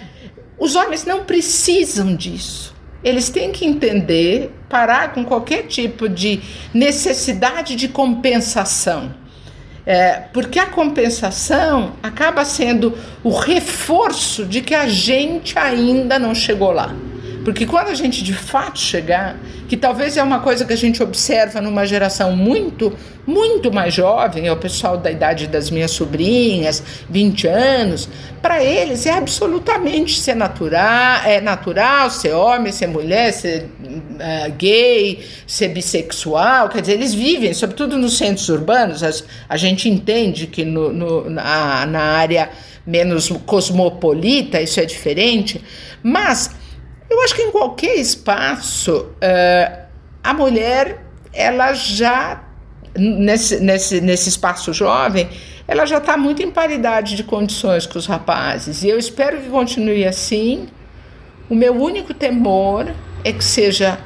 os 0.59 0.75
homens 0.75 1.05
não 1.05 1.25
precisam 1.25 2.17
disso. 2.17 2.75
Eles 3.03 3.29
têm 3.29 3.53
que 3.53 3.65
entender, 3.65 4.51
parar 4.69 5.13
com 5.13 5.25
qualquer 5.25 5.65
tipo 5.65 6.09
de 6.09 6.41
necessidade 6.75 7.77
de 7.77 7.89
compensação. 7.89 9.15
É, 9.87 10.25
porque 10.35 10.59
a 10.59 10.67
compensação 10.67 11.95
acaba 12.03 12.45
sendo 12.45 12.93
o 13.25 13.31
reforço 13.31 14.45
de 14.45 14.61
que 14.61 14.75
a 14.75 14.87
gente 14.87 15.59
ainda 15.59 16.19
não 16.19 16.35
chegou 16.35 16.73
lá. 16.73 16.95
Porque 17.49 17.65
quando 17.65 17.89
a 17.89 17.95
gente 17.95 18.23
de 18.23 18.35
fato 18.35 18.79
chegar, 18.79 19.35
que 19.67 19.75
talvez 19.75 20.19
é 20.19 20.23
uma 20.23 20.41
coisa 20.41 20.67
que 20.67 20.73
a 20.75 20.77
gente 20.77 21.03
observa 21.03 21.63
numa 21.63 21.87
geração 21.87 22.37
muito, 22.37 22.93
muito 23.27 23.73
mais 23.73 23.95
jovem, 23.95 24.47
é 24.47 24.53
o 24.53 24.57
pessoal 24.59 24.99
da 24.99 25.11
idade 25.11 25.47
das 25.47 25.71
minhas 25.71 25.93
sobrinhas, 25.93 26.83
20 27.09 27.47
anos, 27.47 28.07
para 28.43 28.63
eles 28.63 29.07
é 29.07 29.13
absolutamente 29.13 30.21
ser 30.21 30.35
natural, 30.35 31.23
é 31.25 31.41
natural 31.41 32.11
ser 32.11 32.33
homem, 32.33 32.71
ser 32.71 32.87
mulher, 32.87 33.33
ser 33.33 33.63
uh, 33.83 34.53
gay, 34.59 35.25
ser 35.47 35.69
bissexual, 35.69 36.69
quer 36.69 36.83
dizer, 36.83 36.93
eles 36.93 37.15
vivem, 37.15 37.55
sobretudo 37.55 37.97
nos 37.97 38.19
centros 38.19 38.51
urbanos, 38.51 39.03
a, 39.03 39.11
a 39.49 39.57
gente 39.57 39.89
entende 39.89 40.49
que 40.49 40.67
no, 40.67 40.93
no, 40.93 41.31
na, 41.31 41.87
na 41.87 42.03
área 42.03 42.51
menos 42.87 43.31
cosmopolita 43.47 44.61
isso 44.61 44.79
é 44.79 44.85
diferente, 44.85 45.65
mas 46.03 46.58
eu 47.09 47.21
acho 47.23 47.35
que 47.35 47.43
em 47.43 47.51
qualquer 47.51 47.97
espaço, 47.97 48.97
uh, 48.97 49.79
a 50.23 50.35
mulher 50.35 51.05
ela 51.33 51.73
já, 51.73 52.43
nesse, 52.97 53.61
nesse, 53.61 54.01
nesse 54.01 54.29
espaço 54.29 54.73
jovem, 54.73 55.29
ela 55.67 55.85
já 55.87 55.99
está 55.99 56.17
muito 56.17 56.43
em 56.43 56.51
paridade 56.51 57.15
de 57.15 57.23
condições 57.23 57.87
com 57.87 57.99
os 57.99 58.07
rapazes. 58.07 58.83
E 58.83 58.89
eu 58.89 58.99
espero 58.99 59.41
que 59.41 59.49
continue 59.49 60.07
assim. 60.07 60.69
O 61.49 61.55
meu 61.55 61.75
único 61.75 62.13
temor 62.13 62.93
é 63.25 63.33
que 63.33 63.45
seja 63.45 63.99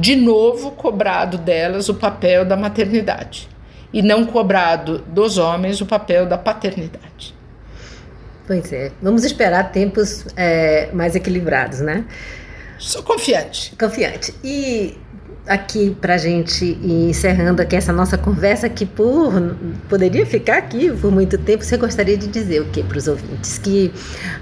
de 0.00 0.14
novo 0.14 0.72
cobrado 0.72 1.36
delas 1.38 1.88
o 1.88 1.94
papel 1.94 2.44
da 2.44 2.56
maternidade 2.56 3.48
e 3.92 4.00
não 4.00 4.24
cobrado 4.24 4.98
dos 5.08 5.38
homens 5.38 5.80
o 5.80 5.86
papel 5.86 6.26
da 6.26 6.38
paternidade. 6.38 7.34
Pois 8.52 8.70
é, 8.70 8.92
vamos 9.00 9.24
esperar 9.24 9.72
tempos 9.72 10.26
é, 10.36 10.90
mais 10.92 11.14
equilibrados, 11.14 11.80
né? 11.80 12.04
Sou 12.78 13.02
confiante. 13.02 13.74
Confiante. 13.80 14.34
E 14.44 14.98
aqui 15.46 15.96
para 15.98 16.18
gente 16.18 16.62
ir 16.62 17.08
encerrando 17.08 17.62
aqui 17.62 17.76
essa 17.76 17.94
nossa 17.94 18.18
conversa 18.18 18.68
que 18.68 18.84
por 18.84 19.32
poderia 19.88 20.26
ficar 20.26 20.58
aqui 20.58 20.92
por 20.92 21.10
muito 21.10 21.38
tempo 21.38 21.64
você 21.64 21.78
gostaria 21.78 22.16
de 22.18 22.26
dizer 22.26 22.60
o 22.60 22.66
que 22.66 22.82
para 22.82 22.98
os 22.98 23.08
ouvintes 23.08 23.56
que 23.56 23.90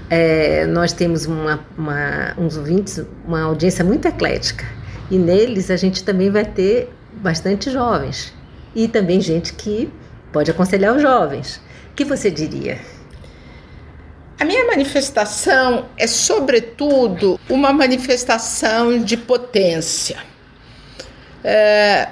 é, 0.09 0.65
nós 0.67 0.91
temos 0.91 1.25
uma, 1.25 1.65
uma, 1.77 2.35
uns 2.37 2.57
ouvintes 2.57 3.01
uma 3.25 3.41
audiência 3.43 3.83
muito 3.83 4.07
eclética 4.09 4.65
e 5.09 5.17
neles 5.17 5.71
a 5.71 5.77
gente 5.77 6.03
também 6.03 6.29
vai 6.29 6.43
ter 6.43 6.89
bastante 7.13 7.71
jovens 7.71 8.33
e 8.75 8.89
também 8.89 9.21
gente 9.21 9.53
que 9.53 9.89
pode 10.33 10.51
aconselhar 10.51 10.95
os 10.95 11.01
jovens 11.01 11.61
o 11.91 11.95
que 11.95 12.03
você 12.05 12.29
diria 12.29 12.77
a 14.41 14.43
minha 14.43 14.65
manifestação 14.65 15.85
é, 15.95 16.07
sobretudo, 16.07 17.39
uma 17.47 17.71
manifestação 17.71 18.97
de 18.97 19.15
potência. 19.15 20.17
É, 21.43 22.07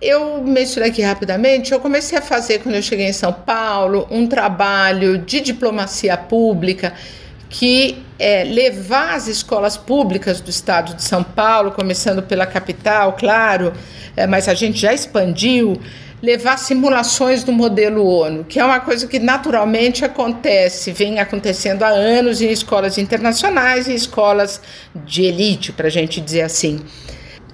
eu 0.00 0.40
mencionei 0.44 0.92
aqui 0.92 1.02
rapidamente, 1.02 1.72
eu 1.72 1.80
comecei 1.80 2.16
a 2.16 2.22
fazer, 2.22 2.60
quando 2.60 2.76
eu 2.76 2.82
cheguei 2.82 3.06
em 3.08 3.12
São 3.12 3.32
Paulo, 3.32 4.06
um 4.08 4.28
trabalho 4.28 5.18
de 5.18 5.40
diplomacia 5.40 6.16
pública 6.16 6.94
que 7.50 8.04
é 8.20 8.44
levar 8.44 9.14
as 9.14 9.26
escolas 9.26 9.76
públicas 9.76 10.40
do 10.40 10.50
estado 10.50 10.94
de 10.94 11.02
São 11.02 11.24
Paulo, 11.24 11.72
começando 11.72 12.22
pela 12.22 12.46
capital, 12.46 13.14
claro, 13.14 13.72
é, 14.16 14.28
mas 14.28 14.48
a 14.48 14.54
gente 14.54 14.78
já 14.78 14.94
expandiu, 14.94 15.80
levar 16.24 16.56
simulações 16.56 17.44
do 17.44 17.52
modelo 17.52 18.06
ONU, 18.06 18.44
que 18.44 18.58
é 18.58 18.64
uma 18.64 18.80
coisa 18.80 19.06
que 19.06 19.18
naturalmente 19.18 20.06
acontece, 20.06 20.90
vem 20.90 21.20
acontecendo 21.20 21.82
há 21.82 21.88
anos 21.88 22.40
em 22.40 22.50
escolas 22.50 22.96
internacionais 22.96 23.86
e 23.86 23.94
escolas 23.94 24.60
de 24.94 25.24
elite, 25.24 25.70
para 25.70 25.88
a 25.88 25.90
gente 25.90 26.22
dizer 26.22 26.40
assim. 26.40 26.80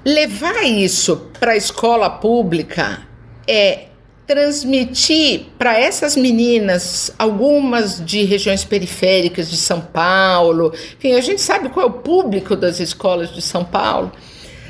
Levar 0.05 0.63
isso 0.63 1.29
para 1.41 1.53
a 1.53 1.57
escola 1.57 2.09
pública 2.09 3.01
é 3.47 3.87
transmitir 4.25 5.47
para 5.59 5.77
essas 5.77 6.15
meninas, 6.15 7.13
algumas 7.19 8.03
de 8.05 8.23
regiões 8.23 8.65
periféricas 8.65 9.51
de 9.51 9.57
São 9.57 9.81
Paulo, 9.81 10.73
enfim, 10.97 11.15
a 11.15 11.21
gente 11.21 11.41
sabe 11.41 11.69
qual 11.71 11.87
é 11.87 11.89
o 11.89 11.93
público 11.93 12.55
das 12.55 12.79
escolas 12.79 13.35
de 13.35 13.43
São 13.43 13.65
Paulo, 13.65 14.13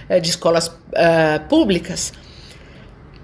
eh, 0.08 0.18
de 0.18 0.30
escolas 0.30 0.68
uh, 0.68 1.46
públicas 1.50 2.14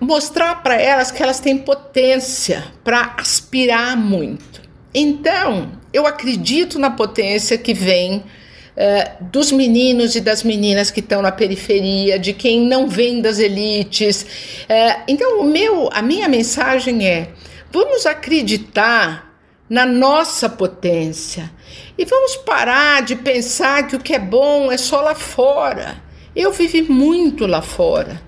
mostrar 0.01 0.63
para 0.63 0.81
elas 0.81 1.11
que 1.11 1.23
elas 1.23 1.41
têm 1.41 1.59
potência 1.59 2.65
para 2.85 3.15
aspirar 3.19 3.97
muito. 3.97 4.61
Então, 4.95 5.73
eu 5.93 6.07
acredito 6.07 6.79
na 6.79 6.91
potência 6.91 7.59
que 7.59 7.75
vem 7.75 8.17
uh, 8.17 9.25
dos 9.25 9.53
meninos 9.53 10.15
e 10.15 10.21
das 10.21 10.43
meninas 10.43 10.91
que 10.91 11.01
estão 11.01 11.23
na 11.23 11.33
periferia, 11.33 12.19
de 12.19 12.33
quem 12.33 12.61
não 12.61 12.89
vem 12.89 13.21
das 13.21 13.39
elites. 13.39 14.23
Uh, 14.23 15.03
então, 15.09 15.41
o 15.41 15.45
meu, 15.45 15.89
a 15.93 16.03
minha 16.03 16.29
mensagem 16.29 17.07
é: 17.07 17.31
vamos 17.71 18.07
acreditar 18.07 19.35
na 19.69 19.85
nossa 19.85 20.49
potência 20.49 21.51
e 21.99 22.05
vamos 22.05 22.37
parar 22.37 23.03
de 23.03 23.17
pensar 23.17 23.87
que 23.87 23.97
o 23.97 24.01
que 24.01 24.15
é 24.15 24.19
bom 24.19 24.71
é 24.71 24.77
só 24.77 25.01
lá 25.01 25.15
fora. 25.15 26.05
Eu 26.35 26.53
vivi 26.53 26.83
muito 26.83 27.47
lá 27.47 27.63
fora 27.63 28.26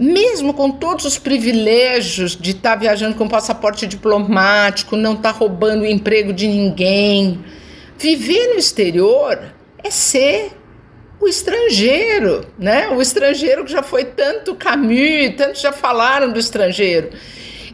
mesmo 0.00 0.54
com 0.54 0.70
todos 0.70 1.04
os 1.04 1.18
privilégios 1.18 2.34
de 2.34 2.52
estar 2.52 2.70
tá 2.70 2.76
viajando 2.76 3.14
com 3.16 3.28
passaporte 3.28 3.86
diplomático, 3.86 4.96
não 4.96 5.12
estar 5.12 5.34
tá 5.34 5.38
roubando 5.38 5.82
o 5.82 5.86
emprego 5.86 6.32
de 6.32 6.48
ninguém, 6.48 7.44
viver 7.98 8.54
no 8.54 8.58
exterior 8.58 9.38
é 9.84 9.90
ser 9.90 10.52
o 11.20 11.28
estrangeiro, 11.28 12.46
né? 12.58 12.88
O 12.88 13.02
estrangeiro 13.02 13.62
que 13.62 13.70
já 13.70 13.82
foi 13.82 14.06
tanto 14.06 14.54
Camus, 14.54 15.36
tantos 15.36 15.60
já 15.60 15.70
falaram 15.70 16.32
do 16.32 16.38
estrangeiro. 16.38 17.10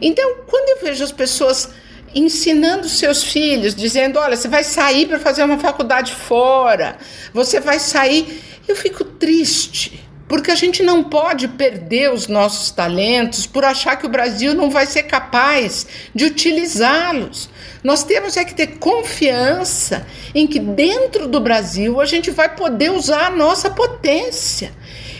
Então, 0.01 0.39
quando 0.47 0.77
eu 0.77 0.85
vejo 0.85 1.05
as 1.05 1.13
pessoas 1.13 1.69
ensinando 2.13 2.89
seus 2.89 3.23
filhos, 3.23 3.73
dizendo: 3.73 4.19
olha, 4.19 4.35
você 4.35 4.49
vai 4.49 4.65
sair 4.65 5.05
para 5.05 5.17
fazer 5.17 5.43
uma 5.43 5.57
faculdade 5.57 6.11
fora, 6.11 6.97
você 7.33 7.61
vai 7.61 7.79
sair, 7.79 8.41
eu 8.67 8.75
fico 8.75 9.05
triste 9.05 10.06
porque 10.27 10.51
a 10.51 10.55
gente 10.55 10.83
não 10.83 11.03
pode 11.03 11.47
perder 11.47 12.11
os 12.11 12.27
nossos 12.27 12.69
talentos 12.71 13.47
por 13.47 13.63
achar 13.63 13.95
que 13.95 14.05
o 14.05 14.09
Brasil 14.09 14.53
não 14.53 14.69
vai 14.69 14.85
ser 14.85 15.03
capaz 15.03 15.87
de 16.13 16.25
utilizá-los. 16.25 17.49
Nós 17.83 18.03
temos 18.03 18.35
é 18.35 18.43
que 18.43 18.53
ter 18.53 18.77
confiança 18.77 20.05
em 20.35 20.45
que 20.45 20.59
dentro 20.59 21.27
do 21.27 21.39
Brasil 21.39 22.01
a 22.01 22.05
gente 22.05 22.29
vai 22.31 22.53
poder 22.53 22.91
usar 22.91 23.27
a 23.27 23.29
nossa 23.29 23.69
potência. 23.69 24.71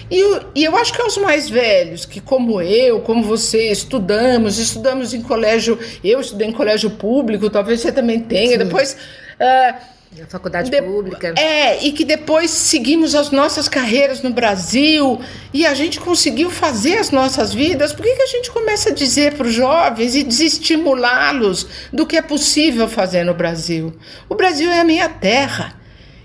E 0.10 0.18
eu, 0.20 0.42
e 0.56 0.64
eu 0.64 0.76
acho 0.78 0.94
que 0.94 1.02
aos 1.02 1.18
mais 1.18 1.50
velhos, 1.50 2.06
que 2.06 2.22
como 2.22 2.62
eu, 2.62 3.02
como 3.02 3.24
você, 3.24 3.72
estudamos, 3.72 4.58
estudamos 4.58 5.14
em 5.14 5.22
colégio, 5.22 5.78
eu 6.04 6.20
estudei 6.22 6.48
em 6.48 6.54
colégio 6.54 6.90
público, 6.92 7.50
talvez 7.50 7.82
você 7.82 7.92
também 7.92 8.22
tenha, 8.22 8.52
Sim. 8.52 8.58
depois. 8.58 8.94
Uh, 8.94 9.97
a 10.22 10.26
faculdade 10.26 10.72
de, 10.72 10.82
pública. 10.82 11.34
É, 11.38 11.84
e 11.84 11.92
que 11.92 12.06
depois 12.06 12.50
seguimos 12.50 13.14
as 13.14 13.30
nossas 13.30 13.68
carreiras 13.68 14.22
no 14.22 14.32
Brasil 14.32 15.20
e 15.54 15.66
a 15.66 15.74
gente 15.74 16.00
conseguiu 16.00 16.50
fazer 16.50 16.98
as 16.98 17.12
nossas 17.12 17.54
vidas. 17.54 17.94
Por 17.94 18.04
que, 18.04 18.16
que 18.16 18.22
a 18.22 18.28
gente 18.28 18.50
começa 18.50 18.90
a 18.90 18.94
dizer 18.94 19.34
para 19.34 19.48
os 19.48 19.54
jovens 19.54 20.16
e 20.16 20.24
desestimulá-los 20.24 21.68
do 21.92 22.06
que 22.06 22.18
é 22.18 22.22
possível 22.22 22.88
fazer 22.88 23.24
no 23.24 23.34
Brasil? 23.34 23.94
O 24.30 24.36
Brasil 24.36 24.72
é 24.72 24.80
a 24.80 24.84
minha 24.84 25.10
terra. 25.10 25.76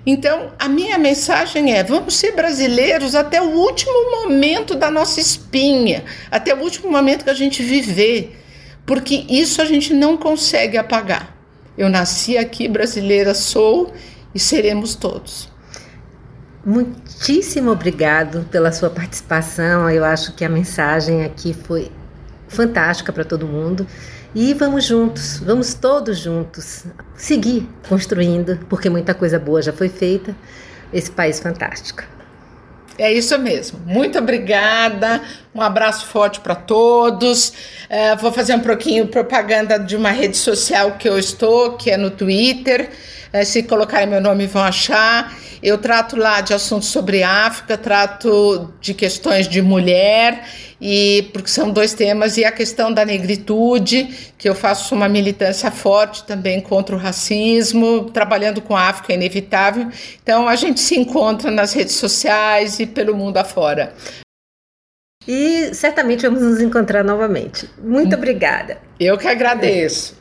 Então, 0.07 0.53
a 0.59 0.69
minha 0.69 0.99
mensagem 0.99 1.75
é: 1.75 1.83
vamos 1.83 2.15
ser 2.15 2.33
brasileiros 2.33 3.15
até 3.15 3.41
o 3.41 3.51
último 3.51 4.11
momento 4.11 4.75
da 4.75 4.91
nossa 4.91 5.21
espinha, 5.21 6.05
até 6.31 6.55
o 6.55 6.59
último 6.59 6.91
momento 6.91 7.25
que 7.25 7.31
a 7.31 7.35
gente 7.35 7.63
viver, 7.63 8.37
porque 8.87 9.25
isso 9.29 9.61
a 9.61 9.65
gente 9.65 9.93
não 9.93 10.17
consegue 10.17 10.77
apagar. 10.77 11.42
Eu 11.77 11.89
nasci 11.89 12.37
aqui, 12.37 12.69
brasileira 12.69 13.35
sou 13.35 13.93
e 14.35 14.39
seremos 14.39 14.95
todos. 14.95 15.51
Muitíssimo 16.65 17.71
obrigado 17.71 18.47
pela 18.51 18.71
sua 18.71 18.91
participação. 18.91 19.91
Eu 19.91 20.05
acho 20.05 20.35
que 20.35 20.45
a 20.45 20.49
mensagem 20.49 21.25
aqui 21.25 21.53
foi 21.53 21.91
fantástica 22.47 23.13
para 23.13 23.25
todo 23.25 23.47
mundo. 23.47 23.87
E 24.35 24.55
vamos 24.55 24.85
juntos, 24.85 25.41
vamos 25.45 25.75
todos 25.75 26.19
juntos 26.19 26.85
seguir 27.17 27.69
construindo, 27.89 28.59
porque 28.69 28.89
muita 28.89 29.13
coisa 29.13 29.39
boa 29.39 29.61
já 29.61 29.73
foi 29.73 29.89
feita. 29.89 30.35
Esse 30.93 31.11
país 31.11 31.41
fantástico. 31.41 32.05
É 32.99 33.13
isso 33.13 33.39
mesmo. 33.39 33.81
Muito 33.87 34.19
obrigada. 34.19 35.23
Um 35.55 35.61
abraço 35.61 36.07
forte 36.07 36.41
para 36.41 36.55
todos. 36.55 37.53
É, 37.89 38.15
vou 38.17 38.33
fazer 38.33 38.55
um 38.55 38.61
pouquinho 38.61 39.07
propaganda 39.07 39.79
de 39.79 39.97
uma 39.97 40.11
rede 40.11 40.37
social 40.37 40.93
que 40.93 41.09
eu 41.09 41.19
estou, 41.19 41.77
que 41.77 41.91
é 41.91 41.97
no 41.97 42.11
Twitter. 42.11 42.91
É, 43.33 43.45
se 43.45 43.63
colocarem 43.63 44.07
meu 44.07 44.21
nome 44.21 44.47
vão 44.47 44.63
achar. 44.63 45.35
Eu 45.63 45.79
trato 45.79 46.17
lá 46.17 46.41
de 46.41 46.53
assuntos 46.53 46.89
sobre 46.89 47.23
África, 47.23 47.79
trato 47.79 48.73
de 48.81 48.93
questões 48.93 49.49
de 49.49 49.63
mulher 49.63 50.45
e 50.85 51.31
porque 51.33 51.49
são 51.49 51.71
dois 51.71 51.95
temas 51.95 52.37
e 52.37 52.45
a 52.45 52.51
questão 52.51 52.93
da 52.93 53.05
negritude, 53.05 54.33
que 54.37 54.49
eu 54.49 54.55
faço 54.55 54.97
uma 54.97 55.09
militância 55.09 55.71
forte 55.71 56.25
também 56.25 56.61
contra 56.61 56.97
o 56.97 56.99
racismo, 56.99 58.11
trabalhando 58.11 58.61
com 58.61 58.75
a 58.75 58.89
África 58.89 59.13
é 59.13 59.17
inevitável. 59.17 59.89
Então 60.21 60.49
a 60.49 60.57
gente 60.57 60.81
se 60.81 60.99
encontra 60.99 61.53
nas 61.53 61.73
redes 61.73 61.95
sociais 61.95 62.81
e 62.81 62.87
pelo 62.87 63.17
mundo 63.17 63.37
afora. 63.37 63.95
E 65.29 65.73
certamente 65.73 66.23
vamos 66.23 66.43
nos 66.43 66.61
encontrar 66.61 67.05
novamente. 67.05 67.71
Muito 67.79 68.17
obrigada. 68.17 68.79
Eu 68.99 69.17
que 69.17 69.29
agradeço. 69.29 70.21